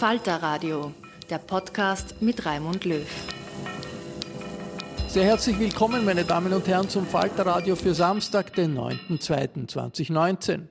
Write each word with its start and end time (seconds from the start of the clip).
Falter 0.00 0.36
Radio, 0.36 0.94
der 1.28 1.36
Podcast 1.36 2.22
mit 2.22 2.46
Raimund 2.46 2.86
Löw. 2.86 3.06
Sehr 5.08 5.24
herzlich 5.24 5.58
willkommen, 5.58 6.06
meine 6.06 6.24
Damen 6.24 6.54
und 6.54 6.66
Herren, 6.66 6.88
zum 6.88 7.04
Falterradio 7.04 7.76
für 7.76 7.92
Samstag, 7.92 8.54
den 8.54 8.78
9.2.2019. 8.78 10.68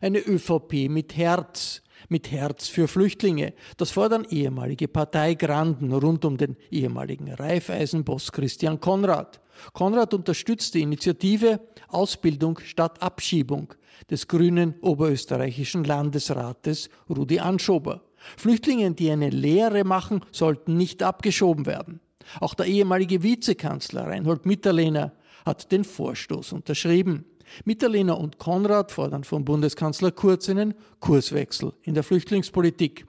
Eine 0.00 0.20
ÖVP 0.20 0.88
mit 0.88 1.14
Herz, 1.14 1.82
mit 2.08 2.30
Herz 2.30 2.68
für 2.68 2.88
Flüchtlinge. 2.88 3.52
Das 3.76 3.90
fordern 3.90 4.24
ehemalige 4.30 4.88
Parteigranden 4.88 5.92
rund 5.92 6.24
um 6.24 6.38
den 6.38 6.56
ehemaligen 6.70 7.30
Raiffeisenboss 7.34 8.32
Christian 8.32 8.80
Konrad. 8.80 9.42
Konrad 9.74 10.14
unterstützt 10.14 10.72
die 10.72 10.80
Initiative 10.80 11.60
Ausbildung 11.88 12.58
statt 12.64 13.02
Abschiebung 13.02 13.74
des 14.10 14.26
grünen 14.26 14.74
oberösterreichischen 14.80 15.84
Landesrates 15.84 16.88
Rudi 17.10 17.40
Anschober. 17.40 18.00
Flüchtlinge, 18.36 18.92
die 18.92 19.10
eine 19.10 19.30
Lehre 19.30 19.84
machen, 19.84 20.20
sollten 20.30 20.76
nicht 20.76 21.02
abgeschoben 21.02 21.66
werden. 21.66 22.00
Auch 22.40 22.54
der 22.54 22.66
ehemalige 22.66 23.22
Vizekanzler 23.22 24.06
Reinhold 24.06 24.46
Mitterlehner 24.46 25.12
hat 25.44 25.72
den 25.72 25.84
Vorstoß 25.84 26.52
unterschrieben. 26.52 27.24
Mitterlehner 27.64 28.18
und 28.18 28.38
Konrad 28.38 28.92
fordern 28.92 29.24
vom 29.24 29.44
Bundeskanzler 29.44 30.12
Kurz 30.12 30.48
einen 30.48 30.74
Kurswechsel 31.00 31.72
in 31.82 31.94
der 31.94 32.04
Flüchtlingspolitik. 32.04 33.06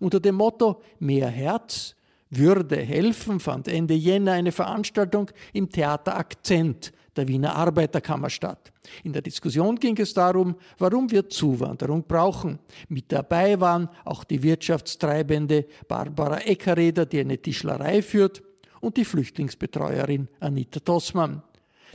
Unter 0.00 0.20
dem 0.20 0.34
Motto 0.34 0.82
Mehr 0.98 1.28
Herz 1.28 1.94
würde 2.30 2.76
helfen 2.76 3.40
fand 3.40 3.68
Ende 3.68 3.94
Jänner 3.94 4.32
eine 4.32 4.52
Veranstaltung 4.52 5.30
im 5.54 5.70
Theater 5.70 6.16
Akzent 6.16 6.92
der 7.18 7.28
Wiener 7.28 7.54
Arbeiterkammer 7.54 8.30
statt. 8.30 8.72
In 9.04 9.12
der 9.12 9.22
Diskussion 9.22 9.76
ging 9.76 9.98
es 9.98 10.14
darum, 10.14 10.56
warum 10.78 11.10
wir 11.10 11.28
Zuwanderung 11.28 12.04
brauchen. 12.06 12.58
Mit 12.88 13.12
dabei 13.12 13.60
waren 13.60 13.88
auch 14.04 14.24
die 14.24 14.42
Wirtschaftstreibende 14.42 15.66
Barbara 15.86 16.38
Eckereder, 16.38 17.04
die 17.04 17.20
eine 17.20 17.38
Tischlerei 17.38 18.00
führt, 18.00 18.42
und 18.80 18.96
die 18.96 19.04
Flüchtlingsbetreuerin 19.04 20.28
Anita 20.38 20.78
Tossmann. 20.80 21.42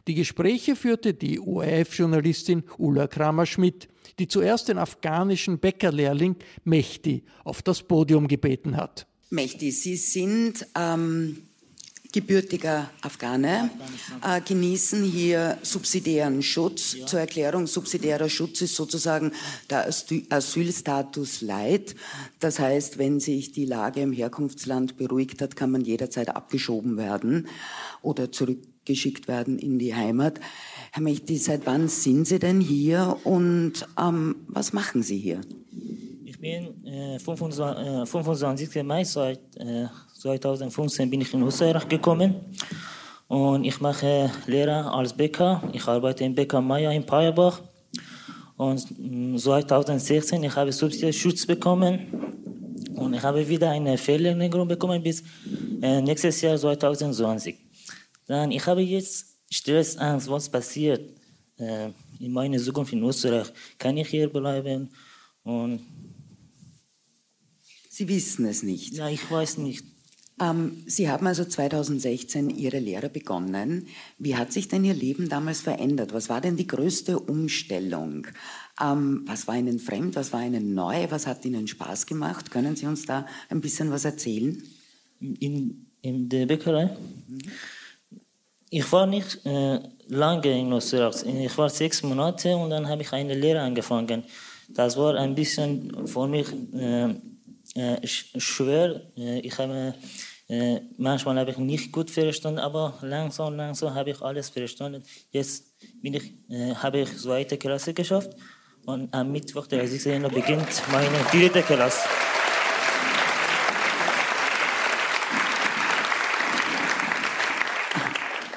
Die 0.07 0.15
Gespräche 0.15 0.75
führte 0.75 1.13
die 1.13 1.39
ORF-Journalistin 1.39 2.63
Ulla 2.77 3.07
Kramer-Schmidt, 3.07 3.87
die 4.19 4.27
zuerst 4.27 4.67
den 4.67 4.77
afghanischen 4.77 5.59
Bäckerlehrling 5.59 6.35
Mehdi 6.65 7.23
auf 7.45 7.61
das 7.61 7.81
Podium 7.81 8.27
gebeten 8.27 8.75
hat. 8.75 9.07
Mehdi, 9.29 9.71
Sie 9.71 9.95
sind 9.95 10.67
ähm, 10.77 11.47
gebürtiger 12.13 12.91
Afghane, 13.01 13.71
äh, 14.23 14.39
genießen 14.39 15.03
hier 15.03 15.57
subsidiären 15.63 16.43
Schutz. 16.43 16.93
Ja. 16.93 17.05
Zur 17.07 17.19
Erklärung, 17.19 17.65
subsidiärer 17.67 18.29
Schutz 18.29 18.61
ist 18.61 18.75
sozusagen 18.75 19.31
der 19.69 19.87
Asylstatus 20.29 21.41
Light. 21.41 21.95
Das 22.39 22.59
heißt, 22.59 22.99
wenn 22.99 23.19
sich 23.19 23.51
die 23.51 23.65
Lage 23.65 24.01
im 24.01 24.13
Herkunftsland 24.13 24.95
beruhigt 24.95 25.41
hat, 25.41 25.55
kann 25.55 25.71
man 25.71 25.81
jederzeit 25.81 26.29
abgeschoben 26.29 26.97
werden 26.97 27.47
oder 28.03 28.31
zurückgeschickt 28.31 29.27
werden 29.27 29.57
in 29.57 29.79
die 29.79 29.95
Heimat. 29.95 30.39
Herr 30.91 31.01
Mechti, 31.01 31.37
seit 31.37 31.65
wann 31.65 31.87
sind 31.87 32.27
Sie 32.27 32.37
denn 32.37 32.61
hier 32.61 33.17
und 33.23 33.87
ähm, 33.99 34.35
was 34.47 34.71
machen 34.71 35.01
Sie 35.01 35.17
hier? 35.17 35.41
Ich 36.25 36.39
bin 36.39 36.85
äh, 36.85 37.17
25, 37.17 37.61
äh, 37.63 38.05
25. 38.05 38.83
Mai 38.83 39.03
seit 39.03 39.39
äh, 39.57 39.87
2015 40.23 41.09
bin 41.09 41.19
ich 41.19 41.33
in 41.33 41.43
Österreich 41.43 41.85
gekommen 41.89 42.35
und 43.27 43.65
ich 43.65 43.81
mache 43.81 44.31
Lehre 44.47 44.89
als 44.89 45.11
Bäcker. 45.11 45.61
Ich 45.73 45.85
arbeite 45.85 46.23
im 46.23 46.33
Bäcker 46.33 46.61
Meier 46.61 46.93
in 46.93 47.05
Payerbach. 47.05 47.61
Und 48.55 48.79
2016 49.37 50.41
ich 50.41 50.55
habe 50.55 50.71
Subsidienschutz 50.71 51.45
bekommen 51.45 52.07
und 52.95 53.13
ich 53.13 53.21
habe 53.21 53.45
wieder 53.45 53.71
eine 53.71 53.97
Fehlerlegung 53.97 54.65
bekommen 54.65 55.03
bis 55.03 55.23
äh, 55.81 55.99
nächstes 55.99 56.39
Jahr 56.39 56.57
2020. 56.57 57.57
Dann 58.25 58.49
ich 58.51 58.65
habe 58.65 58.81
jetzt 58.81 59.25
Stress, 59.51 59.97
Angst, 59.97 60.29
was 60.29 60.47
passiert 60.49 61.01
äh, 61.57 61.89
in 62.19 62.31
meiner 62.31 62.59
Zukunft 62.59 62.93
in 62.93 63.03
Österreich. 63.03 63.47
Kann 63.77 63.97
ich 63.97 64.07
hier 64.07 64.29
bleiben? 64.29 64.89
Und 65.43 65.81
Sie 67.89 68.07
wissen 68.07 68.45
es 68.45 68.63
nicht. 68.63 68.93
Ja, 68.93 69.09
ich 69.09 69.29
weiß 69.29 69.57
nicht. 69.57 69.92
Ähm, 70.43 70.83
Sie 70.87 71.09
haben 71.09 71.27
also 71.27 71.45
2016 71.45 72.49
Ihre 72.49 72.79
Lehre 72.79 73.09
begonnen. 73.09 73.87
Wie 74.17 74.35
hat 74.35 74.51
sich 74.51 74.67
denn 74.67 74.83
Ihr 74.83 74.93
Leben 74.93 75.29
damals 75.29 75.61
verändert? 75.61 76.13
Was 76.13 76.29
war 76.29 76.41
denn 76.41 76.57
die 76.57 76.67
größte 76.67 77.19
Umstellung? 77.19 78.27
Ähm, 78.81 79.23
was 79.25 79.47
war 79.47 79.55
Ihnen 79.55 79.79
fremd? 79.79 80.15
Was 80.15 80.33
war 80.33 80.43
Ihnen 80.43 80.73
neu? 80.73 81.07
Was 81.09 81.27
hat 81.27 81.45
Ihnen 81.45 81.67
Spaß 81.67 82.05
gemacht? 82.05 82.51
Können 82.51 82.75
Sie 82.75 82.87
uns 82.87 83.05
da 83.05 83.25
ein 83.49 83.61
bisschen 83.61 83.91
was 83.91 84.05
erzählen? 84.05 84.61
In, 85.19 85.85
in 86.01 86.27
der 86.27 86.45
Bäckerei? 86.45 86.97
Mhm. 87.27 87.39
Ich 88.75 88.91
war 88.91 89.05
nicht 89.05 89.45
äh, 89.45 89.79
lange 90.07 90.59
in 90.59 90.71
Österreich. 90.71 91.23
Ich 91.27 91.55
war 91.59 91.69
sechs 91.69 92.01
Monate 92.01 92.57
und 92.57 92.71
dann 92.71 92.87
habe 92.87 93.03
ich 93.03 93.13
eine 93.13 93.35
Lehre 93.35 93.61
angefangen. 93.61 94.23
Das 94.67 94.97
war 94.97 95.15
ein 95.15 95.35
bisschen 95.35 96.07
für 96.07 96.27
mich 96.27 96.47
äh, 96.73 97.13
äh, 97.75 98.07
schwer. 98.07 99.01
Äh, 99.15 99.41
ich 99.41 99.57
habe 99.59 99.93
äh, 100.53 100.81
manchmal 100.97 101.39
habe 101.39 101.49
ich 101.49 101.57
nicht 101.57 101.91
gut 101.91 102.11
verstanden, 102.11 102.59
aber 102.59 102.93
langsam, 103.01 103.55
langsam 103.55 103.95
habe 103.95 104.11
ich 104.11 104.21
alles 104.21 104.49
verstanden. 104.49 105.01
Jetzt 105.31 105.73
bin 106.01 106.13
ich, 106.13 106.25
äh, 106.47 106.75
habe 106.75 106.99
ich 106.99 107.17
zweite 107.17 107.57
Klasse 107.57 107.93
geschafft 107.95 108.31
und 108.85 109.11
am 109.13 109.31
Mittwoch, 109.31 109.65
der 109.65 109.87
16. 109.87 110.21
beginnt 110.23 110.83
meine 110.91 111.17
dritte 111.31 111.63
Klasse. 111.63 112.07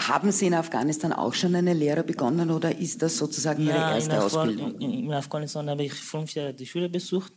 Haben 0.08 0.31
Sie 0.32 0.49
in 0.49 0.54
Afghanistan 0.54 1.14
auch 1.14 1.32
schon 1.32 1.54
eine 1.54 1.72
Lehre 1.72 2.04
begonnen 2.04 2.50
oder 2.50 2.76
ist 2.76 3.00
das 3.00 3.16
sozusagen 3.16 3.62
Ihre 3.62 3.76
ja, 3.76 3.94
erste 3.94 4.16
in 4.16 4.19
Ausbildung? 4.19 4.75
In, 4.81 4.92
in 5.04 5.12
Afghanistan 5.14 5.70
habe 5.70 5.84
ich 5.84 5.94
fünf 5.94 6.34
Jahre 6.34 6.52
die 6.52 6.66
Schule 6.66 6.90
besucht. 6.90 7.32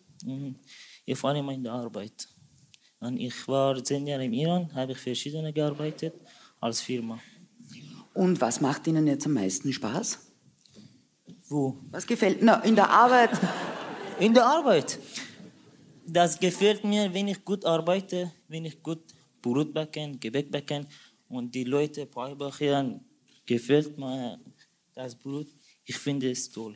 Ich 1.06 1.24
war 1.24 1.34
immer 1.34 1.54
in 1.54 1.64
der 1.64 1.74
Arbeit. 1.74 2.28
Und 3.00 3.18
ich 3.18 3.48
war 3.48 3.82
zehn 3.84 4.06
Jahre 4.08 4.26
im 4.26 4.34
Iran, 4.34 4.74
habe 4.74 4.92
ich 4.92 4.98
verschiedene 4.98 5.54
gearbeitet 5.54 6.14
als 6.60 6.82
Firma. 6.82 7.20
Und 8.14 8.40
was 8.42 8.60
macht 8.60 8.88
Ihnen 8.88 9.08
jetzt 9.08 9.26
am 9.26 9.34
meisten 9.34 9.72
Spaß? 9.72 10.20
Wo? 11.48 11.78
Was 11.92 12.06
gefällt 12.06 12.42
Ihnen 12.42 12.62
in 12.64 12.76
der 12.76 12.90
Arbeit? 12.90 13.32
In 14.20 14.34
der 14.34 14.46
Arbeit. 14.46 15.00
Das 16.06 16.38
gefällt 16.38 16.84
mir, 16.84 17.14
wenn 17.14 17.30
ich 17.30 17.46
gut 17.46 17.64
arbeite, 17.64 18.34
wenn 18.50 18.66
ich 18.66 18.84
gut 18.84 19.02
Brot 19.42 19.74
backen, 19.74 20.20
Gebäck 20.20 20.52
backen 20.52 20.86
und 21.30 21.56
die 21.56 21.64
Leute 21.64 22.06
beibringen, 22.06 23.00
gefällt 23.46 23.98
mir 23.98 24.38
das 24.94 25.16
Brot. 25.16 25.48
Ich 25.86 25.98
finde 25.98 26.32
es 26.32 26.50
toll. 26.50 26.76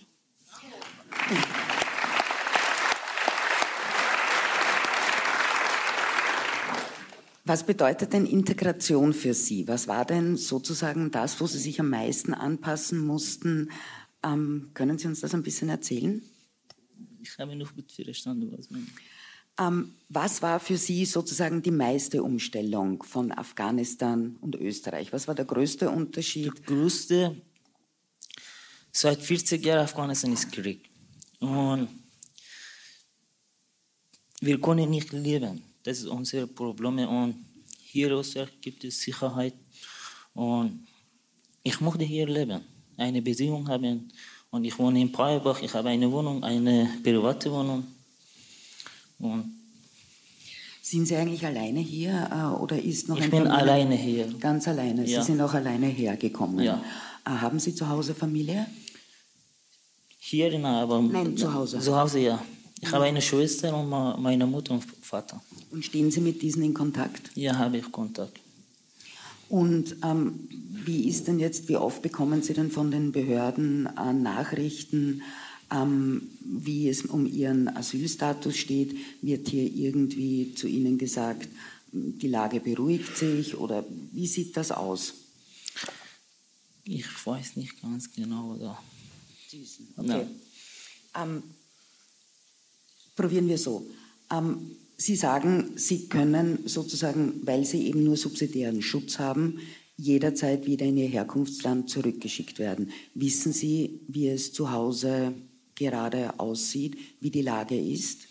Was 7.45 7.65
bedeutet 7.65 8.13
denn 8.13 8.25
Integration 8.25 9.13
für 9.13 9.33
Sie? 9.33 9.67
Was 9.67 9.87
war 9.87 10.05
denn 10.05 10.37
sozusagen 10.37 11.11
das, 11.11 11.41
wo 11.41 11.47
Sie 11.47 11.59
sich 11.59 11.79
am 11.79 11.89
meisten 11.89 12.33
anpassen 12.33 12.99
mussten? 12.99 13.69
Ähm, 14.23 14.71
können 14.73 14.97
Sie 14.97 15.07
uns 15.07 15.19
das 15.19 15.33
ein 15.33 15.43
bisschen 15.43 15.67
erzählen? 15.67 16.21
Ich 17.21 17.37
habe 17.37 17.55
noch 17.55 17.75
gut 17.75 17.91
verstanden, 17.91 18.53
was 18.57 18.69
man. 18.69 18.87
Ähm, 19.59 19.93
was 20.07 20.41
war 20.41 20.59
für 20.59 20.77
Sie 20.77 21.05
sozusagen 21.05 21.61
die 21.61 21.71
meiste 21.71 22.23
Umstellung 22.23 23.03
von 23.03 23.31
Afghanistan 23.33 24.37
und 24.39 24.55
Österreich? 24.55 25.11
Was 25.11 25.27
war 25.27 25.35
der 25.35 25.45
größte 25.45 25.89
Unterschied? 25.89 26.45
Der 26.45 26.63
größte, 26.63 27.41
seit 28.91 29.21
40 29.21 29.63
Jahren 29.65 29.83
Afghanistan 29.83 30.31
ist 30.31 30.49
Krieg. 30.51 30.89
Und 31.39 31.89
wir 34.39 34.61
können 34.61 34.89
nicht 34.89 35.11
leben. 35.11 35.72
Das 35.83 35.99
ist 35.99 36.05
unser 36.07 36.47
Problem. 36.47 36.99
Und 36.99 37.35
hier 37.83 38.11
Österreich 38.11 38.49
gibt 38.61 38.83
es 38.83 39.01
Sicherheit. 39.01 39.53
Und 40.33 40.87
ich 41.61 41.79
möchte 41.81 42.03
hier 42.05 42.27
leben, 42.27 42.61
eine 42.97 43.21
Beziehung 43.21 43.67
haben. 43.67 44.11
Und 44.49 44.63
ich 44.65 44.77
wohne 44.77 45.01
in 45.01 45.11
Paierbach. 45.11 45.61
Ich 45.61 45.73
habe 45.73 45.89
eine 45.89 46.11
Wohnung, 46.11 46.43
eine 46.43 46.89
private 47.03 47.51
Wohnung. 47.51 47.85
Und 49.19 49.53
sind 50.81 51.07
Sie 51.07 51.15
eigentlich 51.15 51.45
alleine 51.45 51.79
hier 51.79 52.29
äh, 52.31 52.61
oder 52.61 52.77
ist 52.81 53.07
noch 53.07 53.17
ich 53.17 53.23
ein 53.23 53.31
bin 53.31 53.43
Familie- 53.43 53.57
alleine 53.57 53.95
hier. 53.95 54.27
Ganz 54.39 54.67
alleine. 54.67 55.05
Ja. 55.07 55.21
Sie 55.21 55.31
sind 55.31 55.41
auch 55.41 55.53
alleine 55.53 55.87
hergekommen. 55.87 56.63
Ja. 56.63 56.83
Äh, 57.25 57.29
haben 57.29 57.59
Sie 57.59 57.73
zu 57.73 57.87
Hause 57.87 58.13
Familie? 58.13 58.67
Hier 60.19 60.51
in 60.51 60.65
aber 60.65 61.01
Nein, 61.01 61.35
zu 61.37 61.53
Hause. 61.53 61.79
Zu 61.79 61.97
Hause, 61.99 62.19
ja. 62.19 62.45
Ich 62.85 62.91
habe 62.91 63.05
eine 63.05 63.21
Schwester 63.21 63.75
und 63.77 63.89
meine 64.21 64.45
Mutter 64.45 64.73
und 64.73 64.83
Vater. 64.83 65.41
Und 65.71 65.85
stehen 65.85 66.11
Sie 66.11 66.19
mit 66.19 66.41
diesen 66.41 66.63
in 66.63 66.73
Kontakt? 66.73 67.31
Ja, 67.33 67.57
habe 67.57 67.77
ich 67.77 67.89
Kontakt. 67.91 68.37
Und 69.47 69.95
ähm, 70.03 70.49
wie 70.49 71.07
ist 71.07 71.27
denn 71.27 71.39
jetzt, 71.39 71.69
wie 71.69 71.77
oft 71.77 72.01
bekommen 72.01 72.43
Sie 72.43 72.53
denn 72.53 72.71
von 72.71 72.91
den 72.91 73.13
Behörden 73.13 73.87
äh, 73.97 74.11
Nachrichten, 74.11 75.21
ähm, 75.71 76.29
wie 76.41 76.89
es 76.89 77.03
um 77.03 77.25
Ihren 77.25 77.69
Asylstatus 77.69 78.57
steht? 78.57 78.97
Wird 79.21 79.47
hier 79.47 79.63
irgendwie 79.63 80.53
zu 80.53 80.67
Ihnen 80.67 80.97
gesagt, 80.97 81.47
die 81.93 82.27
Lage 82.27 82.59
beruhigt 82.59 83.15
sich 83.15 83.55
oder 83.55 83.85
wie 84.11 84.27
sieht 84.27 84.57
das 84.57 84.73
aus? 84.73 85.13
Ich 86.83 87.05
weiß 87.25 87.55
nicht 87.55 87.81
ganz 87.81 88.11
genau. 88.11 88.55
Oder? 88.55 88.77
Okay. 89.97 90.25
Ähm, 91.15 91.43
probieren 93.15 93.47
wir 93.47 93.57
so. 93.57 93.85
Ähm, 94.31 94.77
Sie 94.95 95.15
sagen, 95.15 95.71
Sie 95.75 96.07
können 96.07 96.59
sozusagen, 96.65 97.41
weil 97.43 97.65
Sie 97.65 97.87
eben 97.87 98.03
nur 98.03 98.15
subsidiären 98.15 98.81
Schutz 98.81 99.19
haben, 99.19 99.59
jederzeit 99.97 100.65
wieder 100.65 100.85
in 100.85 100.97
Ihr 100.97 101.07
Herkunftsland 101.07 101.89
zurückgeschickt 101.89 102.59
werden. 102.59 102.91
Wissen 103.13 103.53
Sie, 103.53 104.01
wie 104.07 104.27
es 104.27 104.53
zu 104.53 104.71
Hause 104.71 105.33
gerade 105.75 106.39
aussieht, 106.39 106.97
wie 107.19 107.31
die 107.31 107.41
Lage 107.41 107.79
ist? 107.79 108.27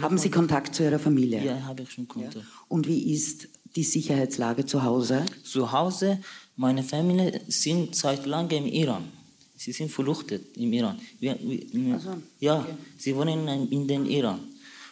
Haben 0.00 0.18
Sie 0.18 0.30
Kontakt 0.30 0.74
zu 0.74 0.84
Ihrer 0.84 0.98
Familie? 0.98 1.44
Ja, 1.44 1.62
habe 1.64 1.82
ich 1.82 1.90
schon 1.90 2.08
Kontakt. 2.08 2.46
Und 2.68 2.86
wie 2.86 3.12
ist 3.12 3.48
die 3.76 3.82
Sicherheitslage 3.82 4.64
zu 4.64 4.82
Hause? 4.82 5.24
Zu 5.44 5.72
Hause, 5.72 6.20
meine 6.56 6.82
Familie 6.82 7.40
sind 7.48 7.94
seit 7.94 8.26
langem 8.26 8.66
im 8.66 8.72
Iran. 8.72 9.21
Sie 9.64 9.70
sind 9.70 9.92
verfluchtet 9.92 10.56
im 10.56 10.72
Iran. 10.72 10.98
Wir, 11.20 11.38
wir, 11.40 12.00
Ja, 12.40 12.66
sie 12.98 13.14
wohnen 13.14 13.46
in, 13.46 13.68
in 13.70 13.86
den 13.86 14.06
Iran. 14.06 14.40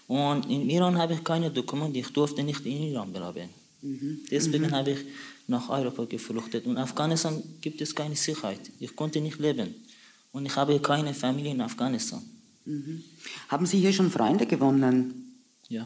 Und 0.06 0.48
im 0.48 0.70
Iran 0.70 0.96
habe 0.96 1.14
ich 1.14 1.24
keine 1.24 1.50
Dokumente, 1.50 1.98
ich 1.98 2.12
durfte 2.12 2.44
nicht 2.44 2.64
in 2.64 2.82
Iran 2.92 3.12
bleiben. 3.12 3.48
Deswegen 4.30 4.70
habe 4.70 4.92
ich 4.92 4.98
nach 5.48 5.68
Europa 5.68 6.04
gefluchtet. 6.04 6.66
Und 6.66 6.72
in 6.72 6.78
Afghanistan 6.78 7.42
gibt 7.60 7.80
es 7.80 7.92
keine 7.92 8.14
Sicherheit. 8.14 8.60
Ich 8.78 8.94
konnte 8.94 9.20
nicht 9.20 9.40
leben. 9.40 9.74
Und 10.30 10.46
ich 10.46 10.54
habe 10.54 10.78
keine 10.78 11.14
Familie 11.14 11.50
in 11.50 11.60
Afghanistan. 11.60 12.22
Haben 13.48 13.66
Sie 13.66 13.80
hier 13.80 13.92
schon 13.92 14.08
Freunde 14.10 14.46
gewonnen? 14.46 15.34
Ja. 15.68 15.84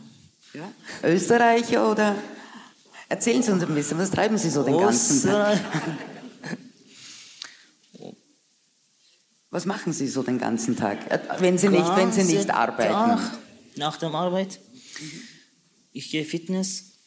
Ja. 0.52 0.70
Österreicher 1.02 1.90
oder? 1.90 2.16
Erzählen 3.08 3.42
Sie 3.42 3.50
uns 3.50 3.62
ein 3.62 3.74
bisschen, 3.74 3.96
was 3.96 4.10
treiben 4.10 4.36
Sie 4.36 4.50
so 4.50 4.62
den 4.62 4.76
ganzen 4.76 5.30
Tag? 5.30 5.58
Was 9.54 9.66
machen 9.66 9.92
Sie 9.92 10.08
so 10.08 10.24
den 10.24 10.38
ganzen 10.38 10.76
Tag, 10.76 11.08
äh, 11.12 11.20
wenn 11.38 11.58
Sie 11.58 11.68
nicht, 11.68 11.96
wenn 11.96 12.10
Sie 12.10 12.24
nicht 12.24 12.50
arbeiten? 12.50 12.92
Tag 12.92 13.38
nach 13.76 13.96
der 13.98 14.12
Arbeit. 14.12 14.58
Ich 15.92 16.10
gehe 16.10 16.24
Fitness. 16.24 16.98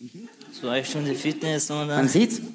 Zwei 0.57 0.81
Stunden 0.85 1.13
Fitness 1.13 1.69
und 1.69 1.79
Man 1.79 1.89
dann. 1.89 2.07
sieht's. 2.07 2.39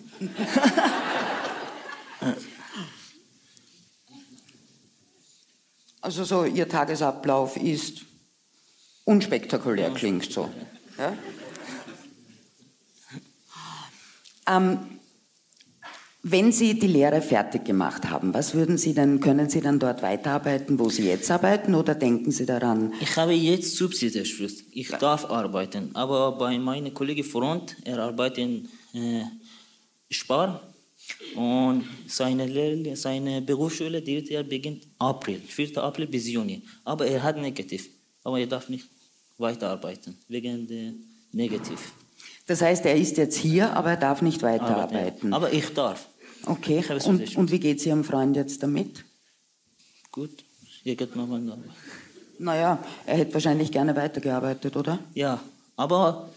Also 6.01 6.25
so 6.25 6.45
Ihr 6.45 6.69
Tagesablauf 6.69 7.57
ist 7.57 8.01
unspektakulär, 9.05 9.91
klingt 9.91 10.33
so. 10.33 10.51
Ja? 10.99 11.17
Ähm, 14.49 14.99
wenn 16.25 16.53
Sie 16.53 16.79
die 16.79 16.87
Lehre 16.87 17.21
fertig 17.21 17.65
gemacht 17.65 18.09
haben, 18.09 18.33
was 18.33 18.55
würden 18.55 18.79
Sie 18.79 18.95
denn, 18.95 19.19
können 19.19 19.51
Sie 19.51 19.61
dann 19.61 19.81
dort 19.81 20.03
weiterarbeiten, 20.03 20.79
wo 20.79 20.89
Sie 20.89 21.05
jetzt 21.05 21.29
arbeiten, 21.31 21.75
oder 21.75 21.97
denken 21.97 22.31
Sie 22.31 22.47
daran, 22.47 22.93
Ich 23.01 23.17
habe 23.17 23.33
jetzt 23.33 23.75
Subsidienschluss. 23.77 24.63
Ich 24.71 24.89
darf 24.89 25.25
arbeiten. 25.25 25.91
Aber 25.95 26.33
bei 26.33 26.59
meinem 26.59 26.95
Kollegen 26.95 27.25
Front, 27.25 27.77
er 27.85 27.99
arbeitet 27.99 28.39
in 28.39 28.69
äh, 28.95 29.25
Spar. 30.11 30.63
Und 31.35 31.85
seine, 32.07 32.47
Lehr 32.47 32.97
seine 32.97 33.43
Berufsschule, 33.43 34.01
die 34.01 34.21
beginnt 34.45 34.87
April, 34.99 35.41
4. 35.41 35.77
April 35.79 36.07
bis 36.07 36.29
Juni. 36.29 36.63
Aber 36.85 37.05
er 37.07 37.21
hat 37.21 37.37
negativ. 37.37 37.89
Aber 38.23 38.39
er 38.39 38.47
darf 38.47 38.69
nicht 38.69 38.87
weiterarbeiten, 39.39 40.17
wegen 40.29 40.69
der 40.69 40.93
Negativ. 41.33 41.93
das 42.47 42.61
heißt, 42.63 42.85
er 42.87 42.95
ist 42.95 43.17
jetzt 43.17 43.37
hier, 43.37 43.75
aber 43.75 43.91
er 43.91 43.97
darf 43.97 44.23
nicht 44.23 44.45
Arbeiten. 44.45 44.65
weiterarbeiten? 44.65 45.33
Aber 45.33 45.53
ich 45.53 45.69
darf. 45.75 46.07
Okay, 46.47 46.85
und, 47.05 47.37
und 47.37 47.51
wie 47.51 47.61
geht 47.61 47.79
es 47.79 47.87
Ihrem 47.87 48.05
Freund 48.05 48.37
jetzt 48.37 48.63
damit? 48.63 49.05
Gut, 50.11 50.45
irgendwann 50.85 51.47
mal. 51.47 51.59
Naja, 52.39 52.85
er 53.07 53.17
hätte 53.17 53.35
wahrscheinlich 53.35 53.71
gerne 53.71 53.95
weitergearbeitet, 53.95 54.77
oder? 54.77 54.99
Ja, 55.15 55.43
aber 55.77 56.31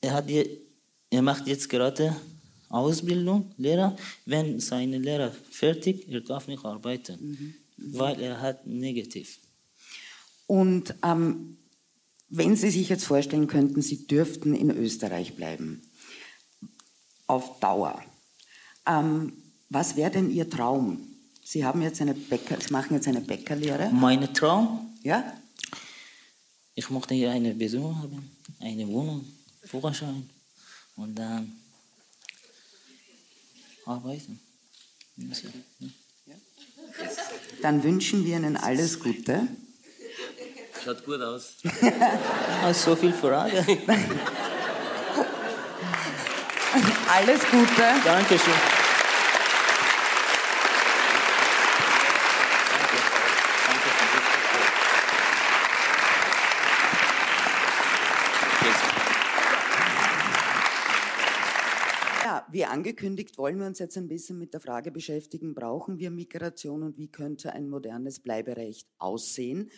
er, 0.00 0.14
hat 0.14 0.30
er 0.30 1.22
macht 1.22 1.46
jetzt 1.46 1.68
gerade 1.68 2.16
Ausbildung, 2.68 3.52
Lehrer. 3.56 3.96
Wenn 4.24 4.60
seine 4.60 4.98
Lehrer 4.98 5.32
fertig, 5.50 6.08
er 6.08 6.20
darf 6.20 6.46
nicht 6.48 6.64
arbeiten, 6.64 7.54
weil 7.76 8.20
er 8.20 8.40
hat 8.40 8.66
negativ. 8.66 9.38
Und 10.46 10.94
ähm, 11.02 11.58
wenn 12.28 12.56
Sie 12.56 12.70
sich 12.70 12.88
jetzt 12.88 13.04
vorstellen 13.04 13.46
könnten, 13.46 13.82
Sie 13.82 14.06
dürften 14.06 14.54
in 14.54 14.70
Österreich 14.70 15.36
bleiben, 15.36 15.82
auf 17.26 17.60
Dauer, 17.60 18.02
ähm, 18.86 19.32
was 19.68 19.96
wäre 19.96 20.10
denn 20.10 20.30
Ihr 20.30 20.48
Traum? 20.48 21.00
Sie 21.44 21.64
haben 21.64 21.82
jetzt 21.82 22.00
eine 22.00 22.14
Bäcker, 22.14 22.58
Sie 22.60 22.72
machen 22.72 22.94
jetzt 22.94 23.08
eine 23.08 23.20
Bäckerlehre, 23.20 23.90
Mein 23.92 24.32
Traum, 24.32 24.94
ja? 25.02 25.32
ich 26.74 26.88
möchte 26.90 27.14
hier 27.14 27.30
eine 27.30 27.54
Besuch 27.54 27.94
haben, 27.96 28.30
eine 28.60 28.86
Wohnung, 28.88 29.24
Führerschein 29.64 30.28
und 30.96 31.14
dann 31.14 31.52
arbeiten. 33.84 34.40
Dann 37.60 37.82
wünschen 37.82 38.24
wir 38.24 38.36
Ihnen 38.36 38.56
alles 38.56 38.98
Gute. 38.98 39.48
Schaut 40.84 41.04
gut 41.04 41.20
aus. 41.20 41.54
Hast 42.62 42.82
so 42.82 42.96
viel 42.96 43.12
Frage. 43.12 43.64
Alles 47.08 47.40
Gute. 47.50 47.82
Dankeschön. 48.02 48.54
Ja, 62.24 62.46
wie 62.50 62.64
angekündigt, 62.64 63.36
wollen 63.36 63.58
wir 63.58 63.66
uns 63.66 63.78
jetzt 63.78 63.98
ein 63.98 64.08
bisschen 64.08 64.38
mit 64.38 64.54
der 64.54 64.60
Frage 64.60 64.90
beschäftigen, 64.90 65.54
brauchen 65.54 65.98
wir 65.98 66.10
Migration 66.10 66.82
und 66.82 66.96
wie 66.96 67.08
könnte 67.08 67.52
ein 67.52 67.68
modernes 67.68 68.20
Bleiberecht 68.20 68.88
aussehen? 68.96 69.70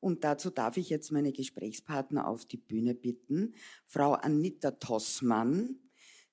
Und 0.00 0.24
dazu 0.24 0.48
darf 0.48 0.78
ich 0.78 0.88
jetzt 0.88 1.12
meine 1.12 1.32
Gesprächspartner 1.32 2.26
auf 2.26 2.46
die 2.46 2.56
Bühne 2.56 2.94
bitten. 2.94 3.54
Frau 3.84 4.14
Anita 4.14 4.70
Tossmann, 4.70 5.76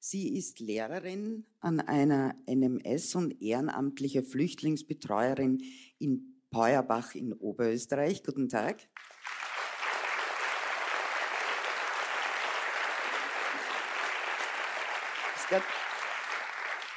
Sie 0.10 0.38
ist 0.38 0.62
Lehrerin 0.62 1.46
an 1.60 1.82
einer 1.82 2.34
NMS 2.46 3.14
und 3.16 3.42
ehrenamtliche 3.42 4.24
Flüchtlingsbetreuerin 4.24 5.62
in 6.00 6.42
Peuerbach 6.50 7.14
in 7.14 7.34
Oberösterreich. 7.34 8.24
Guten 8.24 8.48
Tag. 8.48 8.88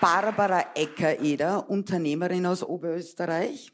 Barbara 0.01 0.67
Ecker-Eder, 0.77 1.69
Unternehmerin 1.69 2.47
aus 2.47 2.63
Oberösterreich. 2.63 3.73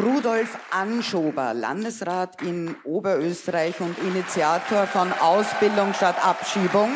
Rudolf 0.00 0.58
Anschober, 0.70 1.54
Landesrat 1.54 2.42
in 2.42 2.76
Oberösterreich 2.84 3.80
und 3.80 3.98
Initiator 3.98 4.86
von 4.86 5.12
Ausbildung 5.12 5.94
statt 5.94 6.16
Abschiebung. 6.24 6.90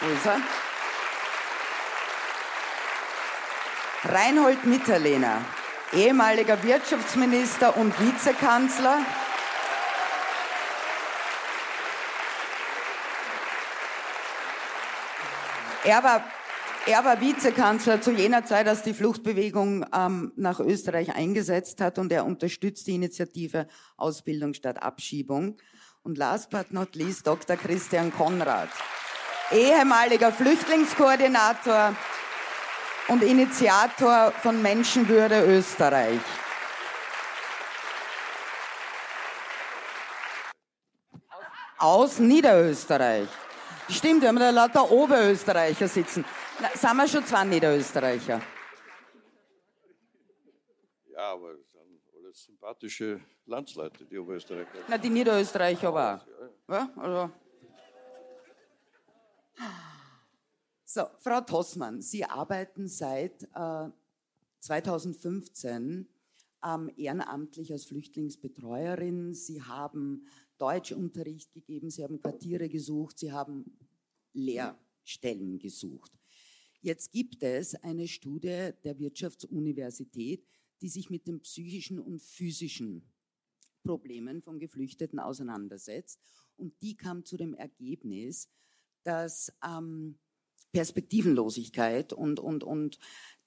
Wo 0.00 0.08
ist 0.08 0.26
er? 0.26 0.40
Reinhold 4.12 4.64
Mitterlehner, 4.64 5.38
ehemaliger 5.92 6.62
Wirtschaftsminister 6.62 7.76
und 7.76 7.98
Vizekanzler. 8.00 8.98
Er 15.84 16.02
war 16.02 16.22
er 16.86 17.04
war 17.04 17.20
Vizekanzler 17.20 18.00
zu 18.00 18.10
jener 18.10 18.44
Zeit, 18.44 18.66
als 18.66 18.82
die 18.82 18.94
Fluchtbewegung 18.94 19.86
ähm, 19.94 20.32
nach 20.36 20.58
Österreich 20.58 21.14
eingesetzt 21.14 21.80
hat 21.80 21.98
und 21.98 22.10
er 22.10 22.24
unterstützt 22.24 22.86
die 22.88 22.96
Initiative 22.96 23.68
Ausbildung 23.96 24.52
statt 24.54 24.82
Abschiebung. 24.82 25.56
Und 26.02 26.18
last 26.18 26.50
but 26.50 26.72
not 26.72 26.96
least 26.96 27.26
Dr. 27.28 27.56
Christian 27.56 28.12
Konrad, 28.12 28.68
ehemaliger 29.52 30.32
Flüchtlingskoordinator 30.32 31.94
und 33.06 33.22
Initiator 33.22 34.32
von 34.42 34.60
Menschenwürde 34.60 35.44
Österreich. 35.44 36.20
Aus 41.78 42.18
Niederösterreich. 42.18 43.28
Stimmt, 43.88 44.22
wir 44.22 44.28
haben 44.28 44.38
da 44.38 44.50
lauter 44.50 44.90
Oberösterreicher 44.90 45.86
sitzen. 45.86 46.24
Na, 46.60 46.68
sind 46.74 46.96
wir 46.96 47.08
schon 47.08 47.24
zwei 47.26 47.44
Niederösterreicher? 47.44 48.40
Ja, 51.10 51.32
aber 51.32 51.54
das 51.54 51.70
sind 51.70 52.00
alles 52.16 52.44
sympathische 52.44 53.20
Landsleute, 53.46 54.04
die 54.04 54.18
Oberösterreicher. 54.18 54.84
Na, 54.88 54.98
die 54.98 55.10
Niederösterreicher 55.10 55.88
aber 55.88 56.22
auch. 56.68 56.72
Ja, 56.72 56.90
also. 56.96 57.30
So, 60.84 61.06
Frau 61.20 61.40
Tossmann, 61.40 62.02
Sie 62.02 62.24
arbeiten 62.24 62.86
seit 62.86 63.44
äh, 63.54 63.88
2015 64.60 66.06
ähm, 66.64 66.90
ehrenamtlich 66.96 67.72
als 67.72 67.86
Flüchtlingsbetreuerin. 67.86 69.34
Sie 69.34 69.62
haben 69.62 70.26
Deutschunterricht 70.58 71.52
gegeben, 71.52 71.90
Sie 71.90 72.04
haben 72.04 72.20
Quartiere 72.20 72.68
gesucht, 72.68 73.18
Sie 73.18 73.32
haben 73.32 73.78
Lehrstellen 74.32 75.58
gesucht. 75.58 76.12
Jetzt 76.82 77.12
gibt 77.12 77.44
es 77.44 77.76
eine 77.76 78.08
Studie 78.08 78.70
der 78.82 78.98
Wirtschaftsuniversität, 78.98 80.44
die 80.80 80.88
sich 80.88 81.10
mit 81.10 81.28
den 81.28 81.40
psychischen 81.40 82.00
und 82.00 82.20
physischen 82.20 83.08
Problemen 83.84 84.42
von 84.42 84.58
Geflüchteten 84.58 85.20
auseinandersetzt. 85.20 86.20
Und 86.56 86.74
die 86.82 86.96
kam 86.96 87.24
zu 87.24 87.36
dem 87.36 87.54
Ergebnis, 87.54 88.48
dass 89.04 89.52
ähm, 89.64 90.18
Perspektivenlosigkeit 90.72 92.12
und, 92.12 92.40
und, 92.40 92.64
und 92.64 92.98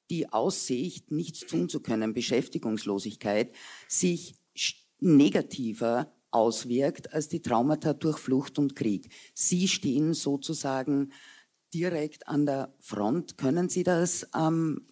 die 0.09 0.31
Aussicht, 0.31 1.11
nichts 1.11 1.41
tun 1.41 1.67
zu 1.67 1.81
können, 1.81 2.13
Beschäftigungslosigkeit, 2.13 3.53
sich 3.89 4.35
negativer 4.99 6.13
auswirkt 6.31 7.13
als 7.13 7.27
die 7.27 7.41
Traumata 7.41 7.93
durch 7.93 8.17
Flucht 8.17 8.59
und 8.59 8.75
Krieg. 8.75 9.11
Sie 9.33 9.67
stehen 9.67 10.13
sozusagen 10.13 11.11
direkt 11.75 12.27
an 12.27 12.46
der 12.46 12.74
Front. 12.79 13.38
Können 13.38 13.67
Sie 13.70 13.84
das 13.84 14.27
ähm, 14.34 14.88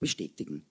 bestätigen? 0.00 0.66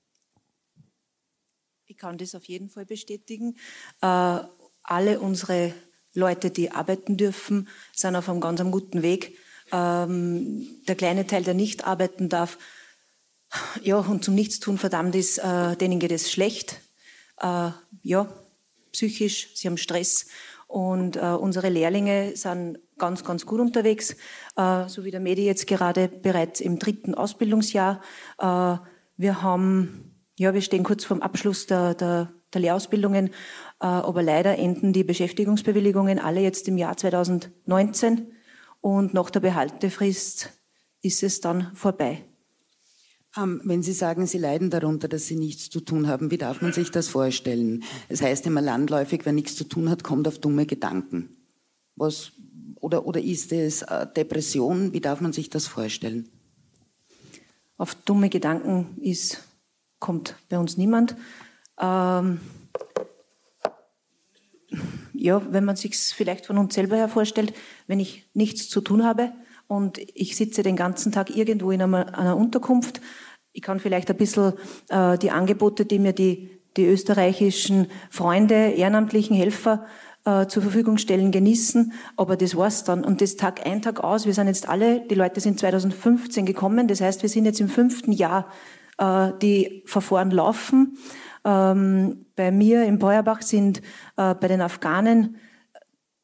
Ich 1.85 1.97
kann 1.97 2.17
das 2.17 2.33
auf 2.33 2.45
jeden 2.45 2.69
Fall 2.69 2.85
bestätigen. 2.85 3.55
Äh, 4.01 4.39
alle 4.81 5.19
unsere 5.19 5.73
Leute, 6.15 6.49
die 6.49 6.71
arbeiten 6.71 7.17
dürfen, 7.17 7.67
sind 7.95 8.15
auf 8.15 8.29
einem 8.29 8.41
ganz 8.41 8.61
guten 8.71 9.03
Weg. 9.03 9.37
Ähm, 9.71 10.67
der 10.87 10.95
kleine 10.95 11.27
Teil, 11.27 11.43
der 11.43 11.53
nicht 11.53 11.85
arbeiten 11.85 12.29
darf, 12.29 12.57
ja, 13.83 13.97
und 13.99 14.23
zum 14.23 14.33
Nichtstun 14.33 14.79
verdammt 14.79 15.13
ist, 15.13 15.37
äh, 15.37 15.75
denen 15.75 15.99
geht 15.99 16.11
es 16.11 16.31
schlecht. 16.31 16.79
Äh, 17.39 17.69
ja, 18.01 18.33
psychisch, 18.91 19.49
sie 19.53 19.67
haben 19.67 19.77
Stress. 19.77 20.25
Und 20.65 21.17
äh, 21.17 21.19
unsere 21.19 21.69
Lehrlinge 21.69 22.35
sind 22.35 22.79
ganz, 22.97 23.23
ganz 23.23 23.45
gut 23.45 23.59
unterwegs, 23.59 24.15
äh, 24.55 24.87
so 24.87 25.03
wie 25.03 25.11
der 25.11 25.19
Medi 25.19 25.45
jetzt 25.45 25.67
gerade 25.67 26.07
bereits 26.07 26.61
im 26.61 26.79
dritten 26.79 27.13
Ausbildungsjahr. 27.13 28.01
Äh, 28.39 28.77
wir 29.17 29.41
haben, 29.41 30.15
ja, 30.37 30.53
wir 30.53 30.61
stehen 30.61 30.83
kurz 30.83 31.05
vorm 31.05 31.21
Abschluss 31.21 31.67
der, 31.67 31.93
der, 31.93 32.33
der 32.53 32.61
Lehrausbildungen, 32.61 33.27
äh, 33.27 33.31
aber 33.79 34.23
leider 34.23 34.57
enden 34.57 34.93
die 34.93 35.03
Beschäftigungsbewilligungen 35.03 36.19
alle 36.19 36.41
jetzt 36.41 36.67
im 36.67 36.77
Jahr 36.77 36.97
2019 36.97 38.31
und 38.81 39.13
nach 39.13 39.29
der 39.29 39.39
Behaltefrist 39.39 40.49
ist 41.01 41.23
es 41.23 41.41
dann 41.41 41.71
vorbei. 41.75 42.25
Ähm, 43.37 43.61
wenn 43.63 43.81
Sie 43.81 43.93
sagen, 43.93 44.27
Sie 44.27 44.37
leiden 44.37 44.69
darunter, 44.69 45.07
dass 45.07 45.25
Sie 45.25 45.35
nichts 45.35 45.69
zu 45.69 45.79
tun 45.79 46.07
haben, 46.07 46.31
wie 46.31 46.37
darf 46.37 46.61
man 46.61 46.73
sich 46.73 46.91
das 46.91 47.07
vorstellen? 47.07 47.83
Es 48.09 48.21
heißt 48.21 48.45
immer 48.45 48.61
landläufig, 48.61 49.21
wer 49.25 49.33
nichts 49.33 49.55
zu 49.55 49.63
tun 49.63 49.89
hat, 49.89 50.03
kommt 50.03 50.27
auf 50.27 50.39
dumme 50.39 50.65
Gedanken. 50.65 51.42
Was, 51.95 52.31
oder, 52.79 53.05
oder 53.05 53.21
ist 53.21 53.51
es 53.51 53.85
Depression? 54.15 54.93
Wie 54.93 55.01
darf 55.01 55.21
man 55.21 55.33
sich 55.33 55.49
das 55.49 55.67
vorstellen? 55.67 56.29
Auf 57.77 57.95
dumme 57.95 58.29
Gedanken 58.29 58.97
ist, 59.01 59.43
kommt 59.99 60.35
bei 60.49 60.57
uns 60.57 60.77
niemand. 60.77 61.15
Ähm, 61.79 62.39
ja, 65.13 65.41
wenn 65.51 65.65
man 65.65 65.75
sich 65.75 65.97
vielleicht 65.97 66.45
von 66.45 66.57
uns 66.57 66.73
selber 66.73 66.95
her 66.95 67.09
vorstellt, 67.09 67.53
wenn 67.87 67.99
ich 67.99 68.29
nichts 68.33 68.69
zu 68.69 68.81
tun 68.81 69.03
habe, 69.03 69.31
und 69.67 69.97
ich 70.13 70.35
sitze 70.35 70.63
den 70.63 70.75
ganzen 70.75 71.11
Tag 71.11 71.35
irgendwo 71.35 71.71
in 71.71 71.81
einer, 71.81 72.17
einer 72.17 72.37
Unterkunft. 72.37 73.01
Ich 73.53 73.61
kann 73.61 73.79
vielleicht 73.79 74.09
ein 74.09 74.17
bisschen 74.17 74.53
äh, 74.89 75.17
die 75.17 75.31
Angebote, 75.31 75.85
die 75.85 75.99
mir 75.99 76.13
die, 76.13 76.49
die 76.77 76.85
österreichischen 76.85 77.87
Freunde, 78.09 78.71
ehrenamtlichen 78.71 79.35
Helfer 79.35 79.85
äh, 80.25 80.47
zur 80.47 80.63
Verfügung 80.63 80.97
stellen, 80.97 81.31
genießen, 81.31 81.93
aber 82.15 82.37
das 82.37 82.55
war's 82.55 82.83
dann. 82.83 83.03
Und 83.03 83.21
das 83.21 83.35
Tag 83.35 83.65
ein, 83.65 83.81
Tag 83.81 84.03
aus. 84.03 84.25
Wir 84.25 84.33
sind 84.33 84.47
jetzt 84.47 84.69
alle, 84.69 85.01
die 85.01 85.15
Leute 85.15 85.39
sind 85.41 85.59
2015 85.59 86.45
gekommen, 86.45 86.87
das 86.87 87.01
heißt, 87.01 87.21
wir 87.21 87.29
sind 87.29 87.45
jetzt 87.45 87.59
im 87.59 87.69
fünften 87.69 88.11
Jahr, 88.11 88.47
äh, 88.97 89.31
die 89.41 89.83
Verfahren 89.85 90.31
laufen. 90.31 90.97
Ähm, 91.45 92.25
bei 92.35 92.51
mir 92.51 92.85
im 92.85 92.99
Beuerbach 92.99 93.41
sind 93.41 93.79
äh, 94.17 94.33
bei 94.35 94.47
den 94.47 94.61
Afghanen 94.61 95.37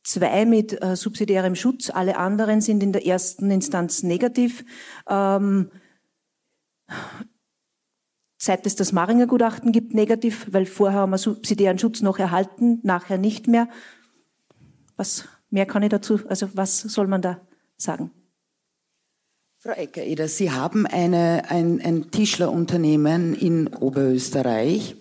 zwei 0.03 0.45
mit 0.45 0.81
äh, 0.81 0.95
subsidiärem 0.95 1.55
Schutz, 1.55 1.89
alle 1.89 2.17
anderen 2.17 2.61
sind 2.61 2.81
in 2.81 2.93
der 2.93 3.05
ersten 3.05 3.51
Instanz 3.51 4.03
negativ. 4.03 4.63
Ähm, 5.09 5.69
seit 8.39 8.65
es 8.65 8.75
das 8.75 8.93
Maringer 8.93 9.27
Gutachten 9.27 9.71
gibt, 9.71 9.93
negativ, 9.93 10.47
weil 10.51 10.65
vorher 10.65 11.01
haben 11.01 11.11
wir 11.11 11.17
subsidiären 11.17 11.77
Schutz 11.77 12.01
noch 12.01 12.17
erhalten, 12.17 12.79
nachher 12.83 13.17
nicht 13.17 13.47
mehr. 13.47 13.67
Was 14.95 15.25
mehr 15.49 15.65
kann 15.65 15.83
ich 15.83 15.89
dazu, 15.89 16.21
also 16.27 16.49
was 16.53 16.79
soll 16.79 17.07
man 17.07 17.21
da 17.21 17.41
sagen? 17.77 18.11
Frau 19.57 19.71
Ecker-Eder, 19.71 20.29
Sie 20.29 20.51
haben 20.51 20.87
eine, 20.87 21.49
ein, 21.49 21.81
ein 21.81 22.11
Tischlerunternehmen 22.11 23.35
in 23.35 23.67
Oberösterreich 23.67 24.95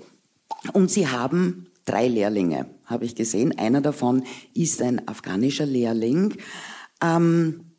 und 0.73 0.90
Sie 0.90 1.07
haben 1.07 1.68
drei 1.85 2.09
Lehrlinge, 2.09 2.66
habe 2.85 3.04
ich 3.04 3.14
gesehen. 3.14 3.57
Einer 3.57 3.80
davon 3.80 4.25
ist 4.54 4.83
ein 4.83 5.07
afghanischer 5.07 5.64
Lehrling. 5.64 6.35
Ähm, 7.00 7.71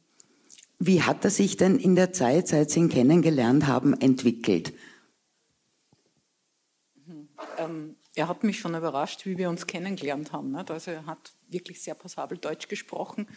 wie 0.79 1.01
hat 1.01 1.25
er 1.25 1.31
sich 1.31 1.57
denn 1.57 1.77
in 1.77 1.95
der 1.95 2.13
Zeit, 2.13 2.47
seit 2.47 2.69
Sie 2.69 2.79
ihn 2.79 2.87
kennengelernt 2.87 3.67
haben, 3.67 3.93
entwickelt? 3.99 4.71
Ähm, 7.59 7.95
er 8.15 8.27
hat 8.27 8.43
mich 8.43 8.59
schon 8.59 8.75
überrascht, 8.75 9.25
wie 9.25 9.37
wir 9.37 9.49
uns 9.49 9.67
kennengelernt 9.67 10.31
haben. 10.31 10.51
Nicht? 10.51 10.71
Also 10.71 10.91
er 10.91 11.05
hat 11.05 11.33
wirklich 11.49 11.81
sehr 11.81 11.95
passabel 11.95 12.37
Deutsch 12.37 12.67
gesprochen. 12.67 13.27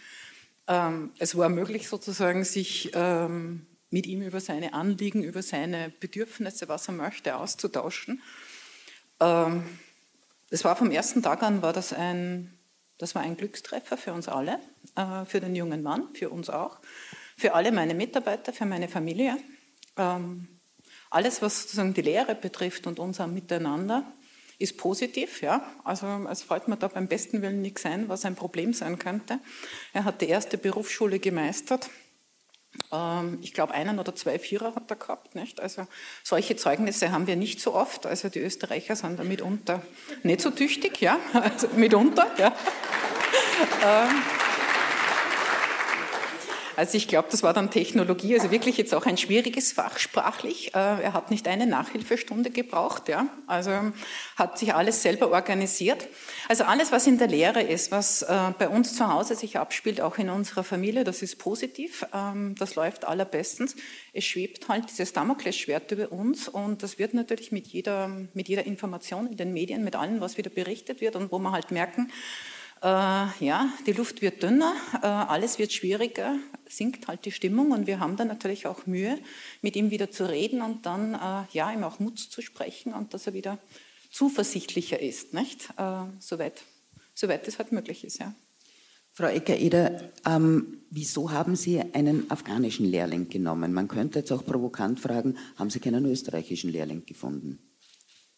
Ähm, 0.66 1.12
es 1.18 1.36
war 1.36 1.48
möglich 1.48 1.88
sozusagen, 1.88 2.44
sich 2.44 2.90
ähm, 2.94 3.66
mit 3.90 4.06
ihm 4.06 4.22
über 4.22 4.40
seine 4.40 4.72
Anliegen, 4.72 5.22
über 5.22 5.42
seine 5.42 5.92
Bedürfnisse, 6.00 6.68
was 6.68 6.88
er 6.88 6.94
möchte, 6.94 7.36
auszutauschen. 7.36 8.22
Ähm, 9.20 9.64
das 10.50 10.64
war 10.64 10.76
vom 10.76 10.90
ersten 10.90 11.22
Tag 11.22 11.42
an 11.42 11.62
war 11.62 11.72
das 11.72 11.92
ein, 11.92 12.58
das 12.98 13.14
war 13.14 13.22
ein 13.22 13.36
Glückstreffer 13.36 13.96
für 13.96 14.12
uns 14.12 14.28
alle, 14.28 14.58
äh, 14.96 15.24
für 15.24 15.40
den 15.40 15.54
jungen 15.56 15.82
Mann, 15.82 16.08
für 16.14 16.30
uns 16.30 16.50
auch, 16.50 16.80
für 17.36 17.54
alle 17.54 17.72
meine 17.72 17.94
Mitarbeiter, 17.94 18.52
für 18.52 18.66
meine 18.66 18.88
Familie. 18.88 19.36
Ähm, 19.96 20.48
alles, 21.12 21.42
was 21.42 21.62
sozusagen 21.62 21.95
die 21.95 22.02
Lehre 22.02 22.35
betrifft 22.35 22.87
und 22.87 22.99
unser 22.99 23.26
Miteinander, 23.26 24.04
ist 24.59 24.78
positiv. 24.78 25.42
Ja? 25.42 25.64
Also 25.85 26.07
es 26.31 26.42
fällt 26.42 26.69
mir 26.69 26.76
da 26.76 26.88
beim 26.88 27.09
besten 27.09 27.42
Willen 27.42 27.62
nichts 27.62 27.85
ein, 27.85 28.09
was 28.09 28.25
ein 28.25 28.37
Problem 28.37 28.73
sein 28.73 28.99
könnte. 28.99 29.38
Er 29.92 30.04
hat 30.04 30.21
die 30.21 30.28
erste 30.28 30.57
Berufsschule 30.57 31.19
gemeistert. 31.19 31.90
Ähm, 32.90 33.38
ich 33.42 33.52
glaube, 33.52 33.75
einen 33.75 33.99
oder 33.99 34.14
zwei 34.14 34.38
Vierer 34.38 34.75
hat 34.75 34.90
er 34.90 34.97
gehabt. 34.97 35.35
Nicht? 35.35 35.61
Also 35.61 35.87
solche 36.23 36.57
Zeugnisse 36.57 37.12
haben 37.12 37.26
wir 37.26 37.37
nicht 37.37 37.61
so 37.61 37.75
oft. 37.75 38.07
Also 38.07 38.28
die 38.28 38.40
Österreicher 38.40 38.97
sind 38.97 39.19
da 39.19 39.25
mitunter 39.25 39.83
nicht 40.23 40.40
so 40.40 40.50
tüchtig, 40.50 41.00
ja, 41.00 41.19
also 41.33 41.69
mitunter, 41.76 42.31
ja. 42.38 42.54
Also 46.76 46.96
ich 46.96 47.08
glaube, 47.08 47.28
das 47.30 47.42
war 47.42 47.52
dann 47.52 47.70
Technologie, 47.70 48.34
also 48.34 48.50
wirklich 48.50 48.76
jetzt 48.76 48.94
auch 48.94 49.06
ein 49.06 49.16
schwieriges 49.16 49.72
Fach 49.72 49.98
sprachlich. 49.98 50.74
Äh, 50.74 50.78
er 50.78 51.12
hat 51.12 51.30
nicht 51.30 51.48
eine 51.48 51.66
Nachhilfestunde 51.66 52.50
gebraucht, 52.50 53.08
ja. 53.08 53.26
Also 53.46 53.70
hat 54.36 54.58
sich 54.58 54.74
alles 54.74 55.02
selber 55.02 55.30
organisiert. 55.30 56.08
Also 56.48 56.64
alles, 56.64 56.92
was 56.92 57.06
in 57.06 57.18
der 57.18 57.28
Lehre 57.28 57.62
ist, 57.62 57.90
was 57.90 58.22
äh, 58.22 58.52
bei 58.58 58.68
uns 58.68 58.96
zu 58.96 59.12
Hause 59.12 59.34
sich 59.34 59.58
abspielt, 59.58 60.00
auch 60.00 60.18
in 60.18 60.30
unserer 60.30 60.64
Familie, 60.64 61.04
das 61.04 61.22
ist 61.22 61.38
positiv. 61.38 62.06
Ähm, 62.14 62.54
das 62.58 62.74
läuft 62.74 63.04
allerbestens. 63.04 63.76
Es 64.12 64.24
schwebt 64.24 64.68
halt 64.68 64.90
dieses 64.90 65.12
Damoklesschwert 65.12 65.90
über 65.92 66.12
uns 66.12 66.48
und 66.48 66.82
das 66.82 66.98
wird 66.98 67.14
natürlich 67.14 67.52
mit 67.52 67.66
jeder, 67.66 68.08
mit 68.34 68.48
jeder 68.48 68.66
Information 68.66 69.26
in 69.26 69.36
den 69.36 69.52
Medien, 69.52 69.84
mit 69.84 69.96
allem, 69.96 70.20
was 70.20 70.36
wieder 70.36 70.50
berichtet 70.50 71.00
wird 71.00 71.16
und 71.16 71.32
wo 71.32 71.38
wir 71.38 71.52
halt 71.52 71.70
merken, 71.70 72.10
äh, 72.82 73.44
ja, 73.44 73.72
die 73.86 73.92
Luft 73.92 74.22
wird 74.22 74.42
dünner, 74.42 74.74
äh, 75.02 75.06
alles 75.06 75.58
wird 75.58 75.72
schwieriger, 75.72 76.36
sinkt 76.68 77.06
halt 77.06 77.24
die 77.24 77.30
Stimmung 77.30 77.70
und 77.70 77.86
wir 77.86 78.00
haben 78.00 78.16
dann 78.16 78.28
natürlich 78.28 78.66
auch 78.66 78.86
Mühe, 78.86 79.18
mit 79.60 79.76
ihm 79.76 79.90
wieder 79.90 80.10
zu 80.10 80.28
reden 80.28 80.62
und 80.62 80.84
dann 80.84 81.14
äh, 81.14 81.44
ja, 81.52 81.72
ihm 81.72 81.84
auch 81.84 82.00
Mut 82.00 82.18
zu 82.18 82.42
sprechen 82.42 82.92
und 82.92 83.14
dass 83.14 83.26
er 83.26 83.34
wieder 83.34 83.58
zuversichtlicher 84.10 85.00
ist, 85.00 85.32
nicht? 85.32 85.70
Äh, 85.76 86.04
soweit, 86.18 86.62
soweit 87.14 87.46
es 87.46 87.58
halt 87.58 87.72
möglich 87.72 88.04
ist, 88.04 88.18
ja. 88.18 88.34
Frau 89.14 89.26
Ecker-Eder, 89.26 90.10
ähm, 90.24 90.78
wieso 90.90 91.30
haben 91.30 91.54
Sie 91.54 91.80
einen 91.80 92.30
afghanischen 92.30 92.86
Lehrling 92.86 93.28
genommen? 93.28 93.74
Man 93.74 93.86
könnte 93.86 94.20
jetzt 94.20 94.32
auch 94.32 94.44
provokant 94.44 95.00
fragen, 95.00 95.36
haben 95.56 95.68
Sie 95.68 95.80
keinen 95.80 96.06
österreichischen 96.06 96.72
Lehrling 96.72 97.04
gefunden? 97.04 97.58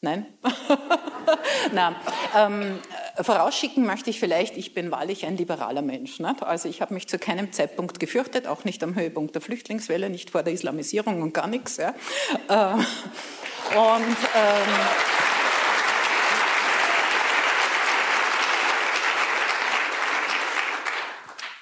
Nein. 0.01 0.27
Nein. 1.73 1.95
Ähm, 2.37 2.79
vorausschicken 3.21 3.87
möchte 3.87 4.11
ich 4.11 4.19
vielleicht, 4.19 4.57
ich 4.57 4.75
bin 4.75 4.91
wahrlich 4.91 5.25
ein 5.27 5.37
liberaler 5.37 5.83
Mensch. 5.83 6.19
Nicht? 6.19 6.43
Also 6.43 6.69
ich 6.69 6.81
habe 6.81 6.95
mich 6.95 7.07
zu 7.09 7.19
keinem 7.19 7.53
Zeitpunkt 7.53 8.01
gefürchtet, 8.01 8.47
auch 8.47 8.65
nicht 8.65 8.83
am 8.83 8.95
Höhepunkt 8.95 9.35
der 9.35 9.43
Flüchtlingswelle, 9.43 10.11
nicht 10.11 10.31
vor 10.31 10.43
der 10.43 10.53
Islamisierung 10.53 11.23
und 11.23 11.33
gar 11.33 11.47
nichts. 11.47 11.77
Ja. 11.77 11.95
Äh, 12.49 12.75
und 13.73 14.17
ähm, 14.35 14.69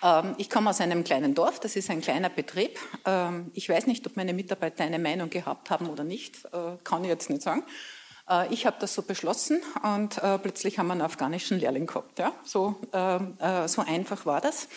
ähm, 0.02 0.34
ich 0.38 0.48
komme 0.48 0.70
aus 0.70 0.80
einem 0.80 1.04
kleinen 1.04 1.34
Dorf, 1.34 1.60
das 1.60 1.76
ist 1.76 1.90
ein 1.90 2.00
kleiner 2.00 2.30
Betrieb. 2.30 2.78
Ähm, 3.04 3.50
ich 3.54 3.68
weiß 3.68 3.86
nicht, 3.86 4.06
ob 4.06 4.16
meine 4.16 4.32
Mitarbeiter 4.32 4.84
eine 4.84 4.98
Meinung 4.98 5.28
gehabt 5.28 5.70
haben 5.70 5.88
oder 5.88 6.04
nicht, 6.04 6.44
äh, 6.46 6.76
kann 6.82 7.04
ich 7.04 7.10
jetzt 7.10 7.28
nicht 7.30 7.42
sagen. 7.42 7.62
Äh, 8.32 8.52
ich 8.52 8.66
habe 8.66 8.76
das 8.80 8.94
so 8.94 9.02
beschlossen 9.02 9.60
und 9.82 10.18
äh, 10.18 10.38
plötzlich 10.38 10.78
haben 10.78 10.86
wir 10.88 10.92
einen 10.92 11.02
afghanischen 11.02 11.58
Lehrling 11.58 11.86
gehabt. 11.86 12.18
Ja? 12.18 12.32
So, 12.44 12.76
äh, 12.92 13.68
so 13.68 13.82
einfach 13.82 14.26
war 14.26 14.40
das. 14.40 14.68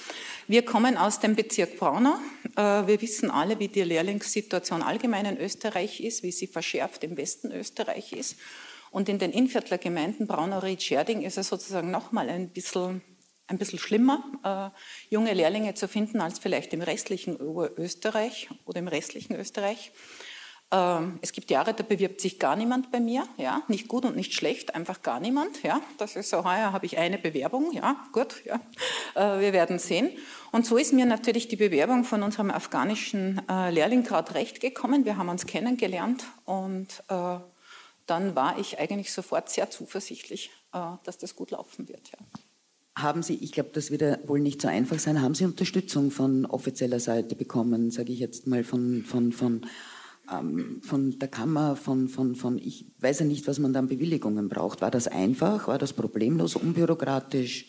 Wir 0.47 0.65
kommen 0.65 0.97
aus 0.97 1.19
dem 1.19 1.35
Bezirk 1.35 1.77
Braunau. 1.79 2.15
wir 2.55 3.01
wissen 3.01 3.31
alle, 3.31 3.59
wie 3.59 3.67
die 3.67 3.81
Lehrlingssituation 3.81 4.83
allgemein 4.83 5.25
in 5.25 5.37
Österreich 5.37 6.01
ist, 6.01 6.23
wie 6.23 6.31
sie 6.31 6.47
verschärft 6.47 7.03
im 7.03 7.17
Westen 7.17 7.51
Österreich 7.51 8.13
ist. 8.13 8.37
Und 8.91 9.09
in 9.09 9.17
den 9.17 9.31
Innviertler 9.31 9.77
Gemeinden 9.77 10.27
Braunau, 10.27 10.59
Ried, 10.59 10.83
Scherding 10.83 11.23
ist 11.23 11.37
es 11.37 11.49
sozusagen 11.49 11.89
nochmal 11.89 12.29
ein 12.29 12.49
bisschen, 12.49 13.01
ein 13.47 13.57
bisschen 13.57 13.79
schlimmer, 13.79 14.71
junge 15.09 15.33
Lehrlinge 15.33 15.73
zu 15.73 15.87
finden 15.87 16.21
als 16.21 16.37
vielleicht 16.37 16.73
im 16.73 16.81
restlichen 16.81 17.37
Österreich 17.77 18.49
oder 18.65 18.79
im 18.79 18.87
restlichen 18.87 19.35
Österreich. 19.35 19.91
Ähm, 20.71 21.19
es 21.21 21.31
gibt 21.31 21.51
Jahre, 21.51 21.73
da 21.73 21.83
bewirbt 21.83 22.19
sich 22.19 22.39
gar 22.39 22.55
niemand 22.55 22.91
bei 22.91 22.99
mir, 22.99 23.27
ja, 23.37 23.61
nicht 23.67 23.87
gut 23.87 24.03
und 24.03 24.15
nicht 24.15 24.33
schlecht, 24.33 24.73
einfach 24.73 25.03
gar 25.03 25.19
niemand, 25.19 25.61
ja. 25.63 25.79
Das 25.97 26.15
ist 26.15 26.29
so, 26.29 26.43
heuer 26.43 26.73
habe 26.73 26.85
ich 26.85 26.97
eine 26.97 27.17
Bewerbung, 27.17 27.71
ja, 27.71 28.03
gut, 28.11 28.43
ja. 28.45 28.59
Äh, 29.13 29.41
wir 29.41 29.53
werden 29.53 29.77
sehen. 29.77 30.09
Und 30.51 30.65
so 30.65 30.77
ist 30.77 30.91
mir 30.91 31.05
natürlich 31.05 31.47
die 31.47 31.55
Bewerbung 31.55 32.03
von 32.03 32.23
unserem 32.23 32.49
afghanischen 32.49 33.41
äh, 33.47 33.69
Lehrling 33.69 34.03
gerade 34.03 34.33
recht 34.33 34.59
gekommen. 34.59 35.05
Wir 35.05 35.17
haben 35.17 35.29
uns 35.29 35.45
kennengelernt 35.45 36.23
und 36.45 37.03
äh, 37.09 37.37
dann 38.07 38.35
war 38.35 38.57
ich 38.59 38.79
eigentlich 38.79 39.11
sofort 39.11 39.49
sehr 39.49 39.71
zuversichtlich, 39.71 40.51
dass 41.03 41.17
das 41.17 41.35
gut 41.35 41.51
laufen 41.51 41.87
wird, 41.87 42.11
ja. 42.11 42.19
Haben 42.97 43.23
Sie, 43.23 43.33
ich 43.35 43.51
glaube, 43.51 43.71
das 43.73 43.91
wird 43.91 44.01
ja 44.01 44.17
wohl 44.25 44.39
nicht 44.39 44.61
so 44.61 44.67
einfach 44.67 44.99
sein, 44.99 45.21
haben 45.21 45.33
Sie 45.33 45.43
Unterstützung 45.43 46.11
von 46.11 46.45
offizieller 46.45 46.99
Seite 46.99 47.35
bekommen, 47.35 47.91
sage 47.91 48.13
ich 48.13 48.19
jetzt 48.19 48.45
mal 48.45 48.63
von, 48.63 49.03
von, 49.03 49.31
von 49.31 49.65
ähm, 50.31 50.81
von 50.83 51.17
der 51.19 51.27
Kammer, 51.27 51.75
von, 51.75 52.07
von, 52.07 52.35
von, 52.35 52.57
ich 52.57 52.85
weiß 52.99 53.19
ja 53.19 53.25
nicht, 53.25 53.47
was 53.47 53.59
man 53.59 53.73
da 53.73 53.79
an 53.79 53.87
Bewilligungen 53.87 54.49
braucht. 54.49 54.81
War 54.81 54.91
das 54.91 55.07
einfach? 55.07 55.67
War 55.67 55.77
das 55.77 55.93
problemlos, 55.93 56.55
unbürokratisch? 56.55 57.67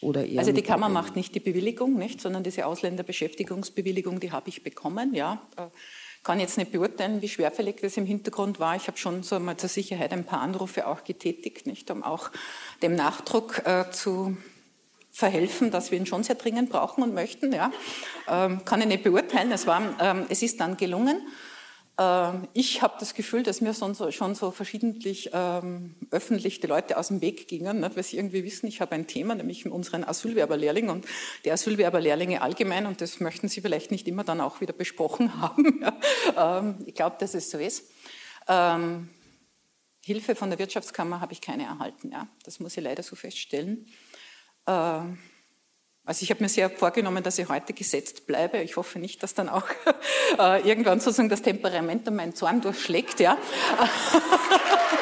Oder 0.00 0.26
eher 0.26 0.38
also 0.38 0.52
die 0.52 0.62
Kammer 0.62 0.86
Problem? 0.86 0.94
macht 0.94 1.16
nicht 1.16 1.34
die 1.34 1.40
Bewilligung, 1.40 1.98
nicht, 1.98 2.20
sondern 2.20 2.44
diese 2.44 2.66
Ausländerbeschäftigungsbewilligung, 2.66 4.20
die 4.20 4.30
habe 4.30 4.48
ich 4.48 4.62
bekommen. 4.62 5.12
Ja, 5.14 5.42
äh, 5.56 5.66
kann 6.22 6.40
jetzt 6.40 6.58
nicht 6.58 6.72
beurteilen, 6.72 7.22
wie 7.22 7.28
schwerfällig 7.28 7.76
das 7.80 7.96
im 7.96 8.06
Hintergrund 8.06 8.60
war. 8.60 8.76
Ich 8.76 8.86
habe 8.86 8.98
schon 8.98 9.22
so 9.22 9.38
mal 9.40 9.56
zur 9.56 9.68
Sicherheit 9.68 10.12
ein 10.12 10.24
paar 10.24 10.40
Anrufe 10.40 10.86
auch 10.86 11.04
getätigt, 11.04 11.66
nicht, 11.66 11.90
um 11.90 12.02
auch 12.02 12.30
dem 12.82 12.94
Nachdruck 12.94 13.62
äh, 13.66 13.90
zu 13.90 14.36
verhelfen, 15.10 15.70
dass 15.70 15.90
wir 15.90 15.98
ihn 15.98 16.06
schon 16.06 16.22
sehr 16.22 16.36
dringend 16.36 16.70
brauchen 16.70 17.02
und 17.02 17.14
möchten. 17.14 17.52
Ja, 17.52 17.72
ähm, 18.28 18.64
kann 18.64 18.80
ich 18.80 18.86
nicht 18.86 19.02
beurteilen. 19.02 19.50
Es 19.50 19.66
war, 19.66 19.82
ähm, 20.00 20.26
es 20.28 20.42
ist 20.42 20.60
dann 20.60 20.76
gelungen. 20.76 21.26
Ähm, 21.98 22.46
ich 22.54 22.80
habe 22.80 22.94
das 23.00 23.14
Gefühl, 23.14 23.42
dass 23.42 23.60
mir 23.60 23.74
schon 23.74 23.94
so, 23.94 24.50
verschiedentlich 24.52 25.30
ähm, 25.32 25.96
öffentlich 26.10 26.60
die 26.60 26.68
Leute 26.68 26.96
aus 26.96 27.08
dem 27.08 27.20
Weg 27.20 27.48
gingen, 27.48 27.80
nicht? 27.80 27.96
weil 27.96 28.04
sie 28.04 28.16
irgendwie 28.16 28.44
wissen, 28.44 28.68
ich 28.68 28.80
habe 28.80 28.92
ein 28.92 29.08
Thema, 29.08 29.34
nämlich 29.34 29.66
unseren 29.66 30.04
Asylwerberlehrling 30.04 30.90
und 30.90 31.06
die 31.44 31.50
Asylwerberlehrlinge 31.50 32.40
allgemein 32.40 32.86
und 32.86 33.00
das 33.00 33.18
möchten 33.18 33.48
sie 33.48 33.60
vielleicht 33.60 33.90
nicht 33.90 34.06
immer 34.06 34.22
dann 34.22 34.40
auch 34.40 34.60
wieder 34.60 34.72
besprochen 34.72 35.40
haben. 35.40 35.82
Ja. 35.82 36.58
Ähm, 36.58 36.76
ich 36.86 36.94
glaube, 36.94 37.16
dass 37.18 37.34
es 37.34 37.50
so 37.50 37.58
ist. 37.58 37.90
Ähm, 38.46 39.08
Hilfe 40.04 40.36
von 40.36 40.50
der 40.50 40.58
Wirtschaftskammer 40.58 41.20
habe 41.20 41.32
ich 41.32 41.40
keine 41.40 41.64
erhalten. 41.64 42.12
Ja. 42.12 42.28
Das 42.44 42.60
muss 42.60 42.76
ich 42.76 42.84
leider 42.84 43.02
so 43.02 43.16
feststellen. 43.16 43.86
Ähm, 44.66 45.18
also 46.08 46.22
ich 46.22 46.30
habe 46.30 46.42
mir 46.42 46.48
sehr 46.48 46.70
vorgenommen, 46.70 47.22
dass 47.22 47.38
ich 47.38 47.50
heute 47.50 47.74
gesetzt 47.74 48.26
bleibe. 48.26 48.56
Ich 48.62 48.78
hoffe 48.78 48.98
nicht, 48.98 49.22
dass 49.22 49.34
dann 49.34 49.50
auch 49.50 49.66
äh, 50.38 50.66
irgendwann 50.66 51.00
sozusagen 51.00 51.28
das 51.28 51.42
Temperament 51.42 52.08
und 52.08 52.16
mein 52.16 52.34
Zorn 52.34 52.62
durchschlägt. 52.62 53.20
Ja. 53.20 53.36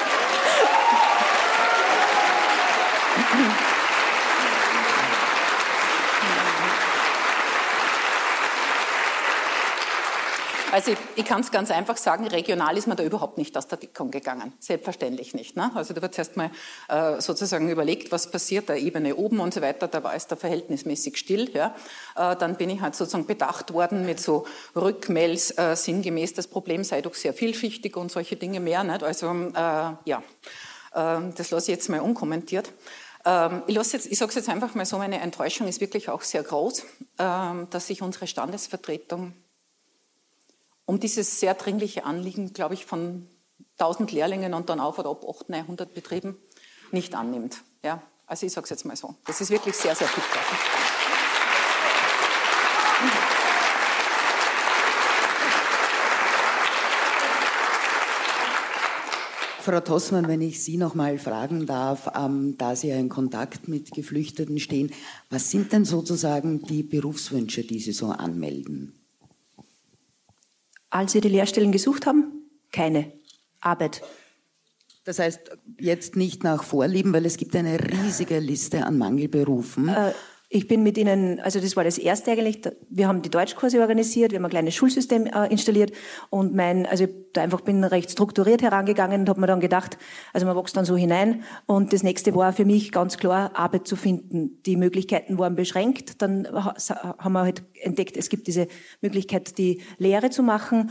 Also 10.76 10.90
ich, 10.90 10.98
ich 11.14 11.24
kann 11.24 11.40
es 11.40 11.50
ganz 11.50 11.70
einfach 11.70 11.96
sagen, 11.96 12.26
regional 12.26 12.76
ist 12.76 12.86
man 12.86 12.98
da 12.98 13.02
überhaupt 13.02 13.38
nicht 13.38 13.56
aus 13.56 13.66
der 13.66 13.78
Deckung 13.78 14.10
gegangen. 14.10 14.52
Selbstverständlich 14.58 15.32
nicht. 15.32 15.56
Ne? 15.56 15.70
Also 15.74 15.94
da 15.94 16.02
wird 16.02 16.18
erst 16.18 16.36
mal 16.36 16.50
äh, 16.90 17.18
sozusagen 17.18 17.70
überlegt, 17.70 18.12
was 18.12 18.30
passiert, 18.30 18.68
der 18.68 18.76
Ebene 18.76 19.16
oben 19.16 19.40
und 19.40 19.54
so 19.54 19.62
weiter, 19.62 19.88
da 19.88 20.04
war 20.04 20.14
es 20.14 20.26
da 20.26 20.36
verhältnismäßig 20.36 21.16
still. 21.16 21.50
Ja? 21.54 21.74
Äh, 22.14 22.36
dann 22.36 22.56
bin 22.56 22.68
ich 22.68 22.82
halt 22.82 22.94
sozusagen 22.94 23.24
bedacht 23.24 23.72
worden 23.72 24.04
mit 24.04 24.20
so 24.20 24.44
Rückmails 24.74 25.56
äh, 25.56 25.74
sinngemäß, 25.76 26.34
das 26.34 26.46
Problem 26.46 26.84
sei 26.84 27.00
doch 27.00 27.14
sehr 27.14 27.32
vielschichtig 27.32 27.96
und 27.96 28.12
solche 28.12 28.36
Dinge 28.36 28.60
mehr. 28.60 28.84
Nicht? 28.84 29.02
Also 29.02 29.30
äh, 29.30 29.54
ja, 29.54 30.22
äh, 30.92 31.20
das 31.34 31.52
lasse 31.52 31.72
ich 31.72 31.78
jetzt 31.78 31.88
mal 31.88 32.00
unkommentiert. 32.00 32.70
Ähm, 33.24 33.62
ich, 33.66 33.78
ich 33.78 34.18
sage 34.18 34.28
es 34.28 34.34
jetzt 34.34 34.50
einfach 34.50 34.74
mal 34.74 34.84
so, 34.84 34.98
meine 34.98 35.20
Enttäuschung 35.20 35.68
ist 35.68 35.80
wirklich 35.80 36.10
auch 36.10 36.20
sehr 36.20 36.42
groß, 36.42 36.84
ähm, 37.18 37.66
dass 37.70 37.86
sich 37.86 38.02
unsere 38.02 38.26
Standesvertretung 38.26 39.32
um 40.86 41.00
dieses 41.00 41.40
sehr 41.40 41.54
dringliche 41.54 42.04
Anliegen, 42.04 42.52
glaube 42.52 42.74
ich, 42.74 42.86
von 42.86 43.28
1000 43.78 44.12
Lehrlingen 44.12 44.54
und 44.54 44.70
dann 44.70 44.80
auf 44.80 44.98
oder 44.98 45.10
ab 45.10 45.24
800, 45.24 45.48
900 45.50 45.92
Betrieben 45.94 46.36
nicht 46.92 47.14
annimmt. 47.14 47.62
Ja? 47.84 48.02
Also 48.26 48.46
ich 48.46 48.52
sage 48.52 48.64
es 48.64 48.70
jetzt 48.70 48.84
mal 48.84 48.96
so. 48.96 49.14
Das 49.26 49.40
ist 49.40 49.50
wirklich 49.50 49.76
sehr, 49.76 49.94
sehr 49.94 50.08
bitter. 50.08 50.40
Frau 59.60 59.80
Tossmann, 59.80 60.28
wenn 60.28 60.42
ich 60.42 60.62
Sie 60.62 60.76
noch 60.76 60.94
mal 60.94 61.18
fragen 61.18 61.66
darf, 61.66 62.08
ähm, 62.14 62.56
da 62.56 62.76
Sie 62.76 62.86
ja 62.86 62.96
in 62.96 63.08
Kontakt 63.08 63.66
mit 63.66 63.90
Geflüchteten 63.90 64.60
stehen, 64.60 64.92
was 65.28 65.50
sind 65.50 65.72
denn 65.72 65.84
sozusagen 65.84 66.62
die 66.62 66.84
Berufswünsche, 66.84 67.64
die 67.64 67.80
Sie 67.80 67.90
so 67.90 68.06
anmelden? 68.10 69.05
Als 70.96 71.12
wir 71.12 71.20
die 71.20 71.28
Lehrstellen 71.28 71.72
gesucht 71.72 72.06
haben, 72.06 72.48
keine 72.72 73.12
Arbeit. 73.60 74.00
Das 75.04 75.18
heißt, 75.18 75.50
jetzt 75.78 76.16
nicht 76.16 76.42
nach 76.42 76.62
Vorlieben, 76.62 77.12
weil 77.12 77.26
es 77.26 77.36
gibt 77.36 77.54
eine 77.54 77.78
riesige 77.78 78.38
Liste 78.38 78.86
an 78.86 78.96
Mangelberufen. 78.96 79.88
Äh, 79.88 80.12
ich 80.56 80.68
bin 80.68 80.82
mit 80.82 80.96
ihnen, 80.96 81.38
also 81.40 81.60
das 81.60 81.76
war 81.76 81.84
das 81.84 81.98
erste 81.98 82.30
eigentlich. 82.30 82.60
Wir 82.88 83.08
haben 83.08 83.20
die 83.20 83.28
Deutschkurse 83.28 83.80
organisiert, 83.80 84.32
wir 84.32 84.38
haben 84.38 84.46
ein 84.46 84.50
kleines 84.50 84.74
Schulsystem 84.74 85.26
äh, 85.26 85.46
installiert 85.48 85.92
und 86.30 86.54
mein, 86.54 86.86
also 86.86 87.04
ich 87.04 87.10
da 87.34 87.42
einfach 87.42 87.60
bin 87.60 87.84
recht 87.84 88.10
strukturiert 88.10 88.62
herangegangen 88.62 89.20
und 89.20 89.28
habe 89.28 89.40
mir 89.40 89.46
dann 89.46 89.60
gedacht, 89.60 89.98
also 90.32 90.46
man 90.46 90.56
wächst 90.56 90.76
dann 90.76 90.86
so 90.86 90.96
hinein 90.96 91.42
und 91.66 91.92
das 91.92 92.02
nächste 92.02 92.34
war 92.34 92.54
für 92.54 92.64
mich 92.64 92.90
ganz 92.90 93.18
klar 93.18 93.50
Arbeit 93.54 93.86
zu 93.86 93.96
finden. 93.96 94.62
Die 94.64 94.76
Möglichkeiten 94.76 95.38
waren 95.38 95.56
beschränkt. 95.56 96.22
Dann 96.22 96.48
haben 96.48 97.32
wir 97.32 97.42
halt 97.42 97.62
entdeckt, 97.82 98.16
es 98.16 98.30
gibt 98.30 98.46
diese 98.46 98.68
Möglichkeit, 99.02 99.58
die 99.58 99.82
Lehre 99.98 100.30
zu 100.30 100.42
machen. 100.42 100.90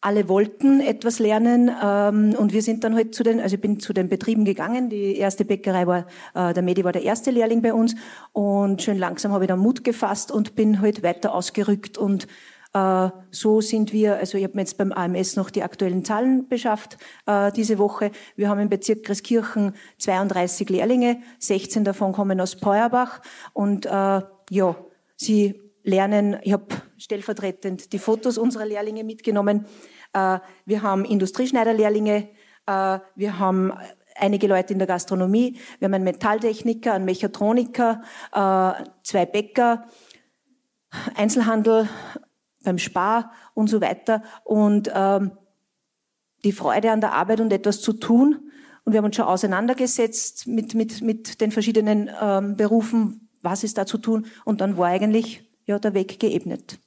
Alle 0.00 0.28
wollten 0.28 0.80
etwas 0.80 1.18
lernen 1.18 1.72
ähm, 1.82 2.34
und 2.38 2.52
wir 2.52 2.62
sind 2.62 2.84
dann 2.84 2.94
halt 2.94 3.16
zu 3.16 3.24
den, 3.24 3.40
also 3.40 3.56
ich 3.56 3.60
bin 3.60 3.80
zu 3.80 3.92
den 3.92 4.08
Betrieben 4.08 4.44
gegangen. 4.44 4.90
Die 4.90 5.16
erste 5.16 5.44
Bäckerei 5.44 5.88
war, 5.88 6.06
äh, 6.34 6.54
der 6.54 6.62
Medi 6.62 6.84
war 6.84 6.92
der 6.92 7.02
erste 7.02 7.32
Lehrling 7.32 7.62
bei 7.62 7.74
uns 7.74 7.96
und 8.32 8.80
schön 8.80 8.96
langsam 8.96 9.32
habe 9.32 9.44
ich 9.44 9.48
dann 9.48 9.58
Mut 9.58 9.82
gefasst 9.82 10.30
und 10.30 10.54
bin 10.54 10.80
halt 10.80 11.02
weiter 11.02 11.34
ausgerückt 11.34 11.98
und 11.98 12.28
äh, 12.74 13.08
so 13.32 13.60
sind 13.60 13.92
wir, 13.92 14.18
also 14.18 14.38
ich 14.38 14.44
habe 14.44 14.54
mir 14.54 14.62
jetzt 14.62 14.78
beim 14.78 14.92
AMS 14.92 15.34
noch 15.34 15.50
die 15.50 15.64
aktuellen 15.64 16.04
Zahlen 16.04 16.48
beschafft 16.48 16.98
äh, 17.26 17.50
diese 17.50 17.78
Woche. 17.78 18.12
Wir 18.36 18.48
haben 18.48 18.60
im 18.60 18.68
Bezirk 18.68 19.02
Greskirchen 19.04 19.74
32 19.98 20.68
Lehrlinge, 20.68 21.20
16 21.40 21.82
davon 21.82 22.12
kommen 22.12 22.40
aus 22.40 22.54
Peuerbach 22.54 23.20
und 23.52 23.86
äh, 23.86 24.22
ja, 24.50 24.76
sie 25.16 25.67
lernen, 25.82 26.38
ich 26.42 26.52
habe 26.52 26.66
stellvertretend 26.96 27.92
die 27.92 27.98
Fotos 27.98 28.38
unserer 28.38 28.66
Lehrlinge 28.66 29.04
mitgenommen. 29.04 29.66
Äh, 30.12 30.38
wir 30.64 30.82
haben 30.82 31.04
Industrieschneiderlehrlinge, 31.04 32.28
äh, 32.66 32.98
wir 33.14 33.38
haben 33.38 33.72
einige 34.16 34.46
Leute 34.46 34.72
in 34.72 34.78
der 34.78 34.88
Gastronomie, 34.88 35.58
wir 35.78 35.86
haben 35.86 35.94
einen 35.94 36.04
Metalltechniker, 36.04 36.94
einen 36.94 37.04
Mechatroniker, 37.04 38.02
äh, 38.32 38.84
zwei 39.02 39.26
Bäcker, 39.26 39.86
Einzelhandel 41.14 41.88
beim 42.64 42.78
Spar 42.78 43.32
und 43.54 43.68
so 43.68 43.80
weiter. 43.80 44.22
Und 44.44 44.90
ähm, 44.94 45.32
die 46.44 46.52
Freude 46.52 46.92
an 46.92 47.00
der 47.00 47.12
Arbeit 47.12 47.40
und 47.40 47.52
etwas 47.52 47.80
zu 47.80 47.92
tun. 47.92 48.50
Und 48.84 48.92
wir 48.92 48.98
haben 48.98 49.06
uns 49.06 49.16
schon 49.16 49.26
auseinandergesetzt 49.26 50.46
mit, 50.46 50.74
mit, 50.74 51.02
mit 51.02 51.40
den 51.40 51.50
verschiedenen 51.52 52.10
ähm, 52.20 52.56
Berufen, 52.56 53.28
was 53.42 53.64
ist 53.64 53.76
da 53.76 53.86
zu 53.86 53.98
tun. 53.98 54.26
Und 54.44 54.60
dann 54.60 54.76
war 54.76 54.88
eigentlich 54.88 55.47
ja, 55.68 55.78
der 55.78 55.94
Weg 55.94 56.18
geebnet. 56.18 56.78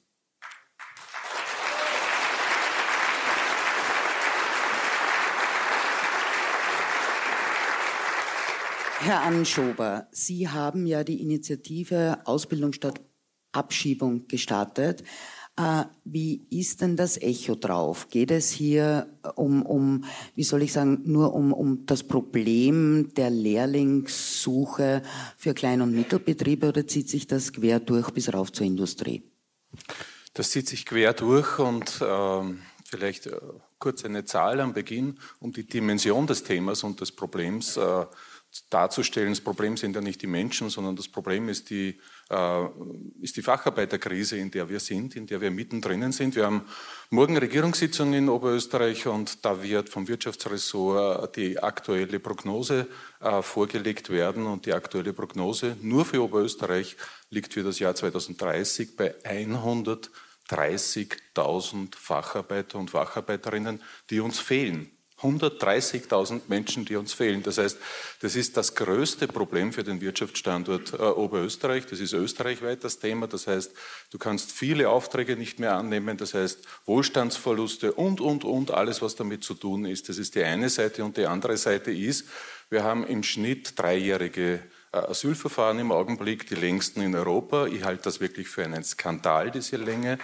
Herr 8.98 9.22
Anschober, 9.22 10.08
Sie 10.12 10.48
haben 10.48 10.86
ja 10.86 11.04
die 11.04 11.20
Initiative 11.20 12.20
Ausbildung 12.24 12.72
statt 12.72 13.00
Abschiebung 13.52 14.26
gestartet. 14.28 15.02
Äh, 15.56 15.84
wie 16.04 16.46
ist 16.50 16.80
denn 16.80 16.96
das 16.96 17.20
Echo 17.20 17.54
drauf? 17.54 18.08
Geht 18.08 18.30
es 18.30 18.50
hier 18.50 19.06
um, 19.34 19.62
um 19.62 20.04
wie 20.34 20.44
soll 20.44 20.62
ich 20.62 20.72
sagen, 20.72 21.02
nur 21.04 21.34
um, 21.34 21.52
um 21.52 21.84
das 21.84 22.02
Problem 22.02 23.12
der 23.14 23.28
Lehrlingssuche 23.28 25.02
für 25.36 25.52
Klein- 25.52 25.82
und 25.82 25.94
Mittelbetriebe 25.94 26.68
oder 26.68 26.86
zieht 26.86 27.10
sich 27.10 27.26
das 27.26 27.52
quer 27.52 27.80
durch 27.80 28.10
bis 28.10 28.32
rauf 28.32 28.50
zur 28.50 28.66
Industrie? 28.66 29.22
Das 30.32 30.50
zieht 30.50 30.68
sich 30.68 30.86
quer 30.86 31.12
durch 31.12 31.58
und 31.58 32.00
ähm, 32.02 32.62
vielleicht 32.86 33.26
äh, 33.26 33.38
kurz 33.78 34.04
eine 34.06 34.24
Zahl 34.24 34.60
am 34.60 34.72
Beginn, 34.72 35.18
um 35.38 35.52
die 35.52 35.66
Dimension 35.66 36.26
des 36.26 36.44
Themas 36.44 36.82
und 36.82 37.02
des 37.02 37.12
Problems 37.12 37.76
äh, 37.76 38.06
darzustellen. 38.70 39.30
Das 39.30 39.40
Problem 39.40 39.76
sind 39.76 39.96
ja 39.96 40.00
nicht 40.00 40.22
die 40.22 40.26
Menschen, 40.26 40.70
sondern 40.70 40.96
das 40.96 41.08
Problem 41.08 41.48
ist 41.48 41.70
die, 41.70 41.88
äh, 41.88 41.98
ist 43.20 43.36
die 43.36 43.42
Facharbeiterkrise, 43.42 44.38
in 44.38 44.50
der 44.50 44.66
wir 44.68 44.80
sind, 44.80 45.14
in 45.16 45.26
der 45.26 45.40
wir 45.40 45.50
mittendrin 45.50 46.12
sind. 46.12 46.34
Wir 46.34 46.46
haben 46.46 46.62
morgen 47.10 47.36
Regierungssitzung 47.36 48.14
in 48.14 48.28
Oberösterreich 48.28 49.06
und 49.06 49.44
da 49.44 49.62
wird 49.62 49.90
vom 49.90 50.08
Wirtschaftsressort 50.08 51.36
die 51.36 51.62
aktuelle 51.62 52.18
Prognose 52.20 52.88
äh, 53.20 53.42
vorgelegt 53.42 54.08
werden. 54.10 54.46
Und 54.46 54.66
die 54.66 54.72
aktuelle 54.72 55.12
Prognose 55.12 55.76
nur 55.82 56.06
für 56.06 56.22
Oberösterreich 56.22 56.96
liegt 57.30 57.54
für 57.54 57.62
das 57.62 57.78
Jahr 57.78 57.94
2030 57.94 58.96
bei 58.96 59.14
130.000 59.24 61.96
Facharbeiter 61.96 62.78
und 62.78 62.90
Facharbeiterinnen, 62.90 63.80
die 64.10 64.20
uns 64.20 64.38
fehlen. 64.38 64.90
130.000 65.22 66.42
Menschen, 66.48 66.84
die 66.84 66.96
uns 66.96 67.12
fehlen. 67.12 67.42
Das 67.42 67.58
heißt, 67.58 67.78
das 68.20 68.36
ist 68.36 68.56
das 68.56 68.74
größte 68.74 69.28
Problem 69.28 69.72
für 69.72 69.84
den 69.84 70.00
Wirtschaftsstandort 70.00 70.92
äh, 70.94 70.96
Oberösterreich. 70.96 71.86
Das 71.86 72.00
ist 72.00 72.12
österreichweit 72.12 72.84
das 72.84 72.98
Thema. 72.98 73.26
Das 73.26 73.46
heißt, 73.46 73.72
du 74.10 74.18
kannst 74.18 74.52
viele 74.52 74.88
Aufträge 74.88 75.36
nicht 75.36 75.58
mehr 75.58 75.74
annehmen. 75.74 76.16
Das 76.16 76.34
heißt, 76.34 76.58
Wohlstandsverluste 76.86 77.92
und, 77.92 78.20
und, 78.20 78.44
und, 78.44 78.70
alles, 78.70 79.02
was 79.02 79.16
damit 79.16 79.44
zu 79.44 79.54
tun 79.54 79.84
ist. 79.84 80.08
Das 80.08 80.18
ist 80.18 80.34
die 80.34 80.44
eine 80.44 80.68
Seite. 80.68 81.04
Und 81.04 81.16
die 81.16 81.26
andere 81.26 81.56
Seite 81.56 81.90
ist, 81.90 82.26
wir 82.70 82.84
haben 82.84 83.06
im 83.06 83.22
Schnitt 83.22 83.78
dreijährige 83.78 84.60
äh, 84.92 84.96
Asylverfahren 84.96 85.78
im 85.78 85.92
Augenblick, 85.92 86.46
die 86.48 86.54
längsten 86.54 87.00
in 87.00 87.14
Europa. 87.14 87.66
Ich 87.66 87.84
halte 87.84 88.04
das 88.04 88.20
wirklich 88.20 88.48
für 88.48 88.64
einen 88.64 88.84
Skandal, 88.84 89.50
diese 89.50 89.76
Länge. 89.76 90.18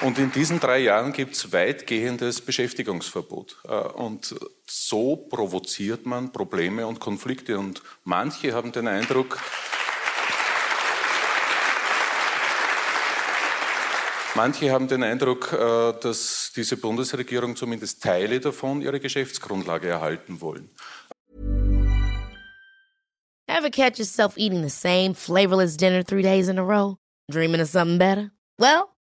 Und 0.00 0.18
in 0.18 0.32
diesen 0.32 0.60
drei 0.60 0.78
Jahren 0.78 1.12
gibt 1.12 1.34
es 1.34 1.52
weitgehendes 1.52 2.40
Beschäftigungsverbot. 2.40 3.56
Äh, 3.64 3.74
und 3.74 4.34
so 4.66 5.16
provoziert 5.16 6.04
man 6.04 6.32
Probleme 6.32 6.86
und 6.86 7.00
Konflikte. 7.00 7.58
Und 7.58 7.82
manche 8.04 8.52
haben 8.52 8.72
den 8.72 8.88
Eindruck, 8.88 9.38
Manche 14.36 14.72
haben 14.72 14.88
den 14.88 15.04
Eindruck, 15.04 15.52
äh, 15.52 15.92
dass 16.00 16.50
diese 16.56 16.76
Bundesregierung 16.76 17.54
zumindest 17.54 18.02
Teile 18.02 18.40
davon 18.40 18.82
ihre 18.82 18.98
Geschäftsgrundlage 18.98 19.86
erhalten 19.86 20.40
wollen. 20.40 20.70
Ever 23.46 23.70
catch 23.70 23.98
yourself 23.98 24.36
eating 24.36 24.62
the 24.62 24.68
same 24.68 25.14
flavorless 25.14 25.76
dinner 25.76 26.04
three 26.04 26.22
days 26.22 26.48
in 26.48 26.58
a 26.58 26.62
row? 26.62 26.96
Dreaming 27.30 27.60
of 27.60 27.68
something 27.68 27.98
better? 27.98 28.32
Well, 28.58 28.93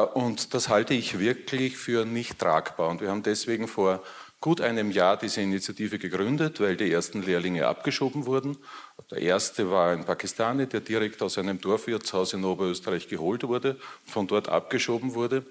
Und 0.00 0.54
das 0.54 0.68
halte 0.68 0.94
ich 0.94 1.18
wirklich 1.18 1.76
für 1.76 2.04
nicht 2.04 2.38
tragbar. 2.38 2.88
Und 2.88 3.00
wir 3.00 3.10
haben 3.10 3.22
deswegen 3.22 3.68
vor 3.68 4.02
gut 4.40 4.60
einem 4.60 4.90
Jahr 4.90 5.16
diese 5.16 5.40
Initiative 5.40 5.98
gegründet, 5.98 6.60
weil 6.60 6.76
die 6.76 6.90
ersten 6.90 7.22
Lehrlinge 7.22 7.66
abgeschoben 7.66 8.26
wurden. 8.26 8.58
Der 9.10 9.18
erste 9.18 9.70
war 9.70 9.92
ein 9.92 10.04
Pakistani, 10.04 10.66
der 10.66 10.80
direkt 10.80 11.22
aus 11.22 11.38
einem 11.38 11.60
Dorfwirtshaus 11.60 12.32
in 12.32 12.44
Oberösterreich 12.44 13.08
geholt 13.08 13.44
wurde, 13.44 13.78
von 14.04 14.26
dort 14.26 14.48
abgeschoben 14.48 15.14
wurde. 15.14 15.46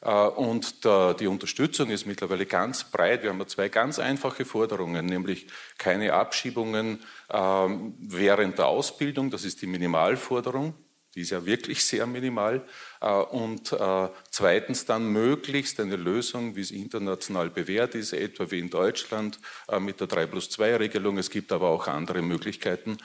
Äh, 0.00 0.10
und 0.10 0.84
die 0.84 1.26
Unterstützung 1.26 1.90
ist 1.90 2.06
mittlerweile 2.06 2.46
ganz 2.46 2.84
breit. 2.84 3.22
Wir 3.22 3.30
haben 3.30 3.46
zwei 3.48 3.68
ganz 3.68 3.98
einfache 3.98 4.44
Forderungen, 4.44 5.06
nämlich 5.06 5.48
keine 5.76 6.12
Abschiebungen 6.12 7.00
ähm, 7.30 7.94
während 7.98 8.58
der 8.58 8.68
Ausbildung, 8.68 9.30
das 9.30 9.44
ist 9.44 9.60
die 9.62 9.66
Minimalforderung 9.66 10.74
die 11.16 11.22
ist 11.22 11.30
ja 11.30 11.44
wirklich 11.44 11.82
sehr 11.82 12.06
minimal. 12.06 12.62
Äh, 13.00 13.08
und 13.08 13.72
äh, 13.72 14.08
zweitens 14.30 14.84
dann 14.84 15.06
möglichst 15.06 15.80
eine 15.80 15.96
Lösung, 15.96 16.56
wie 16.56 16.60
es 16.60 16.70
international 16.70 17.50
bewährt 17.50 17.94
ist, 17.94 18.12
etwa 18.12 18.50
wie 18.50 18.58
in 18.58 18.70
Deutschland 18.70 19.38
äh, 19.68 19.80
mit 19.80 20.00
der 20.00 20.06
3 20.06 20.26
plus 20.26 20.50
2 20.50 20.76
Regelung. 20.76 21.18
Es 21.18 21.30
gibt 21.30 21.52
aber 21.52 21.68
auch 21.68 21.88
andere 21.88 22.20
Möglichkeiten, 22.22 22.98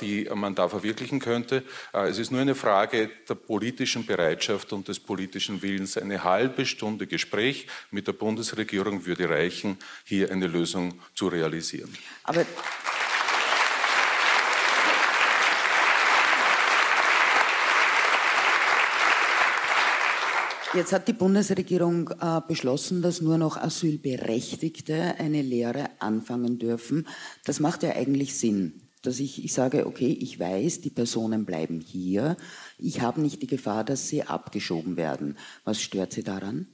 die 0.00 0.28
man 0.34 0.54
da 0.54 0.68
verwirklichen 0.68 1.20
könnte. 1.20 1.62
Es 1.92 2.18
ist 2.18 2.30
nur 2.32 2.40
eine 2.40 2.54
Frage 2.54 3.10
der 3.28 3.34
politischen 3.34 4.04
Bereitschaft 4.06 4.72
und 4.72 4.88
des 4.88 4.98
politischen 4.98 5.62
Willens. 5.62 5.96
Eine 5.96 6.24
halbe 6.24 6.66
Stunde 6.66 7.06
Gespräch 7.06 7.66
mit 7.90 8.06
der 8.06 8.12
Bundesregierung 8.12 9.06
würde 9.06 9.28
reichen, 9.28 9.78
hier 10.04 10.30
eine 10.30 10.46
Lösung 10.46 11.00
zu 11.14 11.28
realisieren. 11.28 11.96
Aber 12.24 12.44
Jetzt 20.74 20.94
hat 20.94 21.06
die 21.06 21.12
Bundesregierung 21.12 22.08
äh, 22.18 22.40
beschlossen, 22.48 23.02
dass 23.02 23.20
nur 23.20 23.36
noch 23.36 23.58
Asylberechtigte 23.58 25.16
eine 25.18 25.42
Lehre 25.42 25.90
anfangen 25.98 26.58
dürfen. 26.58 27.06
Das 27.44 27.60
macht 27.60 27.82
ja 27.82 27.90
eigentlich 27.90 28.38
Sinn, 28.38 28.80
dass 29.02 29.20
ich, 29.20 29.44
ich 29.44 29.52
sage, 29.52 29.86
okay, 29.86 30.16
ich 30.18 30.40
weiß, 30.40 30.80
die 30.80 30.88
Personen 30.88 31.44
bleiben 31.44 31.80
hier. 31.80 32.38
Ich 32.78 33.02
habe 33.02 33.20
nicht 33.20 33.42
die 33.42 33.48
Gefahr, 33.48 33.84
dass 33.84 34.08
sie 34.08 34.22
abgeschoben 34.22 34.96
werden. 34.96 35.36
Was 35.64 35.82
stört 35.82 36.14
Sie 36.14 36.22
daran? 36.22 36.68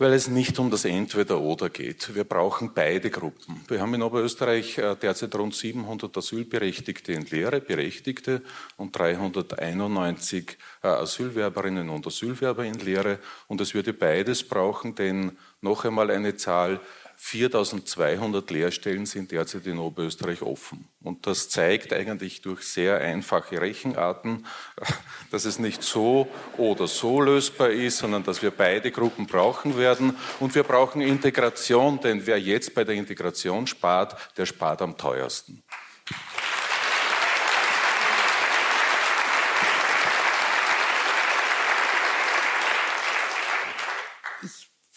Weil 0.00 0.14
es 0.14 0.28
nicht 0.28 0.58
um 0.58 0.70
das 0.70 0.86
Entweder-Oder 0.86 1.68
geht. 1.68 2.14
Wir 2.14 2.24
brauchen 2.24 2.72
beide 2.72 3.10
Gruppen. 3.10 3.60
Wir 3.68 3.82
haben 3.82 3.92
in 3.92 4.02
Oberösterreich 4.02 4.78
äh, 4.78 4.96
derzeit 4.96 5.34
rund 5.34 5.54
700 5.54 6.16
Asylberechtigte 6.16 7.12
in 7.12 7.26
Lehre, 7.26 7.60
Berechtigte 7.60 8.40
und 8.78 8.98
391 8.98 10.56
äh, 10.82 10.86
Asylwerberinnen 10.88 11.90
und 11.90 12.06
Asylwerber 12.06 12.64
in 12.64 12.78
Lehre. 12.78 13.18
Und 13.46 13.60
es 13.60 13.74
würde 13.74 13.92
beides 13.92 14.42
brauchen, 14.42 14.94
denn 14.94 15.36
noch 15.60 15.84
einmal 15.84 16.10
eine 16.10 16.34
Zahl, 16.34 16.80
4200 17.22 18.50
Lehrstellen 18.50 19.04
sind 19.04 19.30
derzeit 19.30 19.66
in 19.66 19.78
Oberösterreich 19.78 20.40
offen. 20.40 20.88
Und 21.02 21.26
das 21.26 21.50
zeigt 21.50 21.92
eigentlich 21.92 22.40
durch 22.40 22.62
sehr 22.62 22.98
einfache 22.98 23.60
Rechenarten, 23.60 24.46
dass 25.30 25.44
es 25.44 25.58
nicht 25.58 25.82
so 25.82 26.28
oder 26.56 26.88
so 26.88 27.20
lösbar 27.20 27.70
ist, 27.70 27.98
sondern 27.98 28.24
dass 28.24 28.40
wir 28.42 28.50
beide 28.50 28.90
Gruppen 28.90 29.26
brauchen 29.26 29.76
werden. 29.76 30.16
Und 30.40 30.54
wir 30.54 30.64
brauchen 30.64 31.02
Integration, 31.02 32.00
denn 32.00 32.26
wer 32.26 32.40
jetzt 32.40 32.74
bei 32.74 32.84
der 32.84 32.94
Integration 32.94 33.66
spart, 33.66 34.16
der 34.36 34.46
spart 34.46 34.80
am 34.82 34.96
teuersten. 34.96 35.62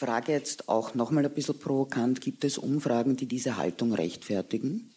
Frage 0.04 0.34
jetzt 0.34 0.68
auch 0.68 0.96
noch 0.96 1.12
mal 1.12 1.26
ein 1.26 1.34
bisschen 1.34 1.58
provokant, 1.58 2.20
gibt 2.20 2.44
es 2.44 2.58
Umfragen, 2.58 3.16
die 3.16 3.26
diese 3.26 3.56
Haltung 3.56 3.94
rechtfertigen? 3.94 4.92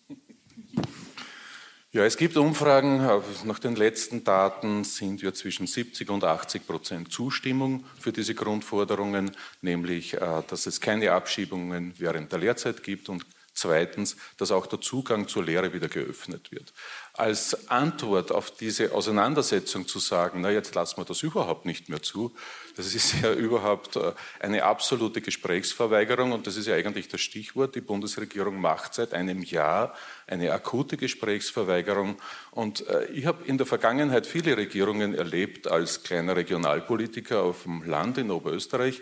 Ja, 1.93 2.05
es 2.05 2.17
gibt 2.17 2.37
Umfragen. 2.37 2.99
Nach 3.45 3.59
den 3.61 3.77
letzten 3.77 4.25
Daten 4.25 4.83
sind 4.83 5.23
wir 5.23 5.33
zwischen 5.33 5.69
70 5.69 6.11
und 6.11 6.25
80 6.25 6.67
Prozent 6.67 7.13
Zustimmung 7.13 7.85
für 7.99 8.13
diese 8.13 8.35
Grundforderungen, 8.35 9.31
nämlich, 9.63 10.15
äh, 10.15 10.43
dass 10.49 10.67
es 10.67 10.81
keine 10.81 11.13
Abschiebungen 11.13 11.95
während 11.99 12.33
der 12.33 12.41
Lehrzeit 12.41 12.83
gibt 12.83 13.09
und 13.09 13.25
zweitens, 13.57 14.17
dass 14.37 14.51
auch 14.51 14.67
der 14.67 14.81
Zugang 14.81 15.29
zur 15.29 15.45
Lehre 15.45 15.73
wieder 15.73 15.89
geöffnet 15.89 16.53
wird 16.53 16.73
als 17.19 17.71
Antwort 17.71 18.31
auf 18.31 18.51
diese 18.51 18.93
Auseinandersetzung 18.93 19.87
zu 19.89 19.99
sagen, 19.99 20.43
na 20.43 20.51
jetzt 20.51 20.75
lassen 20.75 20.99
wir 20.99 21.05
das 21.05 21.23
überhaupt 21.23 21.65
nicht 21.65 21.89
mehr 21.89 22.03
zu, 22.03 22.35
das 22.77 22.95
ist 22.95 23.23
ja 23.23 23.33
überhaupt 23.35 23.97
äh, 23.97 24.13
eine 24.39 24.65
absolute 24.65 25.23
Gesprächsverweigerung 25.23 26.33
und 26.33 26.47
das 26.47 26.57
ist 26.57 26.67
ja 26.67 26.75
eigentlich 26.75 27.09
das 27.09 27.23
Stichwort. 27.23 27.75
Die 27.75 27.81
Bundesregierung 27.81 28.61
macht 28.61 28.95
seit 28.95 29.15
einem 29.15 29.43
Jahr 29.43 29.95
eine 30.27 30.53
akute 30.53 30.97
Gesprächsverweigerung 30.97 32.17
und 32.51 32.87
äh, 32.87 33.07
ich 33.07 33.25
habe 33.25 33.45
in 33.47 33.57
der 33.57 33.67
Vergangenheit 33.67 34.27
viele 34.27 34.57
Regierungen 34.57 35.15
erlebt 35.15 35.69
als 35.69 36.03
kleiner 36.03 36.37
Regionalpolitiker 36.37 37.43
auf 37.43 37.63
dem 37.63 37.83
Land 37.85 38.19
in 38.19 38.31
Oberösterreich 38.31 39.01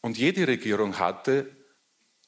und 0.00 0.18
jede 0.18 0.48
Regierung 0.48 0.98
hatte 0.98 1.46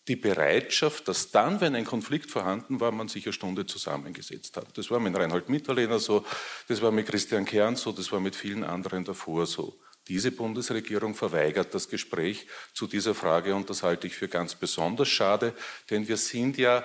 die 0.09 0.17
Bereitschaft, 0.17 1.09
dass 1.09 1.31
dann, 1.31 1.61
wenn 1.61 1.75
ein 1.75 1.85
Konflikt 1.87 2.31
vorhanden 2.31 2.81
war, 2.81 2.93
man 2.93 3.09
sich 3.09 3.25
eine 3.27 3.33
Stunde 3.33 3.64
zusammengesetzt 3.64 4.57
hat. 4.57 4.77
Das 4.77 4.90
war 4.90 5.01
mit 5.01 5.17
Reinhold 5.17 5.49
Mitterlehner 5.49 5.99
so, 5.99 6.25
das 6.69 6.83
war 6.83 6.90
mit 6.90 7.07
Christian 7.07 7.45
Kern 7.45 7.77
so, 7.77 7.93
das 7.93 8.12
war 8.12 8.21
mit 8.21 8.37
vielen 8.37 8.64
anderen 8.64 9.05
davor 9.05 9.47
so. 9.47 9.79
Diese 10.09 10.33
Bundesregierung 10.33 11.14
verweigert 11.14 11.73
das 11.75 11.88
Gespräch 11.88 12.47
zu 12.75 12.87
dieser 12.87 13.14
Frage 13.14 13.55
und 13.55 13.71
das 13.71 13.83
halte 13.83 14.07
ich 14.07 14.14
für 14.14 14.29
ganz 14.29 14.55
besonders 14.55 15.09
schade, 15.09 15.55
denn 15.88 16.07
wir 16.07 16.19
sind 16.19 16.59
ja 16.59 16.85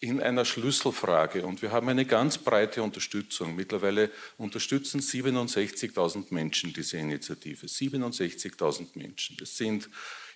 in 0.00 0.20
einer 0.20 0.44
Schlüsselfrage 0.44 1.46
und 1.46 1.60
wir 1.60 1.72
haben 1.72 1.88
eine 1.88 2.06
ganz 2.06 2.38
breite 2.38 2.82
Unterstützung. 2.82 3.54
Mittlerweile 3.54 4.10
unterstützen 4.38 5.00
67.000 5.00 6.26
Menschen 6.30 6.72
diese 6.72 6.98
Initiative. 6.98 7.66
67.000 7.66 8.98
Menschen. 8.98 9.36
Das 9.38 9.56
sind 9.56 9.88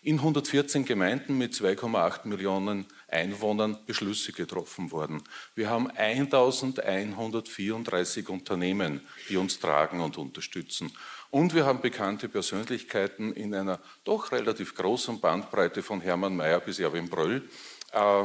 in 0.02 0.16
114 0.16 0.84
Gemeinden 0.84 1.38
mit 1.38 1.54
2,8 1.54 2.28
Millionen 2.28 2.84
Einwohnern 3.08 3.78
Beschlüsse 3.86 4.32
getroffen 4.32 4.90
worden. 4.90 5.22
Wir 5.54 5.70
haben 5.70 5.88
1134 5.90 8.28
Unternehmen, 8.28 9.00
die 9.28 9.36
uns 9.36 9.60
tragen 9.60 10.00
und 10.00 10.18
unterstützen. 10.18 10.92
Und 11.30 11.54
wir 11.54 11.66
haben 11.66 11.80
bekannte 11.80 12.28
Persönlichkeiten 12.28 13.32
in 13.32 13.54
einer 13.54 13.80
doch 14.04 14.32
relativ 14.32 14.74
großen 14.74 15.20
Bandbreite 15.20 15.82
von 15.82 16.00
Hermann 16.00 16.36
Mayer 16.36 16.60
bis 16.60 16.78
Erwin 16.78 17.08
Bröll. 17.08 17.48
Äh, 17.92 18.24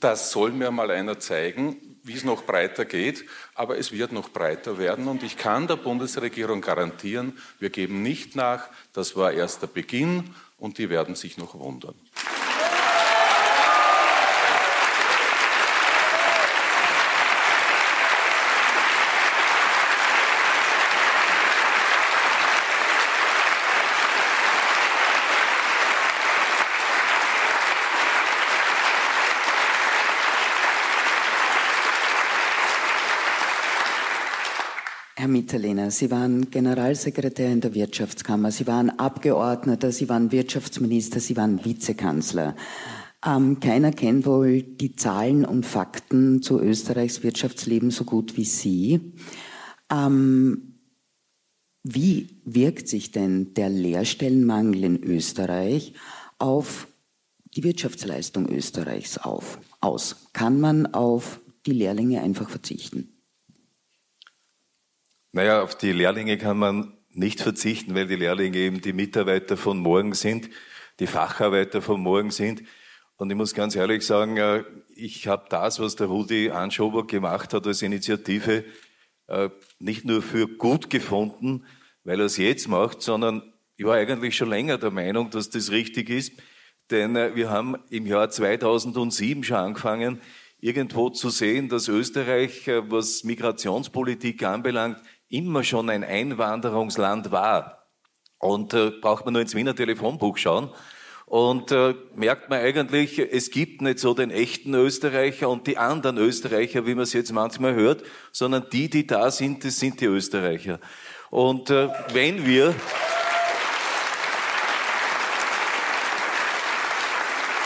das 0.00 0.30
soll 0.30 0.52
mir 0.52 0.70
mal 0.70 0.90
einer 0.90 1.18
zeigen, 1.18 1.98
wie 2.02 2.12
es 2.12 2.24
noch 2.24 2.44
breiter 2.44 2.84
geht, 2.84 3.24
aber 3.54 3.78
es 3.78 3.90
wird 3.90 4.12
noch 4.12 4.28
breiter 4.28 4.76
werden 4.76 5.08
und 5.08 5.22
ich 5.22 5.38
kann 5.38 5.66
der 5.66 5.76
Bundesregierung 5.76 6.60
garantieren, 6.60 7.38
wir 7.58 7.70
geben 7.70 8.02
nicht 8.02 8.36
nach, 8.36 8.68
das 8.92 9.16
war 9.16 9.32
erst 9.32 9.62
der 9.62 9.68
Beginn 9.68 10.34
und 10.64 10.78
die 10.78 10.88
werden 10.88 11.14
sich 11.14 11.36
noch 11.36 11.54
wundern. 11.54 11.94
Mitterlehner, 35.34 35.90
Sie 35.90 36.12
waren 36.12 36.48
Generalsekretär 36.48 37.50
in 37.50 37.60
der 37.60 37.74
Wirtschaftskammer, 37.74 38.52
Sie 38.52 38.68
waren 38.68 38.88
Abgeordneter, 38.88 39.90
Sie 39.90 40.08
waren 40.08 40.30
Wirtschaftsminister, 40.30 41.18
Sie 41.18 41.36
waren 41.36 41.64
Vizekanzler. 41.64 42.54
Ähm, 43.26 43.58
keiner 43.58 43.90
kennt 43.90 44.26
wohl 44.26 44.62
die 44.62 44.94
Zahlen 44.94 45.44
und 45.44 45.66
Fakten 45.66 46.40
zu 46.40 46.60
Österreichs 46.60 47.24
Wirtschaftsleben 47.24 47.90
so 47.90 48.04
gut 48.04 48.36
wie 48.36 48.44
Sie. 48.44 49.14
Ähm, 49.90 50.78
wie 51.82 52.40
wirkt 52.44 52.86
sich 52.86 53.10
denn 53.10 53.54
der 53.54 53.70
Lehrstellenmangel 53.70 54.84
in 54.84 55.02
Österreich 55.02 55.94
auf 56.38 56.86
die 57.56 57.64
Wirtschaftsleistung 57.64 58.48
Österreichs 58.48 59.18
auf, 59.18 59.58
aus? 59.80 60.28
Kann 60.32 60.60
man 60.60 60.94
auf 60.94 61.40
die 61.66 61.72
Lehrlinge 61.72 62.22
einfach 62.22 62.48
verzichten? 62.48 63.13
Naja, 65.34 65.62
auf 65.64 65.76
die 65.76 65.90
Lehrlinge 65.90 66.38
kann 66.38 66.58
man 66.58 66.96
nicht 67.10 67.40
verzichten, 67.40 67.96
weil 67.96 68.06
die 68.06 68.14
Lehrlinge 68.14 68.56
eben 68.56 68.80
die 68.80 68.92
Mitarbeiter 68.92 69.56
von 69.56 69.78
morgen 69.78 70.14
sind, 70.14 70.48
die 71.00 71.08
Facharbeiter 71.08 71.82
von 71.82 72.00
morgen 72.00 72.30
sind. 72.30 72.62
Und 73.16 73.30
ich 73.30 73.36
muss 73.36 73.52
ganz 73.52 73.74
ehrlich 73.74 74.06
sagen, 74.06 74.36
äh, 74.36 74.62
ich 74.94 75.26
habe 75.26 75.46
das, 75.50 75.80
was 75.80 75.96
der 75.96 76.06
Rudi 76.06 76.50
Anschober 76.50 77.04
gemacht 77.04 77.52
hat 77.52 77.66
als 77.66 77.82
Initiative, 77.82 78.64
äh, 79.26 79.48
nicht 79.80 80.04
nur 80.04 80.22
für 80.22 80.46
gut 80.46 80.88
gefunden, 80.88 81.66
weil 82.04 82.20
er 82.20 82.26
es 82.26 82.36
jetzt 82.36 82.68
macht, 82.68 83.02
sondern 83.02 83.42
ich 83.76 83.84
war 83.84 83.96
eigentlich 83.96 84.36
schon 84.36 84.50
länger 84.50 84.78
der 84.78 84.92
Meinung, 84.92 85.30
dass 85.30 85.50
das 85.50 85.72
richtig 85.72 86.10
ist. 86.10 86.32
Denn 86.92 87.16
äh, 87.16 87.34
wir 87.34 87.50
haben 87.50 87.74
im 87.90 88.06
Jahr 88.06 88.30
2007 88.30 89.42
schon 89.42 89.56
angefangen, 89.56 90.20
irgendwo 90.60 91.10
zu 91.10 91.28
sehen, 91.28 91.68
dass 91.68 91.88
Österreich, 91.88 92.68
was 92.88 93.24
Migrationspolitik 93.24 94.44
anbelangt, 94.44 94.98
immer 95.34 95.64
schon 95.64 95.90
ein 95.90 96.04
Einwanderungsland 96.04 97.32
war. 97.32 97.86
Und 98.38 98.74
äh, 98.74 98.90
braucht 98.90 99.24
man 99.24 99.32
nur 99.32 99.42
ins 99.42 99.54
Wiener 99.54 99.74
Telefonbuch 99.74 100.38
schauen. 100.38 100.70
Und 101.26 101.72
äh, 101.72 101.94
merkt 102.14 102.50
man 102.50 102.60
eigentlich, 102.60 103.18
es 103.18 103.50
gibt 103.50 103.80
nicht 103.80 103.98
so 103.98 104.14
den 104.14 104.30
echten 104.30 104.74
Österreicher 104.74 105.48
und 105.48 105.66
die 105.66 105.78
anderen 105.78 106.18
Österreicher, 106.18 106.86
wie 106.86 106.94
man 106.94 107.04
es 107.04 107.14
jetzt 107.14 107.32
manchmal 107.32 107.74
hört, 107.74 108.04
sondern 108.30 108.66
die, 108.70 108.90
die 108.90 109.06
da 109.06 109.30
sind, 109.30 109.64
das 109.64 109.78
sind 109.78 110.00
die 110.00 110.04
Österreicher. 110.04 110.78
Und 111.30 111.70
äh, 111.70 111.88
wenn 112.12 112.46
wir 112.46 112.74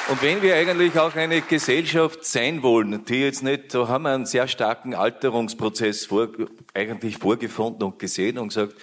Und 0.09 0.23
wenn 0.23 0.41
wir 0.41 0.55
eigentlich 0.57 0.99
auch 0.99 1.15
eine 1.17 1.43
Gesellschaft 1.43 2.25
sein 2.25 2.63
wollen, 2.63 3.05
die 3.05 3.21
jetzt 3.21 3.43
nicht, 3.43 3.75
da 3.75 3.89
haben 3.89 4.05
wir 4.05 4.15
einen 4.15 4.25
sehr 4.25 4.49
starken 4.49 4.95
Alterungsprozess 4.95 6.07
vor, 6.07 6.29
eigentlich 6.73 7.19
vorgefunden 7.19 7.83
und 7.83 7.99
gesehen 7.99 8.39
und 8.39 8.49
gesagt, 8.49 8.75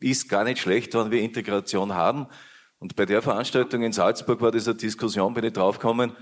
ist 0.00 0.28
gar 0.28 0.44
nicht 0.44 0.60
schlecht, 0.60 0.92
wenn 0.92 1.10
wir 1.10 1.22
Integration 1.22 1.94
haben. 1.94 2.26
Und 2.80 2.96
bei 2.96 3.06
der 3.06 3.22
Veranstaltung 3.22 3.82
in 3.82 3.92
Salzburg 3.92 4.42
war 4.42 4.52
diese 4.52 4.74
Diskussion, 4.74 5.32
bin 5.32 5.44
ich 5.44 5.54
draufgekommen, 5.54 6.12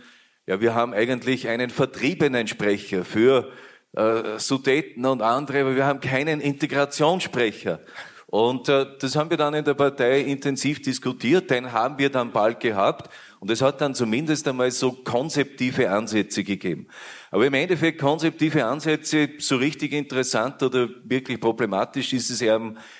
ja, 0.47 0.61
wir 0.61 0.77
haben 0.77 0.95
eigentlich 0.95 1.49
einen 1.49 1.71
vertriebenen 1.71 2.47
Sprecher 2.47 3.05
für 3.05 3.51
äh, 3.97 4.39
Sudeten 4.39 5.07
und 5.07 5.23
andere, 5.23 5.63
aber 5.63 5.75
wir 5.75 5.87
haben 5.87 5.99
keinen 5.99 6.41
Integrationssprecher. 6.41 7.81
Und 8.29 8.69
äh, 8.69 8.87
das 9.01 9.17
haben 9.17 9.29
wir 9.29 9.37
dann 9.37 9.55
in 9.55 9.65
der 9.65 9.75
Partei 9.75 10.21
intensiv 10.21 10.81
diskutiert, 10.83 11.51
den 11.51 11.73
haben 11.73 11.99
wir 11.99 12.11
dann 12.11 12.31
bald 12.31 12.61
gehabt. 12.61 13.11
Und 13.43 13.51
es 13.51 13.61
hat 13.61 13.81
dann 13.81 13.93
zumindest 13.93 14.47
einmal 14.47 14.71
so 14.71 14.93
konzeptive 14.93 15.91
Ansätze 15.91 16.45
gegeben. 16.45 16.87
Aber 17.33 17.45
im 17.45 17.55
Endeffekt 17.55 18.01
konzeptive 18.01 18.65
Ansätze, 18.65 19.31
so 19.39 19.57
richtig 19.57 19.95
interessant 19.95 20.63
oder 20.63 20.89
wirklich 21.03 21.41
problematisch 21.41 22.13
ist 22.13 22.31
es 22.31 22.41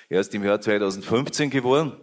erst 0.09 0.35
im 0.35 0.43
Jahr 0.43 0.59
2015 0.59 1.49
geworden. 1.49 1.93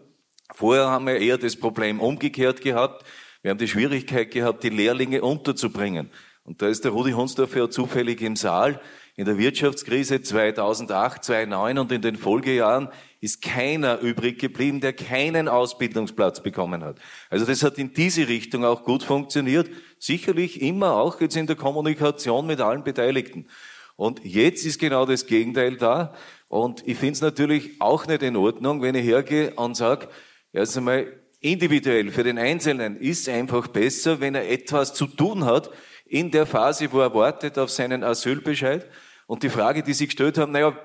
Vorher 0.54 0.86
haben 0.86 1.06
wir 1.06 1.18
eher 1.18 1.36
das 1.36 1.54
Problem 1.54 2.00
umgekehrt 2.00 2.62
gehabt. 2.62 3.04
Wir 3.42 3.50
haben 3.50 3.58
die 3.58 3.68
Schwierigkeit 3.68 4.30
gehabt, 4.30 4.64
die 4.64 4.70
Lehrlinge 4.70 5.20
unterzubringen. 5.20 6.08
Und 6.44 6.62
da 6.62 6.68
ist 6.68 6.82
der 6.86 6.92
Rudi 6.92 7.12
Hunsdorf 7.12 7.54
ja 7.54 7.68
zufällig 7.68 8.22
im 8.22 8.36
Saal. 8.36 8.80
In 9.20 9.26
der 9.26 9.36
Wirtschaftskrise 9.36 10.22
2008, 10.22 11.24
2009 11.24 11.78
und 11.78 11.92
in 11.92 12.00
den 12.00 12.16
Folgejahren 12.16 12.88
ist 13.20 13.42
keiner 13.42 14.00
übrig 14.00 14.38
geblieben, 14.38 14.80
der 14.80 14.94
keinen 14.94 15.46
Ausbildungsplatz 15.46 16.42
bekommen 16.42 16.82
hat. 16.82 16.96
Also 17.28 17.44
das 17.44 17.62
hat 17.62 17.76
in 17.76 17.92
diese 17.92 18.28
Richtung 18.28 18.64
auch 18.64 18.82
gut 18.82 19.02
funktioniert. 19.02 19.68
Sicherlich 19.98 20.62
immer 20.62 20.94
auch 20.94 21.20
jetzt 21.20 21.36
in 21.36 21.46
der 21.46 21.56
Kommunikation 21.56 22.46
mit 22.46 22.62
allen 22.62 22.82
Beteiligten. 22.82 23.46
Und 23.94 24.24
jetzt 24.24 24.64
ist 24.64 24.78
genau 24.78 25.04
das 25.04 25.26
Gegenteil 25.26 25.76
da. 25.76 26.14
Und 26.48 26.88
ich 26.88 26.96
finde 26.96 27.12
es 27.12 27.20
natürlich 27.20 27.78
auch 27.78 28.06
nicht 28.06 28.22
in 28.22 28.36
Ordnung, 28.36 28.80
wenn 28.80 28.94
ich 28.94 29.04
hergehe 29.04 29.50
und 29.50 29.76
sage, 29.76 30.08
erst 30.50 30.78
einmal 30.78 31.12
individuell 31.40 32.10
für 32.10 32.24
den 32.24 32.38
Einzelnen 32.38 32.96
ist 32.96 33.28
einfach 33.28 33.68
besser, 33.68 34.22
wenn 34.22 34.34
er 34.34 34.50
etwas 34.50 34.94
zu 34.94 35.06
tun 35.06 35.44
hat 35.44 35.70
in 36.06 36.30
der 36.30 36.46
Phase, 36.46 36.90
wo 36.90 37.00
er 37.00 37.14
wartet 37.14 37.58
auf 37.58 37.68
seinen 37.68 38.02
Asylbescheid. 38.02 38.86
Und 39.30 39.44
die 39.44 39.48
Frage, 39.48 39.84
die 39.84 39.92
Sie 39.92 40.06
gestellt 40.06 40.38
haben, 40.38 40.50
naja, 40.50 40.76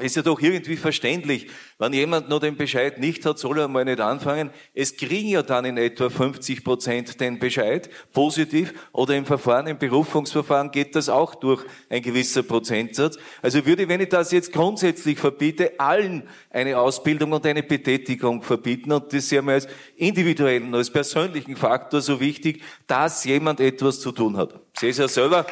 ist 0.00 0.16
ja 0.16 0.22
doch 0.22 0.40
irgendwie 0.40 0.78
verständlich. 0.78 1.48
Wenn 1.78 1.92
jemand 1.92 2.30
nur 2.30 2.40
den 2.40 2.56
Bescheid 2.56 2.98
nicht 2.98 3.26
hat, 3.26 3.38
soll 3.38 3.58
er 3.58 3.68
mal 3.68 3.84
nicht 3.84 4.00
anfangen. 4.00 4.48
Es 4.72 4.96
kriegen 4.96 5.28
ja 5.28 5.42
dann 5.42 5.66
in 5.66 5.76
etwa 5.76 6.08
50 6.08 6.64
Prozent 6.64 7.20
den 7.20 7.38
Bescheid, 7.38 7.90
positiv, 8.14 8.72
oder 8.92 9.14
im 9.14 9.26
Verfahren, 9.26 9.66
im 9.66 9.76
Berufungsverfahren 9.76 10.70
geht 10.70 10.96
das 10.96 11.10
auch 11.10 11.34
durch 11.34 11.66
ein 11.90 12.00
gewisser 12.00 12.42
Prozentsatz. 12.42 13.18
Also 13.42 13.66
würde, 13.66 13.86
wenn 13.90 14.00
ich 14.00 14.08
das 14.08 14.32
jetzt 14.32 14.54
grundsätzlich 14.54 15.18
verbiete, 15.18 15.78
allen 15.78 16.26
eine 16.48 16.78
Ausbildung 16.78 17.32
und 17.32 17.44
eine 17.44 17.62
Betätigung 17.62 18.40
verbieten, 18.40 18.90
und 18.90 19.12
das 19.12 19.28
sehen 19.28 19.44
wir 19.44 19.52
als 19.52 19.68
individuellen, 19.96 20.74
als 20.74 20.88
persönlichen 20.88 21.56
Faktor 21.56 22.00
so 22.00 22.20
wichtig, 22.20 22.62
dass 22.86 23.22
jemand 23.24 23.60
etwas 23.60 24.00
zu 24.00 24.12
tun 24.12 24.38
hat. 24.38 24.54
Ich 24.72 24.80
sehe 24.80 24.92
ja 24.92 25.08
selber. 25.08 25.44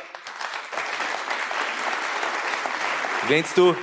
Wenn 3.31 3.45
du 3.55 3.77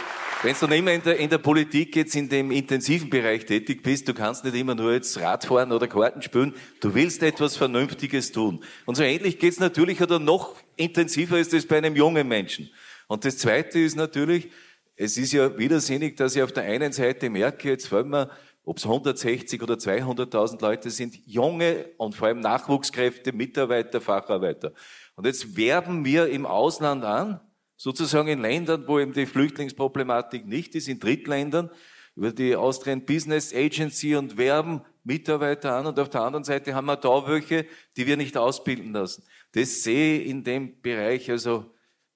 wenn 0.44 0.56
du 0.60 0.68
nicht 0.68 0.80
immer 0.80 0.92
in 0.92 1.02
der, 1.04 1.18
in 1.18 1.30
der 1.30 1.38
Politik 1.38 1.96
jetzt 1.96 2.18
in 2.18 2.28
dem 2.28 2.52
intensiven 2.52 3.10
Bereich 3.10 3.46
tätig 3.46 3.82
bist, 3.82 4.06
du 4.10 4.14
kannst 4.14 4.44
nicht 4.44 4.58
immer 4.58 4.76
nur 4.76 4.92
jetzt 4.92 5.18
Radfahren 5.22 5.72
oder 5.72 5.88
Karten 5.88 6.22
spielen, 6.22 6.54
du 6.82 6.94
willst 6.94 7.24
etwas 7.24 7.56
Vernünftiges 7.56 8.34
tun. 8.34 8.62
Und 8.86 8.96
so 8.96 9.04
ähnlich 9.04 9.40
geht's 9.40 9.62
natürlich 9.62 10.02
oder 10.02 10.20
noch 10.20 10.54
intensiver 10.76 11.40
ist 11.40 11.54
es 11.54 11.66
bei 11.66 11.78
einem 11.78 11.96
jungen 11.96 12.28
Menschen. 12.28 12.70
Und 13.08 13.24
das 13.24 13.38
Zweite 13.38 13.80
ist 13.80 13.96
natürlich, 13.96 14.50
es 14.98 15.18
ist 15.18 15.32
ja 15.32 15.58
widersinnig, 15.58 16.18
dass 16.18 16.36
ich 16.36 16.44
auf 16.44 16.52
der 16.52 16.64
einen 16.64 16.92
Seite 16.92 17.30
merke, 17.30 17.70
jetzt 17.70 17.88
vor 17.88 18.00
allem, 18.00 18.30
ob 18.66 18.78
es 18.78 18.84
160 18.84 19.64
oder 19.64 19.76
200.000 19.76 20.62
Leute 20.62 20.90
sind, 20.90 21.26
junge 21.26 21.86
und 21.96 22.16
vor 22.16 22.28
allem 22.28 22.42
Nachwuchskräfte, 22.42 23.32
Mitarbeiter, 23.32 24.02
Facharbeiter. 24.02 24.74
Und 25.16 25.26
jetzt 25.26 25.56
werben 25.56 26.04
wir 26.04 26.28
im 26.28 26.46
Ausland 26.46 27.06
an, 27.06 27.40
sozusagen 27.78 28.28
in 28.28 28.42
Ländern, 28.42 28.84
wo 28.88 29.00
eben 29.00 29.14
die 29.14 29.26
Flüchtlingsproblematik 29.26 30.46
nicht 30.46 30.76
ist, 30.76 30.90
in 30.90 31.00
Drittländern, 31.00 31.70
über 32.16 32.32
die 32.32 32.56
Austrian 32.56 33.06
Business 33.06 33.54
Agency 33.54 34.16
und 34.16 34.38
werben 34.38 34.82
Mitarbeiter 35.04 35.76
an 35.76 35.86
und 35.86 36.00
auf 36.00 36.10
der 36.10 36.22
anderen 36.22 36.44
Seite 36.44 36.74
haben 36.74 36.88
wir 36.88 36.98
da 36.98 37.28
welche, 37.28 37.66
die 37.96 38.08
wir 38.08 38.18
nicht 38.18 38.36
ausbilden 38.36 38.92
lassen. 38.92 39.24
Das 39.54 39.84
sehe 39.84 40.20
ich 40.20 40.28
in 40.28 40.44
dem 40.44 40.82
Bereich 40.82 41.30
also 41.30 41.66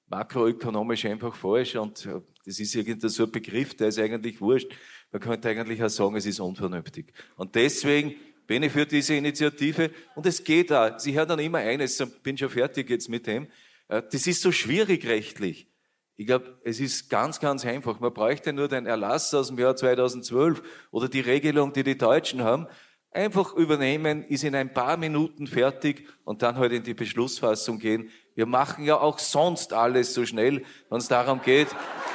makroökonomisch 0.08 1.06
einfach 1.06 1.36
falsch 1.36 1.76
und 1.76 2.06
äh, 2.06 2.20
das 2.46 2.60
ist 2.60 2.76
irgendwie 2.76 3.08
so 3.08 3.26
ein 3.26 3.32
Begriff, 3.32 3.76
der 3.76 3.90
ist 3.90 4.00
eigentlich 4.00 4.42
wurscht. 4.42 4.72
Man 5.12 5.22
könnte 5.22 5.50
eigentlich 5.50 5.82
auch 5.84 5.90
sagen, 5.90 6.16
es 6.16 6.26
ist 6.26 6.40
unvernünftig. 6.40 7.14
Und 7.36 7.54
deswegen 7.54 8.16
bin 8.48 8.64
ich 8.64 8.72
für 8.72 8.86
diese 8.86 9.14
Initiative 9.14 9.92
und 10.16 10.26
es 10.26 10.44
geht 10.44 10.72
da. 10.72 10.98
Sie 10.98 11.14
hören 11.14 11.30
dann 11.30 11.40
immer 11.40 11.60
eines, 11.60 12.04
bin 12.24 12.38
schon 12.38 12.50
fertig 12.50 12.90
jetzt 12.90 13.10
mit 13.10 13.28
dem, 13.28 13.48
das 13.92 14.28
ist 14.28 14.42
so 14.42 14.52
schwierig 14.52 15.06
rechtlich. 15.06 15.68
Ich 16.16 16.28
glaube, 16.28 16.58
es 16.64 16.80
ist 16.80 17.10
ganz, 17.10 17.40
ganz 17.40 17.66
einfach. 17.66 18.00
Man 18.00 18.14
bräuchte 18.14 18.54
nur 18.54 18.68
den 18.68 18.86
Erlass 18.86 19.34
aus 19.34 19.48
dem 19.48 19.58
Jahr 19.58 19.76
2012 19.76 20.62
oder 20.92 21.10
die 21.10 21.20
Regelung, 21.20 21.74
die 21.74 21.84
die 21.84 21.98
Deutschen 21.98 22.44
haben. 22.44 22.68
Einfach 23.12 23.54
übernehmen, 23.56 24.24
ist 24.24 24.46
in 24.46 24.56
ein 24.56 24.72
paar 24.72 24.96
Minuten 24.96 25.48
fertig 25.48 26.08
und 26.24 26.42
dann 26.44 26.56
halt 26.58 26.72
in 26.72 26.84
die 26.84 26.94
Beschlussfassung 26.94 27.80
gehen. 27.80 28.10
Wir 28.36 28.46
machen 28.46 28.86
ja 28.86 28.98
auch 28.98 29.20
sonst 29.20 29.74
alles 29.74 30.14
so 30.14 30.26
schnell, 30.26 30.64
wenn 30.90 31.00
es 31.00 31.10
darum 31.10 31.42
geht, 31.42 31.68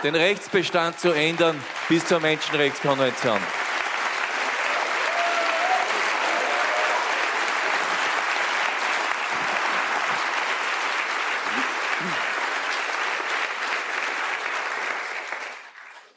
den 0.02 0.14
Rechtsbestand 0.14 0.98
zu 0.98 1.10
ändern 1.10 1.56
bis 1.88 2.06
zur 2.06 2.20
Menschenrechtskonvention. 2.20 3.40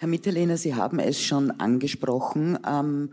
Herr 0.01 0.07
Mitterlehner, 0.07 0.55
Sie 0.55 0.75
haben 0.75 0.97
es 0.99 1.21
schon 1.21 1.51
angesprochen. 1.51 2.57
Ähm, 2.65 3.11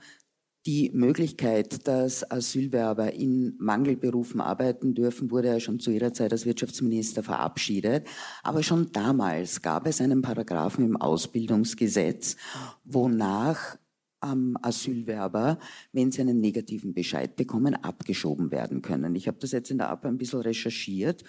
die 0.66 0.92
Möglichkeit, 0.94 1.88
dass 1.88 2.30
Asylwerber 2.30 3.12
in 3.12 3.56
Mangelberufen 3.58 4.40
arbeiten 4.40 4.94
dürfen, 4.94 5.32
wurde 5.32 5.48
ja 5.48 5.58
schon 5.58 5.80
zu 5.80 5.90
Ihrer 5.90 6.12
Zeit 6.12 6.30
als 6.30 6.46
Wirtschaftsminister 6.46 7.24
verabschiedet. 7.24 8.06
Aber 8.44 8.62
schon 8.62 8.92
damals 8.92 9.62
gab 9.62 9.88
es 9.88 10.00
einen 10.00 10.22
Paragraphen 10.22 10.84
im 10.84 10.96
Ausbildungsgesetz, 10.96 12.36
wonach 12.84 13.78
ähm, 14.22 14.56
Asylwerber, 14.62 15.58
wenn 15.90 16.12
sie 16.12 16.20
einen 16.20 16.38
negativen 16.38 16.94
Bescheid 16.94 17.34
bekommen, 17.34 17.74
abgeschoben 17.74 18.52
werden 18.52 18.80
können. 18.80 19.16
Ich 19.16 19.26
habe 19.26 19.38
das 19.40 19.50
jetzt 19.50 19.72
in 19.72 19.78
der 19.78 19.90
APA 19.90 20.06
ein 20.06 20.18
bisschen 20.18 20.42
recherchiert. 20.42 21.24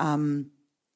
Ähm, 0.00 0.50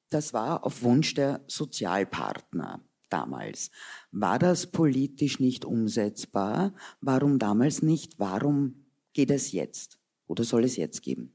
das 0.09 0.33
war 0.33 0.65
auf 0.67 0.83
Wunsch 0.83 1.15
der 1.15 1.45
Sozialpartner 1.47 2.81
damals. 3.13 3.71
War 4.11 4.39
das 4.39 4.71
politisch 4.71 5.41
nicht 5.41 5.65
umsetzbar? 5.65 6.75
Warum 7.01 7.39
damals 7.39 7.83
nicht? 7.83 8.19
Warum 8.19 8.87
geht 9.13 9.31
es 9.31 9.53
jetzt? 9.53 9.99
Oder 10.27 10.45
soll 10.45 10.65
es 10.65 10.77
jetzt 10.77 11.03
geben? 11.03 11.33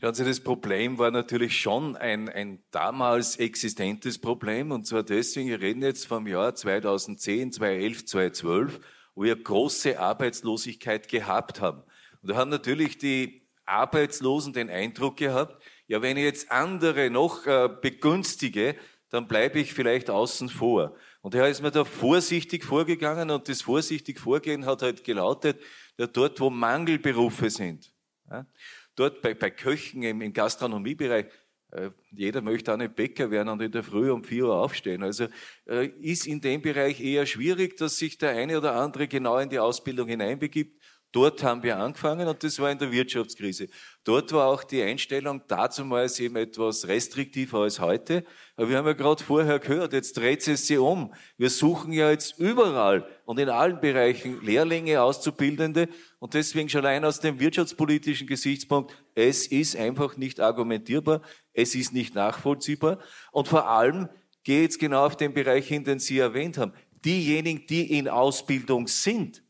Schauen 0.00 0.14
Sie, 0.14 0.24
das 0.24 0.40
Problem 0.40 0.98
war 0.98 1.10
natürlich 1.10 1.58
schon 1.58 1.96
ein, 1.96 2.28
ein 2.28 2.62
damals 2.70 3.36
existentes 3.36 4.18
Problem. 4.18 4.70
Und 4.70 4.86
zwar 4.86 5.02
deswegen, 5.02 5.48
wir 5.48 5.60
reden 5.60 5.82
jetzt 5.82 6.06
vom 6.06 6.26
Jahr 6.26 6.54
2010, 6.54 7.52
2011, 7.52 8.06
2012, 8.06 8.80
wo 9.14 9.22
wir 9.22 9.36
große 9.36 9.98
Arbeitslosigkeit 9.98 11.08
gehabt 11.08 11.60
haben. 11.60 11.82
Und 12.22 12.30
da 12.30 12.36
haben 12.36 12.50
natürlich 12.50 12.98
die 12.98 13.42
Arbeitslosen 13.64 14.52
den 14.52 14.70
Eindruck 14.70 15.16
gehabt, 15.16 15.62
ja, 15.86 16.02
wenn 16.02 16.16
ich 16.16 16.24
jetzt 16.24 16.50
andere 16.50 17.10
noch 17.10 17.46
äh, 17.46 17.68
begünstige, 17.80 18.76
dann 19.10 19.26
bleibe 19.26 19.58
ich 19.58 19.72
vielleicht 19.72 20.10
außen 20.10 20.48
vor. 20.48 20.96
Und 21.20 21.34
er 21.34 21.48
ist 21.48 21.62
mir 21.62 21.70
da 21.70 21.84
vorsichtig 21.84 22.64
vorgegangen 22.64 23.30
und 23.30 23.48
das 23.48 23.62
vorsichtig 23.62 24.20
Vorgehen 24.20 24.66
hat 24.66 24.82
halt 24.82 25.04
gelautet, 25.04 25.60
ja, 25.98 26.06
dort, 26.06 26.40
wo 26.40 26.50
Mangelberufe 26.50 27.50
sind, 27.50 27.92
ja, 28.30 28.46
dort 28.94 29.22
bei, 29.22 29.34
bei 29.34 29.50
Köchen 29.50 30.02
im, 30.02 30.20
im 30.20 30.32
Gastronomiebereich, 30.32 31.26
äh, 31.70 31.90
jeder 32.10 32.40
möchte 32.40 32.72
auch 32.72 32.78
nicht 32.78 32.96
Bäcker 32.96 33.30
werden 33.30 33.48
und 33.50 33.60
in 33.60 33.72
der 33.72 33.82
Früh 33.82 34.10
um 34.10 34.24
vier 34.24 34.46
Uhr 34.46 34.56
aufstehen. 34.56 35.02
Also 35.02 35.26
äh, 35.66 35.86
ist 35.86 36.26
in 36.26 36.40
dem 36.40 36.62
Bereich 36.62 37.00
eher 37.00 37.26
schwierig, 37.26 37.76
dass 37.76 37.98
sich 37.98 38.16
der 38.16 38.30
eine 38.30 38.56
oder 38.56 38.74
andere 38.74 39.06
genau 39.06 39.38
in 39.38 39.50
die 39.50 39.58
Ausbildung 39.58 40.08
hineinbegibt. 40.08 40.77
Dort 41.12 41.42
haben 41.42 41.62
wir 41.62 41.78
angefangen 41.78 42.28
und 42.28 42.44
das 42.44 42.58
war 42.58 42.70
in 42.70 42.78
der 42.78 42.92
Wirtschaftskrise. 42.92 43.68
Dort 44.04 44.30
war 44.32 44.46
auch 44.46 44.62
die 44.62 44.82
Einstellung 44.82 45.40
dazumals 45.48 46.20
eben 46.20 46.36
etwas 46.36 46.86
restriktiver 46.86 47.60
als 47.60 47.80
heute. 47.80 48.24
Aber 48.56 48.68
wir 48.68 48.76
haben 48.76 48.86
ja 48.86 48.92
gerade 48.92 49.24
vorher 49.24 49.58
gehört, 49.58 49.94
jetzt 49.94 50.18
dreht 50.18 50.46
es 50.46 50.66
sich 50.66 50.76
um. 50.76 51.14
Wir 51.38 51.48
suchen 51.48 51.94
ja 51.94 52.10
jetzt 52.10 52.38
überall 52.38 53.08
und 53.24 53.38
in 53.38 53.48
allen 53.48 53.80
Bereichen 53.80 54.42
Lehrlinge, 54.44 55.00
Auszubildende 55.00 55.88
und 56.18 56.34
deswegen 56.34 56.68
schon 56.68 56.84
allein 56.84 57.06
aus 57.06 57.20
dem 57.20 57.40
wirtschaftspolitischen 57.40 58.26
Gesichtspunkt, 58.26 58.94
es 59.14 59.46
ist 59.46 59.76
einfach 59.76 60.18
nicht 60.18 60.40
argumentierbar, 60.40 61.22
es 61.54 61.74
ist 61.74 61.94
nicht 61.94 62.14
nachvollziehbar 62.14 62.98
und 63.32 63.48
vor 63.48 63.66
allem 63.66 64.10
geht 64.44 64.72
es 64.72 64.78
genau 64.78 65.06
auf 65.06 65.16
den 65.16 65.32
Bereich 65.32 65.68
hin, 65.68 65.84
den 65.84 66.00
Sie 66.00 66.18
erwähnt 66.18 66.58
haben. 66.58 66.74
Diejenigen, 67.04 67.66
die 67.66 67.98
in 67.98 68.08
Ausbildung 68.08 68.88
sind, 68.88 69.42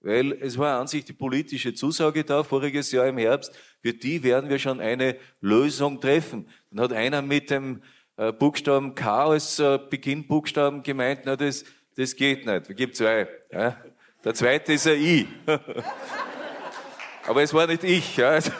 weil 0.00 0.32
es 0.32 0.58
war 0.58 0.80
an 0.80 0.86
sich 0.86 1.04
die 1.04 1.12
politische 1.12 1.74
Zusage 1.74 2.24
da, 2.24 2.42
voriges 2.42 2.92
Jahr 2.92 3.06
im 3.06 3.18
Herbst, 3.18 3.52
für 3.82 3.92
die 3.92 4.22
werden 4.22 4.48
wir 4.48 4.58
schon 4.58 4.80
eine 4.80 5.16
Lösung 5.40 6.00
treffen. 6.00 6.48
Dann 6.70 6.84
hat 6.84 6.92
einer 6.92 7.22
mit 7.22 7.50
dem 7.50 7.82
äh, 8.16 8.32
Buchstaben 8.32 8.94
K 8.94 9.26
als 9.26 9.58
äh, 9.58 9.78
Beginnbuchstaben 9.90 10.82
gemeint, 10.82 11.20
na, 11.24 11.36
das, 11.36 11.64
das 11.96 12.14
geht 12.14 12.46
nicht. 12.46 12.70
Es 12.70 12.76
gibt 12.76 12.96
zwei. 12.96 13.28
Ja. 13.52 13.76
Der 14.24 14.34
zweite 14.34 14.72
ist 14.72 14.86
ein 14.86 15.00
I. 15.00 15.28
aber 17.26 17.42
es 17.42 17.54
war 17.54 17.66
nicht 17.66 17.84
ich. 17.84 18.16
Ja. 18.16 18.30
Also, 18.30 18.50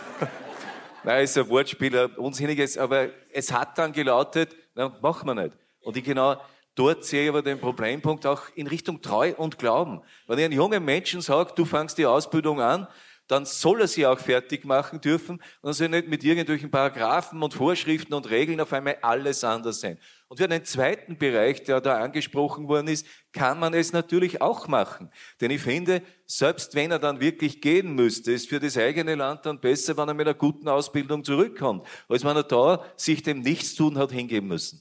nein, 1.05 1.24
ist 1.24 1.36
ein 1.36 1.49
Wortspieler, 1.49 2.16
unsinniges, 2.18 2.78
aber 2.78 3.09
es 3.32 3.53
hat 3.53 3.76
dann 3.78 3.93
gelautet, 3.93 4.55
na, 4.74 4.97
machen 5.01 5.26
wir 5.26 5.34
nicht. 5.34 5.57
Und 5.80 5.97
ich 5.97 6.05
genau, 6.05 6.41
Dort 6.79 7.05
sehe 7.05 7.24
ich 7.24 7.29
aber 7.29 7.43
den 7.43 7.59
Problempunkt 7.59 8.24
auch 8.24 8.43
in 8.55 8.68
Richtung 8.68 9.03
Treu 9.03 9.35
und 9.37 9.59
Glauben. 9.59 10.01
Wenn 10.29 10.39
ich 10.39 10.45
einem 10.45 10.55
jungen 10.55 10.85
Menschen 10.85 11.20
sage, 11.20 11.53
du 11.57 11.64
fangst 11.64 11.99
die 11.99 12.07
Ausbildung 12.07 12.61
an, 12.61 12.87
dann 13.26 13.45
soll 13.47 13.81
er 13.81 13.89
sie 13.89 14.07
auch 14.07 14.20
fertig 14.20 14.64
machen 14.64 15.01
dürfen 15.01 15.43
und 15.61 15.72
soll 15.72 15.89
nicht 15.89 16.07
mit 16.07 16.22
irgendwelchen 16.22 16.70
Paragraphen 16.70 17.43
und 17.43 17.53
Vorschriften 17.53 18.14
und 18.14 18.31
Regeln 18.31 18.61
auf 18.61 18.72
einmal 18.72 18.97
alles 19.03 19.43
anders 19.43 19.81
sein. 19.81 19.99
Und 20.29 20.37
für 20.37 20.45
einen 20.45 20.64
zweiten 20.64 21.18
Bereich, 21.18 21.64
der 21.64 21.81
da 21.81 21.99
angesprochen 21.99 22.68
worden 22.68 22.87
ist, 22.87 23.09
kann 23.33 23.59
man 23.59 23.74
es 23.74 23.93
natürlich 23.93 24.41
auch 24.41 24.68
machen. 24.68 25.11
Denn 25.41 25.51
ich 25.51 25.62
finde, 25.62 26.03
selbst 26.26 26.76
wenn 26.76 26.93
er 26.93 27.01
dann 27.01 27.18
wirklich 27.18 27.61
gehen 27.61 27.97
müsste, 27.97 28.31
ist 28.31 28.49
für 28.49 28.61
das 28.61 28.79
eigene 28.79 29.16
Land 29.16 29.47
dann 29.47 29.59
besser, 29.59 29.97
wenn 29.97 30.07
er 30.07 30.14
mit 30.14 30.29
einer 30.29 30.39
guten 30.39 30.68
Ausbildung 30.68 31.24
zurückkommt, 31.24 31.85
als 32.09 32.24
wenn 32.24 32.37
er 32.37 32.45
da 32.45 32.85
sich 32.95 33.24
dem 33.24 33.41
Nichtstun 33.41 33.99
hat 33.99 34.12
hingeben 34.12 34.47
müssen. 34.47 34.81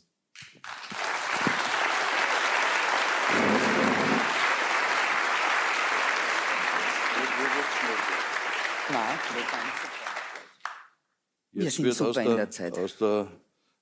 Wir 11.57 11.63
Jetzt 11.63 11.77
sind 11.77 11.85
wird 11.85 11.95
super 11.95 12.09
aus 12.11 12.17
in 12.17 12.25
der, 12.25 12.35
der 12.35 12.51
Zeit. 12.51 12.77
Aus 12.77 12.97
der 12.97 13.31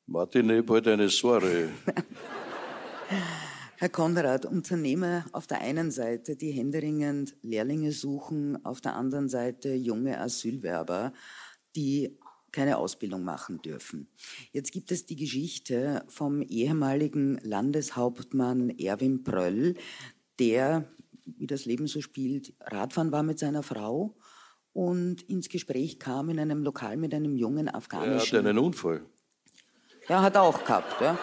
Martin 0.06 0.66
bald 0.66 0.88
eine 0.88 1.10
Säure. 1.10 1.68
Herr 3.76 3.90
Konrad, 3.90 4.46
Unternehmer 4.46 5.26
auf 5.34 5.46
der 5.46 5.60
einen 5.60 5.92
Seite, 5.92 6.38
die 6.38 6.52
händeringend 6.52 7.36
Lehrlinge 7.42 7.92
suchen, 7.92 8.64
auf 8.64 8.80
der 8.80 8.96
anderen 8.96 9.28
Seite 9.28 9.74
junge 9.74 10.22
Asylwerber, 10.22 11.12
die 11.76 12.18
keine 12.54 12.78
Ausbildung 12.78 13.26
machen 13.26 13.62
dürfen. 13.62 14.08
Jetzt 14.54 14.72
gibt 14.72 14.90
es 14.94 15.06
die 15.06 15.18
Geschichte 15.18 16.06
vom 16.08 16.42
ehemaligen 16.44 17.40
Landeshauptmann 17.44 18.70
Erwin 18.70 19.26
Pröll, 19.26 19.76
der, 20.40 20.88
wie 21.26 21.48
das 21.48 21.66
Leben 21.66 21.88
so 21.88 22.00
spielt, 22.00 22.54
Radfahren 22.62 23.12
war 23.12 23.24
mit 23.24 23.38
seiner 23.38 23.64
Frau 23.64 24.16
und 24.76 25.22
ins 25.22 25.48
Gespräch 25.48 26.00
kam 26.00 26.30
in 26.30 26.38
einem 26.38 26.62
Lokal 26.62 26.98
mit 26.98 27.14
einem 27.14 27.38
jungen 27.38 27.74
afghanischen. 27.74 28.36
Er 28.36 28.40
hat 28.40 28.50
einen 28.50 28.60
Unfall. 28.60 29.06
Ja, 30.10 30.22
hat 30.22 30.36
er 30.36 30.42
auch 30.42 30.66
gehabt, 30.66 31.00
ja. 31.00 31.18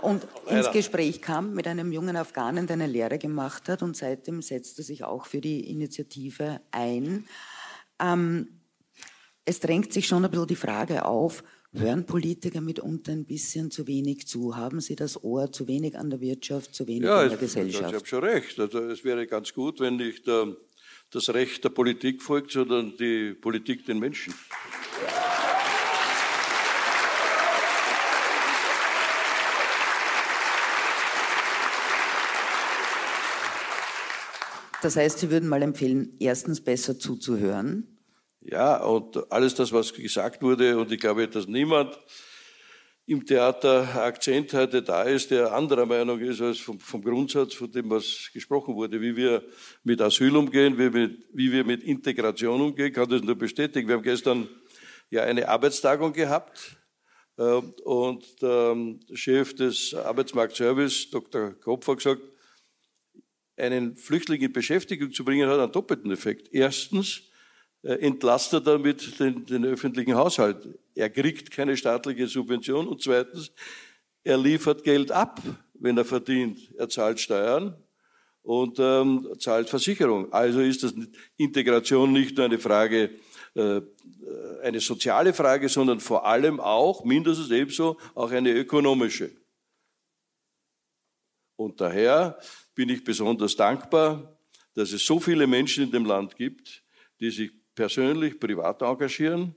Und 0.00 0.26
ins 0.46 0.70
Gespräch 0.70 1.20
kam 1.20 1.54
mit 1.54 1.66
einem 1.66 1.90
jungen 1.90 2.16
Afghanen, 2.16 2.68
der 2.68 2.74
eine 2.74 2.86
Lehre 2.86 3.18
gemacht 3.18 3.68
hat 3.68 3.82
und 3.82 3.96
seitdem 3.96 4.42
setzt 4.42 4.78
er 4.78 4.84
sich 4.84 5.02
auch 5.02 5.26
für 5.26 5.40
die 5.40 5.70
Initiative 5.70 6.60
ein. 6.70 7.26
Ähm, 8.00 8.60
es 9.44 9.58
drängt 9.58 9.92
sich 9.92 10.06
schon 10.06 10.24
ein 10.24 10.30
bisschen 10.30 10.46
die 10.46 10.56
Frage 10.56 11.04
auf, 11.04 11.42
hören 11.72 12.06
Politiker 12.06 12.60
mitunter 12.60 13.10
ein 13.10 13.24
bisschen 13.24 13.72
zu 13.72 13.88
wenig 13.88 14.28
zu? 14.28 14.56
Haben 14.56 14.80
sie 14.80 14.94
das 14.94 15.22
Ohr 15.24 15.50
zu 15.50 15.66
wenig 15.66 15.98
an 15.98 16.10
der 16.10 16.20
Wirtschaft, 16.20 16.76
zu 16.76 16.86
wenig 16.86 17.04
ja, 17.04 17.22
an 17.22 17.28
der 17.28 17.38
Gesellschaft? 17.38 17.88
Ich 17.88 17.94
habe 17.96 18.06
schon 18.06 18.22
recht. 18.24 18.60
Also 18.60 18.78
es 18.86 19.02
wäre 19.02 19.26
ganz 19.26 19.52
gut, 19.52 19.80
wenn 19.80 19.96
nicht 19.96 20.28
äh, 20.28 20.54
das 21.12 21.28
Recht 21.28 21.62
der 21.62 21.68
Politik 21.68 22.22
folgt, 22.22 22.52
sondern 22.52 22.96
die 22.96 23.34
Politik 23.34 23.84
den 23.84 23.98
Menschen. 23.98 24.34
Das 34.82 34.96
heißt, 34.96 35.20
Sie 35.20 35.30
würden 35.30 35.48
mal 35.48 35.62
empfehlen, 35.62 36.16
erstens 36.18 36.60
besser 36.60 36.98
zuzuhören. 36.98 37.86
Ja, 38.40 38.82
und 38.82 39.30
alles 39.30 39.54
das, 39.54 39.72
was 39.72 39.94
gesagt 39.94 40.42
wurde, 40.42 40.76
und 40.78 40.90
ich 40.90 40.98
glaube, 40.98 41.28
dass 41.28 41.46
niemand 41.46 41.96
im 43.06 43.26
Theater 43.26 44.02
Akzent 44.02 44.52
heute 44.54 44.82
da 44.82 45.02
ist, 45.02 45.30
der 45.30 45.52
anderer 45.52 45.86
Meinung 45.86 46.20
ist 46.20 46.40
als 46.40 46.58
vom, 46.58 46.78
vom, 46.78 47.02
Grundsatz, 47.02 47.54
von 47.54 47.70
dem, 47.70 47.90
was 47.90 48.30
gesprochen 48.32 48.74
wurde, 48.74 49.00
wie 49.00 49.16
wir 49.16 49.42
mit 49.82 50.00
Asyl 50.00 50.36
umgehen, 50.36 50.78
wie, 50.78 50.90
mit, 50.90 51.26
wie 51.32 51.50
wir 51.50 51.64
mit 51.64 51.82
Integration 51.82 52.60
umgehen, 52.60 52.92
kann 52.92 53.08
das 53.08 53.22
nur 53.22 53.34
bestätigen. 53.34 53.88
Wir 53.88 53.96
haben 53.96 54.02
gestern 54.02 54.48
ja 55.10 55.24
eine 55.24 55.48
Arbeitstagung 55.48 56.12
gehabt 56.12 56.76
äh, 57.36 57.42
und 57.42 58.40
der 58.40 58.76
Chef 59.14 59.54
des 59.54 59.94
Arbeitsmarktservice, 59.94 61.10
Dr. 61.10 61.54
Kopf, 61.60 61.88
hat 61.88 61.96
gesagt, 61.96 62.22
einen 63.56 63.96
Flüchtling 63.96 64.40
in 64.42 64.52
Beschäftigung 64.52 65.12
zu 65.12 65.24
bringen, 65.24 65.48
hat 65.48 65.58
einen 65.58 65.72
doppelten 65.72 66.10
Effekt. 66.12 66.48
Erstens 66.52 67.22
entlastet 67.82 68.66
er 68.66 68.72
damit 68.74 69.18
den, 69.18 69.44
den 69.44 69.64
öffentlichen 69.64 70.14
Haushalt. 70.14 70.68
Er 70.94 71.10
kriegt 71.10 71.50
keine 71.50 71.76
staatliche 71.76 72.26
Subvention. 72.26 72.86
Und 72.86 73.02
zweitens, 73.02 73.52
er 74.24 74.38
liefert 74.38 74.84
Geld 74.84 75.10
ab, 75.10 75.40
wenn 75.74 75.98
er 75.98 76.04
verdient. 76.04 76.58
Er 76.78 76.88
zahlt 76.88 77.18
Steuern 77.18 77.76
und 78.42 78.78
ähm, 78.78 79.28
zahlt 79.38 79.68
Versicherung. 79.68 80.32
Also 80.32 80.60
ist 80.60 80.82
das 80.82 80.94
Integration 81.36 82.12
nicht 82.12 82.36
nur 82.36 82.46
eine 82.46 82.58
Frage, 82.58 83.10
äh, 83.54 83.80
eine 84.62 84.80
soziale 84.80 85.32
Frage, 85.32 85.68
sondern 85.68 86.00
vor 86.00 86.24
allem 86.26 86.60
auch, 86.60 87.04
mindestens 87.04 87.50
ebenso, 87.50 87.98
auch 88.14 88.30
eine 88.30 88.52
ökonomische. 88.52 89.30
Und 91.56 91.80
daher 91.80 92.38
bin 92.74 92.88
ich 92.88 93.04
besonders 93.04 93.56
dankbar, 93.56 94.38
dass 94.74 94.92
es 94.92 95.04
so 95.04 95.20
viele 95.20 95.46
Menschen 95.46 95.84
in 95.84 95.90
dem 95.90 96.04
Land 96.04 96.36
gibt, 96.36 96.82
die 97.20 97.30
sich 97.30 97.52
persönlich, 97.74 98.38
privat 98.38 98.82
engagieren, 98.82 99.54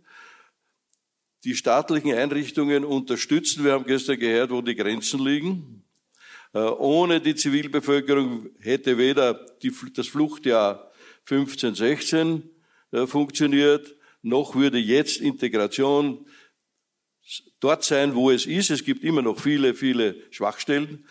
die 1.44 1.56
staatlichen 1.56 2.14
Einrichtungen 2.14 2.84
unterstützen. 2.84 3.64
Wir 3.64 3.74
haben 3.74 3.86
gestern 3.86 4.20
gehört, 4.20 4.52
wo 4.52 4.62
die 4.62 4.76
Grenzen 4.76 5.24
liegen. 5.24 5.84
Äh, 6.54 6.60
ohne 6.60 7.22
die 7.22 7.36
Zivilbevölkerung 7.36 8.50
hätte 8.60 8.98
weder 8.98 9.34
die, 9.62 9.72
das 9.94 10.08
Fluchtjahr 10.08 10.92
15, 11.26 11.76
16 11.76 12.50
äh, 12.92 13.08
funktioniert, 13.08 13.96
noch 14.22 14.56
würde 14.56 14.80
jetzt 14.80 15.22
Integration 15.22 16.26
dort 17.60 17.84
sein, 17.84 18.16
wo 18.16 18.32
es 18.32 18.46
ist. 18.46 18.70
Es 18.70 18.84
gibt 18.84 19.04
immer 19.04 19.22
noch 19.22 19.40
viele, 19.40 19.74
viele 19.74 20.16
Schwachstellen. 20.32 21.06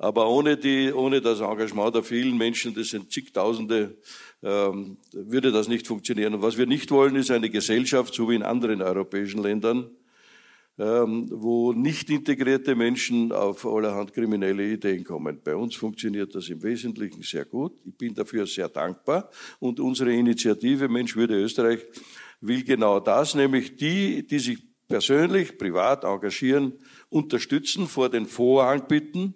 Aber 0.00 0.30
ohne, 0.30 0.56
die, 0.56 0.94
ohne 0.94 1.20
das 1.20 1.40
Engagement 1.40 1.94
der 1.94 2.02
vielen 2.02 2.38
Menschen, 2.38 2.72
das 2.72 2.88
sind 2.88 3.12
zigtausende, 3.12 3.98
ähm, 4.42 4.96
würde 5.12 5.52
das 5.52 5.68
nicht 5.68 5.86
funktionieren. 5.86 6.32
Und 6.32 6.40
was 6.40 6.56
wir 6.56 6.64
nicht 6.64 6.90
wollen, 6.90 7.16
ist 7.16 7.30
eine 7.30 7.50
Gesellschaft, 7.50 8.14
so 8.14 8.30
wie 8.30 8.34
in 8.34 8.42
anderen 8.42 8.80
europäischen 8.80 9.42
Ländern, 9.42 9.90
ähm, 10.78 11.28
wo 11.30 11.74
nicht 11.74 12.08
integrierte 12.08 12.74
Menschen 12.74 13.30
auf 13.30 13.66
allerhand 13.66 14.14
kriminelle 14.14 14.72
Ideen 14.72 15.04
kommen. 15.04 15.38
Bei 15.44 15.54
uns 15.54 15.76
funktioniert 15.76 16.34
das 16.34 16.48
im 16.48 16.62
Wesentlichen 16.62 17.20
sehr 17.20 17.44
gut. 17.44 17.74
Ich 17.84 17.94
bin 17.94 18.14
dafür 18.14 18.46
sehr 18.46 18.70
dankbar. 18.70 19.28
Und 19.58 19.80
unsere 19.80 20.14
Initiative 20.14 20.88
Mensch 20.88 21.14
würde 21.14 21.34
Österreich 21.34 21.80
will 22.40 22.64
genau 22.64 23.00
das, 23.00 23.34
nämlich 23.34 23.76
die, 23.76 24.26
die 24.26 24.38
sich 24.38 24.60
persönlich, 24.88 25.58
privat 25.58 26.04
engagieren, 26.04 26.72
unterstützen, 27.10 27.86
vor 27.86 28.08
den 28.08 28.24
Vorhang 28.26 28.88
bitten, 28.88 29.34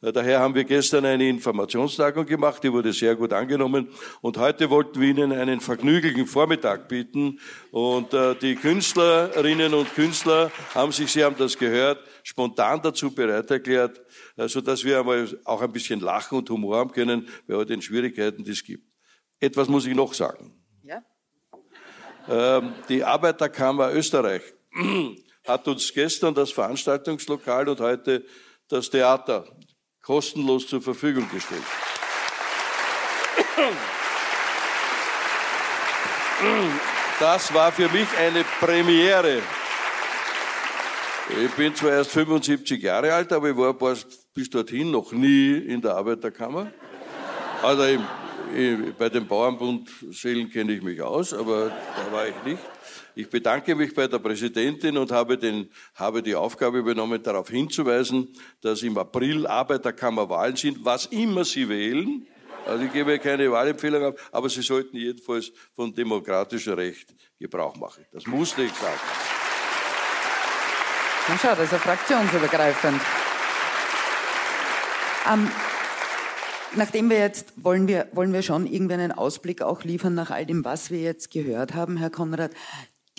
daher 0.00 0.40
haben 0.40 0.54
wir 0.54 0.64
gestern 0.64 1.04
eine 1.04 1.28
Informationstagung 1.28 2.26
gemacht, 2.26 2.62
die 2.62 2.72
wurde 2.72 2.92
sehr 2.92 3.16
gut 3.16 3.32
angenommen. 3.32 3.88
Und 4.20 4.36
heute 4.36 4.68
wollten 4.70 5.00
wir 5.00 5.08
Ihnen 5.08 5.32
einen 5.32 5.60
vergnüglichen 5.60 6.26
Vormittag 6.26 6.88
bieten. 6.88 7.40
Und 7.70 8.12
äh, 8.12 8.34
die 8.34 8.56
Künstlerinnen 8.56 9.74
und 9.74 9.94
Künstler 9.94 10.50
haben 10.74 10.92
sich, 10.92 11.10
Sie 11.10 11.24
haben 11.24 11.36
das 11.38 11.56
gehört, 11.56 11.98
spontan 12.22 12.80
dazu 12.82 13.14
bereit 13.14 13.50
erklärt, 13.50 14.00
äh, 14.36 14.48
sodass 14.48 14.84
wir 14.84 15.00
einmal 15.00 15.26
auch 15.44 15.62
ein 15.62 15.72
bisschen 15.72 16.00
lachen 16.00 16.38
und 16.38 16.50
Humor 16.50 16.76
haben 16.76 16.92
können 16.92 17.28
bei 17.46 17.54
all 17.54 17.66
den 17.66 17.80
Schwierigkeiten, 17.80 18.44
die 18.44 18.52
es 18.52 18.62
gibt. 18.62 18.84
Etwas 19.40 19.68
muss 19.68 19.86
ich 19.86 19.94
noch 19.94 20.14
sagen. 20.14 20.52
Ja? 20.82 21.02
Ähm, 22.28 22.72
die 22.88 23.04
Arbeiterkammer 23.04 23.92
Österreich 23.92 24.42
hat 25.46 25.68
uns 25.68 25.92
gestern 25.92 26.34
das 26.34 26.52
Veranstaltungslokal 26.52 27.68
und 27.68 27.80
heute 27.80 28.24
das 28.68 28.90
Theater 28.90 29.55
kostenlos 30.06 30.68
zur 30.68 30.80
Verfügung 30.80 31.28
gestellt. 31.28 31.64
Das 37.18 37.52
war 37.52 37.72
für 37.72 37.88
mich 37.88 38.06
eine 38.16 38.44
Premiere. 38.60 39.42
Ich 41.44 41.50
bin 41.52 41.74
zwar 41.74 41.90
erst 41.90 42.12
75 42.12 42.80
Jahre 42.80 43.12
alt, 43.12 43.32
aber 43.32 43.50
ich 43.50 43.56
war 43.56 43.74
bis 44.32 44.48
dorthin 44.48 44.92
noch 44.92 45.10
nie 45.10 45.56
in 45.56 45.82
der 45.82 45.96
Arbeiterkammer. 45.96 46.70
Also 47.62 47.82
im, 47.84 48.04
im, 48.54 48.94
bei 48.96 49.08
den 49.08 49.26
Bauernbundsälen 49.26 50.50
kenne 50.50 50.74
ich 50.74 50.82
mich 50.82 51.02
aus, 51.02 51.34
aber 51.34 51.70
da 51.70 52.12
war 52.12 52.28
ich 52.28 52.34
nicht. 52.44 52.62
Ich 53.18 53.30
bedanke 53.30 53.74
mich 53.74 53.94
bei 53.94 54.06
der 54.06 54.18
Präsidentin 54.18 54.98
und 54.98 55.10
habe, 55.10 55.38
den, 55.38 55.70
habe 55.94 56.22
die 56.22 56.34
Aufgabe 56.34 56.80
übernommen, 56.80 57.22
darauf 57.22 57.48
hinzuweisen, 57.48 58.28
dass 58.60 58.82
im 58.82 58.98
April 58.98 59.46
Arbeiterkammerwahlen 59.46 60.54
sind, 60.54 60.84
was 60.84 61.06
immer 61.06 61.42
Sie 61.46 61.66
wählen. 61.66 62.26
Also 62.66 62.84
ich 62.84 62.92
gebe 62.92 63.18
keine 63.18 63.50
Wahlempfehlung 63.50 64.04
ab, 64.04 64.18
aber 64.32 64.50
Sie 64.50 64.60
sollten 64.60 64.98
jedenfalls 64.98 65.50
von 65.74 65.94
demokratischem 65.94 66.74
Recht 66.74 67.14
Gebrauch 67.40 67.74
machen. 67.76 68.04
Das 68.12 68.26
musste 68.26 68.64
ich 68.64 68.72
sagen. 68.74 69.00
Na 71.28 71.38
schau, 71.38 71.54
das 71.54 71.60
ist 71.60 71.72
ja 71.72 71.78
fraktionsübergreifend. 71.78 73.00
Ähm, 75.32 75.50
nachdem 76.74 77.08
wir 77.08 77.18
jetzt, 77.18 77.54
wollen 77.56 77.88
wir, 77.88 78.08
wollen 78.12 78.34
wir 78.34 78.42
schon 78.42 78.66
irgendwie 78.66 78.94
einen 78.94 79.12
Ausblick 79.12 79.62
auch 79.62 79.84
liefern 79.84 80.12
nach 80.12 80.30
all 80.30 80.44
dem, 80.44 80.66
was 80.66 80.90
wir 80.90 81.00
jetzt 81.00 81.30
gehört 81.30 81.72
haben, 81.72 81.96
Herr 81.96 82.10
Konrad. 82.10 82.50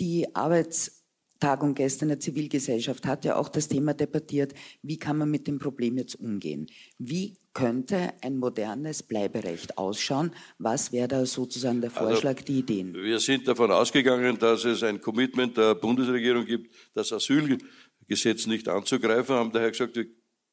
Die 0.00 0.34
Arbeitstagung 0.34 1.74
gestern 1.74 2.08
der 2.08 2.20
Zivilgesellschaft 2.20 3.06
hat 3.06 3.24
ja 3.24 3.36
auch 3.36 3.48
das 3.48 3.68
Thema 3.68 3.94
debattiert, 3.94 4.54
wie 4.82 4.98
kann 4.98 5.18
man 5.18 5.30
mit 5.30 5.46
dem 5.46 5.58
Problem 5.58 5.98
jetzt 5.98 6.14
umgehen? 6.14 6.68
Wie 6.98 7.36
könnte 7.52 8.12
ein 8.20 8.36
modernes 8.36 9.02
Bleiberecht 9.02 9.76
ausschauen? 9.76 10.32
Was 10.58 10.92
wäre 10.92 11.08
da 11.08 11.26
sozusagen 11.26 11.80
der 11.80 11.90
also, 11.90 12.10
Vorschlag, 12.10 12.36
also, 12.36 12.44
die 12.44 12.58
Ideen? 12.60 12.94
Wir 12.94 13.18
sind 13.18 13.48
davon 13.48 13.72
ausgegangen, 13.72 14.38
dass 14.38 14.64
es 14.64 14.84
ein 14.84 15.00
Commitment 15.00 15.56
der 15.56 15.74
Bundesregierung 15.74 16.46
gibt, 16.46 16.72
das 16.94 17.12
Asyl 17.12 17.58
Gesetz 18.06 18.46
nicht 18.46 18.68
anzugreifen, 18.68 19.36
haben 19.36 19.52
daher 19.52 19.70
gesagt, 19.70 19.96
wir 19.96 20.06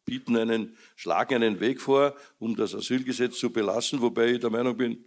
bieten 0.03 0.35
einen, 0.35 0.75
schlagen 0.95 1.35
einen 1.35 1.59
Weg 1.59 1.81
vor, 1.81 2.15
um 2.37 2.55
das 2.55 2.75
Asylgesetz 2.75 3.39
zu 3.39 3.51
belassen, 3.51 4.01
wobei 4.01 4.33
ich 4.33 4.39
der 4.39 4.49
Meinung 4.49 4.75
bin, 4.75 5.05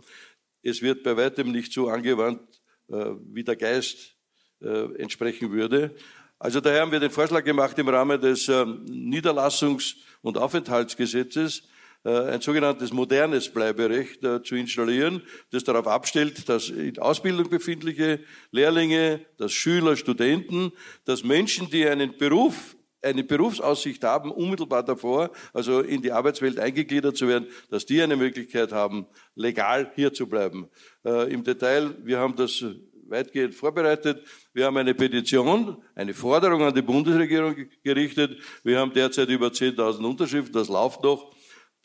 es 0.62 0.80
wird 0.80 1.02
bei 1.02 1.16
weitem 1.16 1.52
nicht 1.52 1.72
so 1.72 1.88
angewandt, 1.88 2.40
äh, 2.88 3.12
wie 3.32 3.44
der 3.44 3.56
Geist 3.56 4.17
entsprechen 4.60 5.52
würde. 5.52 5.94
Also 6.40 6.60
daher 6.60 6.82
haben 6.82 6.92
wir 6.92 7.00
den 7.00 7.10
Vorschlag 7.10 7.42
gemacht, 7.42 7.76
im 7.78 7.88
Rahmen 7.88 8.20
des 8.20 8.48
äh, 8.48 8.52
Niederlassungs- 8.52 9.96
und 10.22 10.38
Aufenthaltsgesetzes 10.38 11.64
äh, 12.04 12.10
ein 12.10 12.40
sogenanntes 12.40 12.92
modernes 12.92 13.48
Bleiberecht 13.48 14.22
äh, 14.22 14.40
zu 14.44 14.54
installieren, 14.54 15.22
das 15.50 15.64
darauf 15.64 15.88
abstellt, 15.88 16.48
dass 16.48 16.68
in 16.68 16.96
Ausbildung 17.00 17.50
befindliche 17.50 18.20
Lehrlinge, 18.52 19.26
dass 19.36 19.52
Schüler, 19.52 19.96
Studenten, 19.96 20.70
dass 21.04 21.24
Menschen, 21.24 21.70
die 21.70 21.88
einen 21.88 22.16
Beruf 22.16 22.76
eine 23.02 23.24
Berufsaussicht 23.24 24.04
haben, 24.04 24.30
unmittelbar 24.30 24.84
davor, 24.84 25.30
also 25.52 25.80
in 25.80 26.02
die 26.02 26.12
Arbeitswelt 26.12 26.58
eingegliedert 26.60 27.16
zu 27.16 27.26
werden, 27.26 27.48
dass 27.70 27.84
die 27.84 28.00
eine 28.00 28.16
Möglichkeit 28.16 28.72
haben, 28.72 29.06
legal 29.34 29.90
hier 29.96 30.12
zu 30.12 30.28
bleiben. 30.28 30.68
Äh, 31.04 31.32
Im 31.32 31.42
Detail, 31.42 31.96
wir 32.04 32.18
haben 32.20 32.36
das 32.36 32.64
weitgehend 33.08 33.54
vorbereitet. 33.54 34.24
Wir 34.58 34.66
haben 34.66 34.76
eine 34.76 34.92
Petition, 34.92 35.80
eine 35.94 36.12
Forderung 36.12 36.60
an 36.64 36.74
die 36.74 36.82
Bundesregierung 36.82 37.54
gerichtet. 37.84 38.40
Wir 38.64 38.80
haben 38.80 38.92
derzeit 38.92 39.28
über 39.28 39.46
10.000 39.46 40.04
Unterschriften, 40.04 40.52
das 40.52 40.66
läuft 40.66 41.00
noch. 41.04 41.30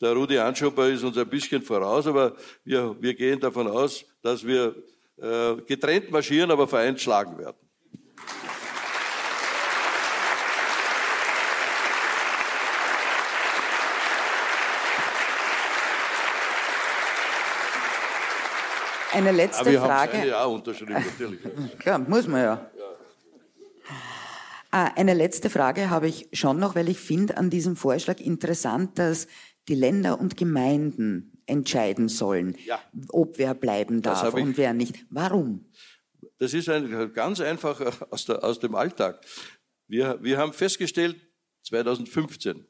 Der 0.00 0.12
Rudi 0.12 0.36
Anschopper 0.38 0.88
ist 0.88 1.04
uns 1.04 1.16
ein 1.16 1.28
bisschen 1.28 1.62
voraus, 1.62 2.04
aber 2.08 2.34
wir, 2.64 2.96
wir 3.00 3.14
gehen 3.14 3.38
davon 3.38 3.68
aus, 3.68 4.04
dass 4.22 4.44
wir 4.44 4.74
äh, 5.18 5.54
getrennt 5.68 6.10
marschieren, 6.10 6.50
aber 6.50 6.66
vereint 6.66 7.00
schlagen 7.00 7.38
werden. 7.38 7.56
Eine 19.14 19.32
letzte 19.32 19.60
aber 19.60 19.70
wir 19.70 19.80
Frage. 19.80 20.18
Haben 20.18 20.28
ja 20.28 20.44
unterschrieben, 20.44 20.92
natürlich. 20.94 21.40
Klar, 21.78 21.98
muss 22.08 22.26
man 22.26 22.42
ja. 22.42 22.70
Ah, 24.70 24.90
eine 24.96 25.14
letzte 25.14 25.50
Frage 25.50 25.88
habe 25.88 26.08
ich 26.08 26.28
schon 26.32 26.58
noch, 26.58 26.74
weil 26.74 26.88
ich 26.88 26.98
finde 26.98 27.36
an 27.36 27.48
diesem 27.48 27.76
Vorschlag 27.76 28.18
interessant, 28.18 28.98
dass 28.98 29.28
die 29.68 29.76
Länder 29.76 30.18
und 30.18 30.36
Gemeinden 30.36 31.32
entscheiden 31.46 32.08
sollen, 32.08 32.56
ja. 32.66 32.80
ob 33.10 33.38
wer 33.38 33.54
bleiben 33.54 34.02
darf 34.02 34.34
und 34.34 34.56
wer 34.56 34.74
nicht. 34.74 35.04
Warum? 35.10 35.66
Das 36.38 36.54
ist 36.54 36.68
ein, 36.68 37.12
ganz 37.12 37.40
einfach 37.40 37.80
aus, 38.10 38.24
der, 38.24 38.42
aus 38.42 38.58
dem 38.58 38.74
Alltag. 38.74 39.24
Wir, 39.86 40.18
wir 40.22 40.38
haben 40.38 40.52
festgestellt, 40.52 41.16
2015, 41.62 42.66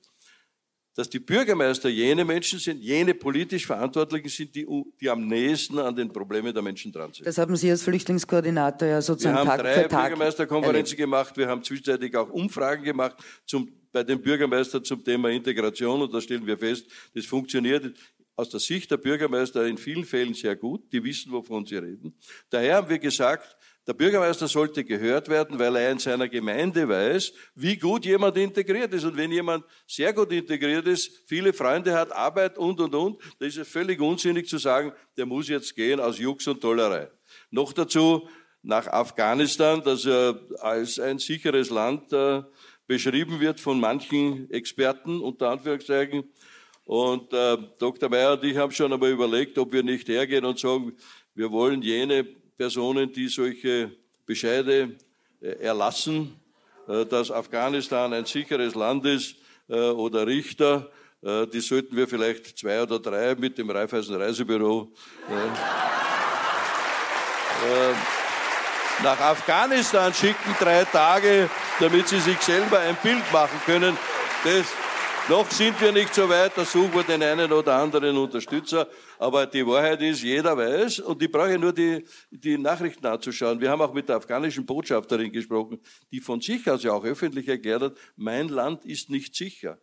dass 0.94 1.10
die 1.10 1.18
Bürgermeister 1.18 1.88
jene 1.88 2.24
Menschen 2.24 2.58
sind, 2.58 2.82
jene 2.82 3.14
politisch 3.14 3.66
Verantwortlichen 3.66 4.28
sind, 4.28 4.54
die, 4.54 4.66
die 5.00 5.10
am 5.10 5.26
nächsten 5.26 5.78
an 5.78 5.94
den 5.96 6.12
Problemen 6.12 6.54
der 6.54 6.62
Menschen 6.62 6.92
dran 6.92 7.12
sind. 7.12 7.26
Das 7.26 7.38
haben 7.38 7.56
Sie 7.56 7.70
als 7.70 7.82
Flüchtlingskoordinator 7.82 8.88
ja 8.88 9.02
sozusagen 9.02 9.46
Tag 9.46 9.60
für 9.60 9.64
Tag. 9.64 9.64
Wir 9.64 9.82
haben 9.82 9.88
drei 9.88 10.02
Bürgermeisterkonferenzen 10.08 10.96
gemacht, 10.96 11.36
wir 11.36 11.48
haben 11.48 11.62
zwischenzeitlich 11.62 12.16
auch 12.16 12.30
Umfragen 12.30 12.84
gemacht 12.84 13.16
zum 13.44 13.68
bei 13.94 14.02
den 14.02 14.20
Bürgermeistern 14.20 14.82
zum 14.82 15.04
Thema 15.04 15.30
Integration 15.30 16.02
und 16.02 16.12
da 16.12 16.20
stellen 16.20 16.44
wir 16.44 16.58
fest, 16.58 16.84
das 17.14 17.24
funktioniert 17.26 17.94
aus 18.34 18.50
der 18.50 18.58
Sicht 18.58 18.90
der 18.90 18.96
Bürgermeister 18.96 19.64
in 19.66 19.78
vielen 19.78 20.04
Fällen 20.04 20.34
sehr 20.34 20.56
gut. 20.56 20.92
Die 20.92 21.02
wissen, 21.02 21.30
wovon 21.30 21.64
sie 21.64 21.76
reden. 21.76 22.12
Daher 22.50 22.76
haben 22.76 22.88
wir 22.88 22.98
gesagt, 22.98 23.56
der 23.86 23.92
Bürgermeister 23.92 24.48
sollte 24.48 24.82
gehört 24.82 25.28
werden, 25.28 25.58
weil 25.58 25.76
er 25.76 25.92
in 25.92 25.98
seiner 25.98 26.28
Gemeinde 26.28 26.88
weiß, 26.88 27.32
wie 27.54 27.76
gut 27.76 28.06
jemand 28.06 28.36
integriert 28.38 28.92
ist. 28.94 29.04
Und 29.04 29.16
wenn 29.16 29.30
jemand 29.30 29.64
sehr 29.86 30.12
gut 30.14 30.32
integriert 30.32 30.86
ist, 30.86 31.24
viele 31.26 31.52
Freunde 31.52 31.92
hat, 31.92 32.10
Arbeit 32.10 32.56
und, 32.56 32.80
und, 32.80 32.94
und, 32.94 33.20
dann 33.38 33.48
ist 33.48 33.58
es 33.58 33.68
völlig 33.68 34.00
unsinnig 34.00 34.48
zu 34.48 34.56
sagen, 34.56 34.92
der 35.18 35.26
muss 35.26 35.48
jetzt 35.48 35.74
gehen 35.76 36.00
aus 36.00 36.18
Jux 36.18 36.46
und 36.46 36.62
Tollerei. 36.62 37.10
Noch 37.50 37.74
dazu 37.74 38.26
nach 38.62 38.86
Afghanistan, 38.86 39.82
das 39.84 40.06
als 40.60 40.98
ein 40.98 41.18
sicheres 41.18 41.68
Land 41.68 42.10
äh, 42.14 42.42
beschrieben 42.86 43.40
wird 43.40 43.60
von 43.60 43.78
manchen 43.78 44.50
Experten, 44.50 45.20
unter 45.20 45.50
Anführungszeichen. 45.50 46.24
Und 46.84 47.32
äh, 47.34 47.58
Dr. 47.78 48.08
Meyer 48.08 48.32
und 48.32 48.44
ich 48.44 48.56
haben 48.56 48.72
schon 48.72 48.92
einmal 48.92 49.10
überlegt, 49.10 49.58
ob 49.58 49.72
wir 49.72 49.82
nicht 49.82 50.08
hergehen 50.08 50.44
und 50.44 50.58
sagen, 50.58 50.92
wir 51.34 51.50
wollen 51.50 51.82
jene 51.82 52.26
Personen, 52.56 53.12
die 53.12 53.28
solche 53.28 53.90
Bescheide 54.26 54.96
äh, 55.40 55.48
erlassen, 55.60 56.40
äh, 56.88 57.04
dass 57.04 57.30
Afghanistan 57.30 58.12
ein 58.12 58.24
sicheres 58.24 58.74
Land 58.74 59.04
ist 59.06 59.36
äh, 59.68 59.74
oder 59.74 60.26
Richter, 60.26 60.90
die 61.54 61.60
sollten 61.60 61.96
wir 61.96 62.06
vielleicht 62.06 62.58
zwei 62.58 62.82
oder 62.82 62.98
drei 62.98 63.34
mit 63.34 63.56
dem 63.56 63.70
Raiffeisen 63.70 64.14
Reisebüro 64.14 64.92
nach 69.02 69.20
Afghanistan 69.20 70.12
schicken, 70.12 70.54
drei 70.60 70.84
Tage, 70.84 71.48
damit 71.80 72.08
sie 72.08 72.20
sich 72.20 72.38
selber 72.40 72.80
ein 72.80 72.96
Bild 73.02 73.24
machen 73.32 73.58
können. 73.64 73.96
Das, 74.44 74.66
noch 75.28 75.50
sind 75.50 75.80
wir 75.80 75.92
nicht 75.92 76.14
so 76.14 76.28
weit, 76.28 76.52
da 76.56 76.64
suchen 76.64 76.94
wir 76.94 77.02
den 77.02 77.22
einen 77.22 77.50
oder 77.50 77.76
anderen 77.76 78.18
Unterstützer. 78.18 78.86
Aber 79.24 79.46
die 79.46 79.66
Wahrheit 79.66 80.02
ist, 80.02 80.22
jeder 80.22 80.54
weiß, 80.54 81.00
und 81.00 81.22
ich 81.22 81.32
brauche 81.32 81.58
nur 81.58 81.72
die, 81.72 82.04
die 82.30 82.58
Nachrichten 82.58 83.06
anzuschauen. 83.06 83.58
Wir 83.58 83.70
haben 83.70 83.80
auch 83.80 83.94
mit 83.94 84.06
der 84.06 84.16
afghanischen 84.16 84.66
Botschafterin 84.66 85.32
gesprochen, 85.32 85.80
die 86.10 86.20
von 86.20 86.42
sich 86.42 86.70
aus 86.70 86.82
ja 86.82 86.92
auch 86.92 87.06
öffentlich 87.06 87.48
erklärt 87.48 87.80
hat, 87.80 87.96
mein 88.16 88.50
Land 88.50 88.84
ist 88.84 89.08
nicht 89.08 89.34
sicher. 89.34 89.80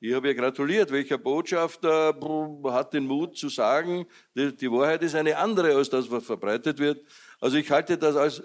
Ich 0.00 0.12
habe 0.12 0.26
ihr 0.26 0.34
gratuliert, 0.34 0.90
welcher 0.90 1.18
Botschafter 1.18 2.18
hat 2.64 2.92
den 2.92 3.06
Mut 3.06 3.36
zu 3.36 3.48
sagen, 3.48 4.06
die, 4.34 4.56
die 4.56 4.72
Wahrheit 4.72 5.04
ist 5.04 5.14
eine 5.14 5.36
andere 5.36 5.76
als 5.76 5.88
das, 5.88 6.10
was 6.10 6.24
verbreitet 6.24 6.80
wird. 6.80 7.00
Also 7.38 7.58
ich 7.58 7.70
halte 7.70 7.96
das 7.96 8.16
als 8.16 8.42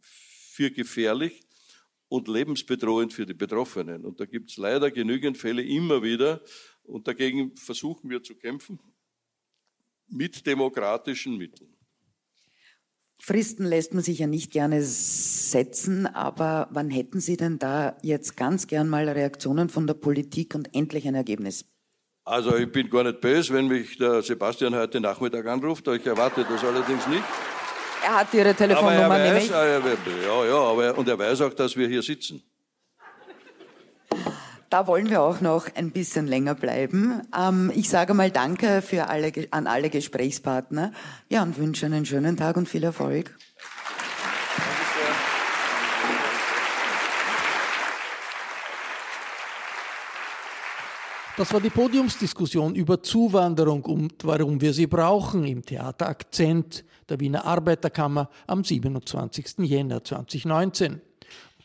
für 0.00 0.72
gefährlich 0.72 1.44
und 2.08 2.26
lebensbedrohend 2.26 3.12
für 3.12 3.26
die 3.26 3.34
Betroffenen. 3.34 4.04
Und 4.06 4.18
da 4.18 4.24
gibt 4.24 4.50
es 4.50 4.56
leider 4.56 4.90
genügend 4.90 5.38
Fälle 5.38 5.62
immer 5.62 6.02
wieder. 6.02 6.42
Und 6.82 7.06
dagegen 7.06 7.54
versuchen 7.56 8.10
wir 8.10 8.24
zu 8.24 8.34
kämpfen 8.34 8.80
mit 10.08 10.46
demokratischen 10.46 11.36
Mitteln. 11.36 11.76
Fristen 13.18 13.64
lässt 13.64 13.94
man 13.94 14.02
sich 14.02 14.18
ja 14.18 14.26
nicht 14.26 14.52
gerne 14.52 14.82
setzen, 14.82 16.06
aber 16.06 16.68
wann 16.70 16.90
hätten 16.90 17.20
Sie 17.20 17.36
denn 17.36 17.58
da 17.58 17.96
jetzt 18.02 18.36
ganz 18.36 18.66
gern 18.66 18.88
mal 18.88 19.08
Reaktionen 19.08 19.68
von 19.68 19.86
der 19.86 19.94
Politik 19.94 20.54
und 20.54 20.74
endlich 20.74 21.08
ein 21.08 21.14
Ergebnis? 21.14 21.64
Also 22.24 22.56
ich 22.56 22.70
bin 22.70 22.90
gar 22.90 23.04
nicht 23.04 23.20
böse, 23.20 23.54
wenn 23.54 23.68
mich 23.68 23.98
der 23.98 24.20
Sebastian 24.20 24.74
heute 24.74 25.00
Nachmittag 25.00 25.46
anruft. 25.46 25.86
Ich 25.88 26.04
erwarte 26.04 26.44
das 26.48 26.62
allerdings 26.64 27.06
nicht. 27.06 27.22
Er 28.04 28.20
hat 28.20 28.34
Ihre 28.34 28.54
Telefonnummer 28.54 29.04
aber 29.04 29.18
er 29.18 29.32
nämlich. 29.32 29.50
weiß, 29.50 29.86
äh, 29.86 30.26
ja, 30.26 30.46
ja, 30.46 30.58
aber, 30.58 30.98
und 30.98 31.08
er 31.08 31.18
weiß 31.18 31.40
auch, 31.40 31.54
dass 31.54 31.76
wir 31.76 31.88
hier 31.88 32.02
sitzen. 32.02 32.42
Da 34.68 34.88
wollen 34.88 35.08
wir 35.10 35.22
auch 35.22 35.40
noch 35.40 35.68
ein 35.76 35.92
bisschen 35.92 36.26
länger 36.26 36.54
bleiben. 36.54 37.22
Ähm, 37.36 37.70
ich 37.74 37.88
sage 37.88 38.14
mal 38.14 38.30
Danke 38.30 38.82
für 38.82 39.08
alle, 39.08 39.32
an 39.52 39.66
alle 39.66 39.90
Gesprächspartner. 39.90 40.92
Ja, 41.28 41.42
und 41.42 41.56
wünsche 41.56 41.86
einen 41.86 42.04
schönen 42.04 42.36
Tag 42.36 42.56
und 42.56 42.68
viel 42.68 42.82
Erfolg. 42.82 43.36
Das 51.36 51.52
war 51.52 51.60
die 51.60 51.68
Podiumsdiskussion 51.68 52.74
über 52.74 53.02
Zuwanderung 53.02 53.84
und 53.84 54.24
warum 54.24 54.58
wir 54.60 54.72
sie 54.72 54.86
brauchen 54.86 55.44
im 55.44 55.62
Theater 55.62 56.08
Akzent 56.08 56.82
der 57.10 57.20
Wiener 57.20 57.44
Arbeiterkammer 57.44 58.30
am 58.46 58.64
27. 58.64 59.58
Jänner 59.58 60.02
2019. 60.02 61.02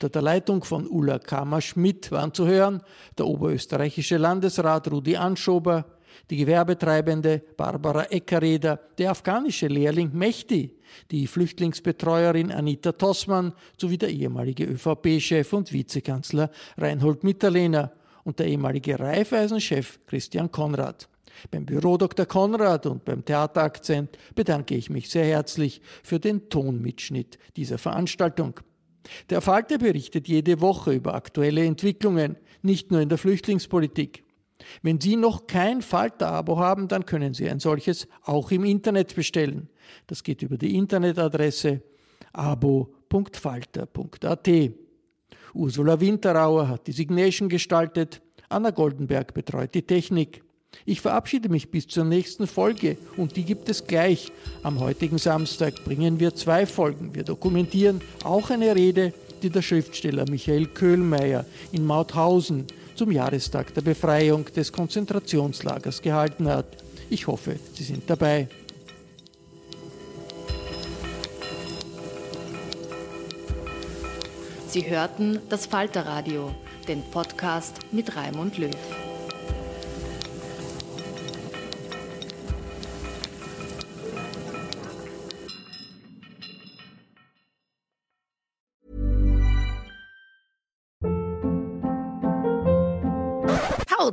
Unter 0.01 0.09
der 0.09 0.23
Leitung 0.23 0.63
von 0.63 0.87
Ulla 0.87 1.19
Kammer-Schmidt 1.19 2.11
waren 2.11 2.33
zu 2.33 2.47
hören 2.47 2.81
der 3.19 3.27
oberösterreichische 3.27 4.17
Landesrat 4.17 4.89
Rudi 4.89 5.15
Anschober, 5.15 5.85
die 6.31 6.37
Gewerbetreibende 6.37 7.43
Barbara 7.55 8.05
Eckereder, 8.05 8.79
der 8.97 9.11
afghanische 9.11 9.67
Lehrling 9.67 10.09
Mehdi, 10.11 10.75
die 11.11 11.27
Flüchtlingsbetreuerin 11.27 12.51
Anita 12.51 12.93
Tossmann 12.93 13.53
sowie 13.79 13.99
der 13.99 14.09
ehemalige 14.09 14.65
ÖVP-Chef 14.65 15.53
und 15.53 15.71
Vizekanzler 15.71 16.49
Reinhold 16.79 17.23
Mitterlehner 17.23 17.91
und 18.23 18.39
der 18.39 18.47
ehemalige 18.47 18.99
Raiffeisen-Chef 18.99 19.99
Christian 20.07 20.51
Konrad. 20.51 21.09
Beim 21.51 21.67
Büro 21.67 21.97
Dr. 21.97 22.25
Konrad 22.25 22.87
und 22.87 23.05
beim 23.05 23.23
Theaterakzent 23.23 24.17
bedanke 24.33 24.73
ich 24.73 24.89
mich 24.89 25.11
sehr 25.11 25.25
herzlich 25.25 25.79
für 26.01 26.19
den 26.19 26.49
Tonmitschnitt 26.49 27.37
dieser 27.55 27.77
Veranstaltung. 27.77 28.59
Der 29.29 29.41
Falter 29.41 29.77
berichtet 29.77 30.27
jede 30.27 30.61
Woche 30.61 30.93
über 30.93 31.15
aktuelle 31.15 31.65
Entwicklungen, 31.65 32.37
nicht 32.61 32.91
nur 32.91 33.01
in 33.01 33.09
der 33.09 33.17
Flüchtlingspolitik. 33.17 34.23
Wenn 34.83 35.01
Sie 35.01 35.15
noch 35.15 35.47
kein 35.47 35.81
Falter-Abo 35.81 36.59
haben, 36.59 36.87
dann 36.87 37.05
können 37.05 37.33
Sie 37.33 37.49
ein 37.49 37.59
solches 37.59 38.07
auch 38.23 38.51
im 38.51 38.63
Internet 38.63 39.15
bestellen. 39.15 39.69
Das 40.07 40.23
geht 40.23 40.41
über 40.43 40.57
die 40.57 40.75
Internetadresse 40.75 41.81
abo.falter.at. 42.33 44.49
Ursula 45.53 45.99
Winterauer 45.99 46.69
hat 46.69 46.87
die 46.87 46.93
Signation 46.93 47.49
gestaltet, 47.49 48.21
Anna 48.49 48.71
Goldenberg 48.71 49.33
betreut 49.33 49.73
die 49.73 49.81
Technik. 49.81 50.43
Ich 50.85 51.01
verabschiede 51.01 51.49
mich 51.49 51.69
bis 51.69 51.87
zur 51.87 52.05
nächsten 52.05 52.47
Folge 52.47 52.97
und 53.17 53.35
die 53.35 53.43
gibt 53.43 53.69
es 53.69 53.85
gleich. 53.85 54.31
Am 54.63 54.79
heutigen 54.79 55.17
Samstag 55.17 55.83
bringen 55.83 56.19
wir 56.19 56.33
zwei 56.33 56.65
Folgen. 56.65 57.13
Wir 57.13 57.23
dokumentieren 57.23 58.01
auch 58.23 58.49
eine 58.49 58.75
Rede, 58.75 59.13
die 59.43 59.49
der 59.49 59.61
Schriftsteller 59.61 60.25
Michael 60.29 60.67
Köhlmeier 60.67 61.45
in 61.71 61.85
Mauthausen 61.85 62.65
zum 62.95 63.11
Jahrestag 63.11 63.73
der 63.73 63.81
Befreiung 63.81 64.45
des 64.45 64.71
Konzentrationslagers 64.71 66.01
gehalten 66.01 66.47
hat. 66.47 66.77
Ich 67.09 67.27
hoffe, 67.27 67.57
Sie 67.73 67.83
sind 67.83 68.09
dabei. 68.09 68.47
Sie 74.67 74.89
hörten 74.89 75.39
das 75.49 75.65
Falterradio, 75.65 76.55
den 76.87 77.03
Podcast 77.11 77.79
mit 77.91 78.15
Raimund 78.15 78.57
Löw. 78.57 79.00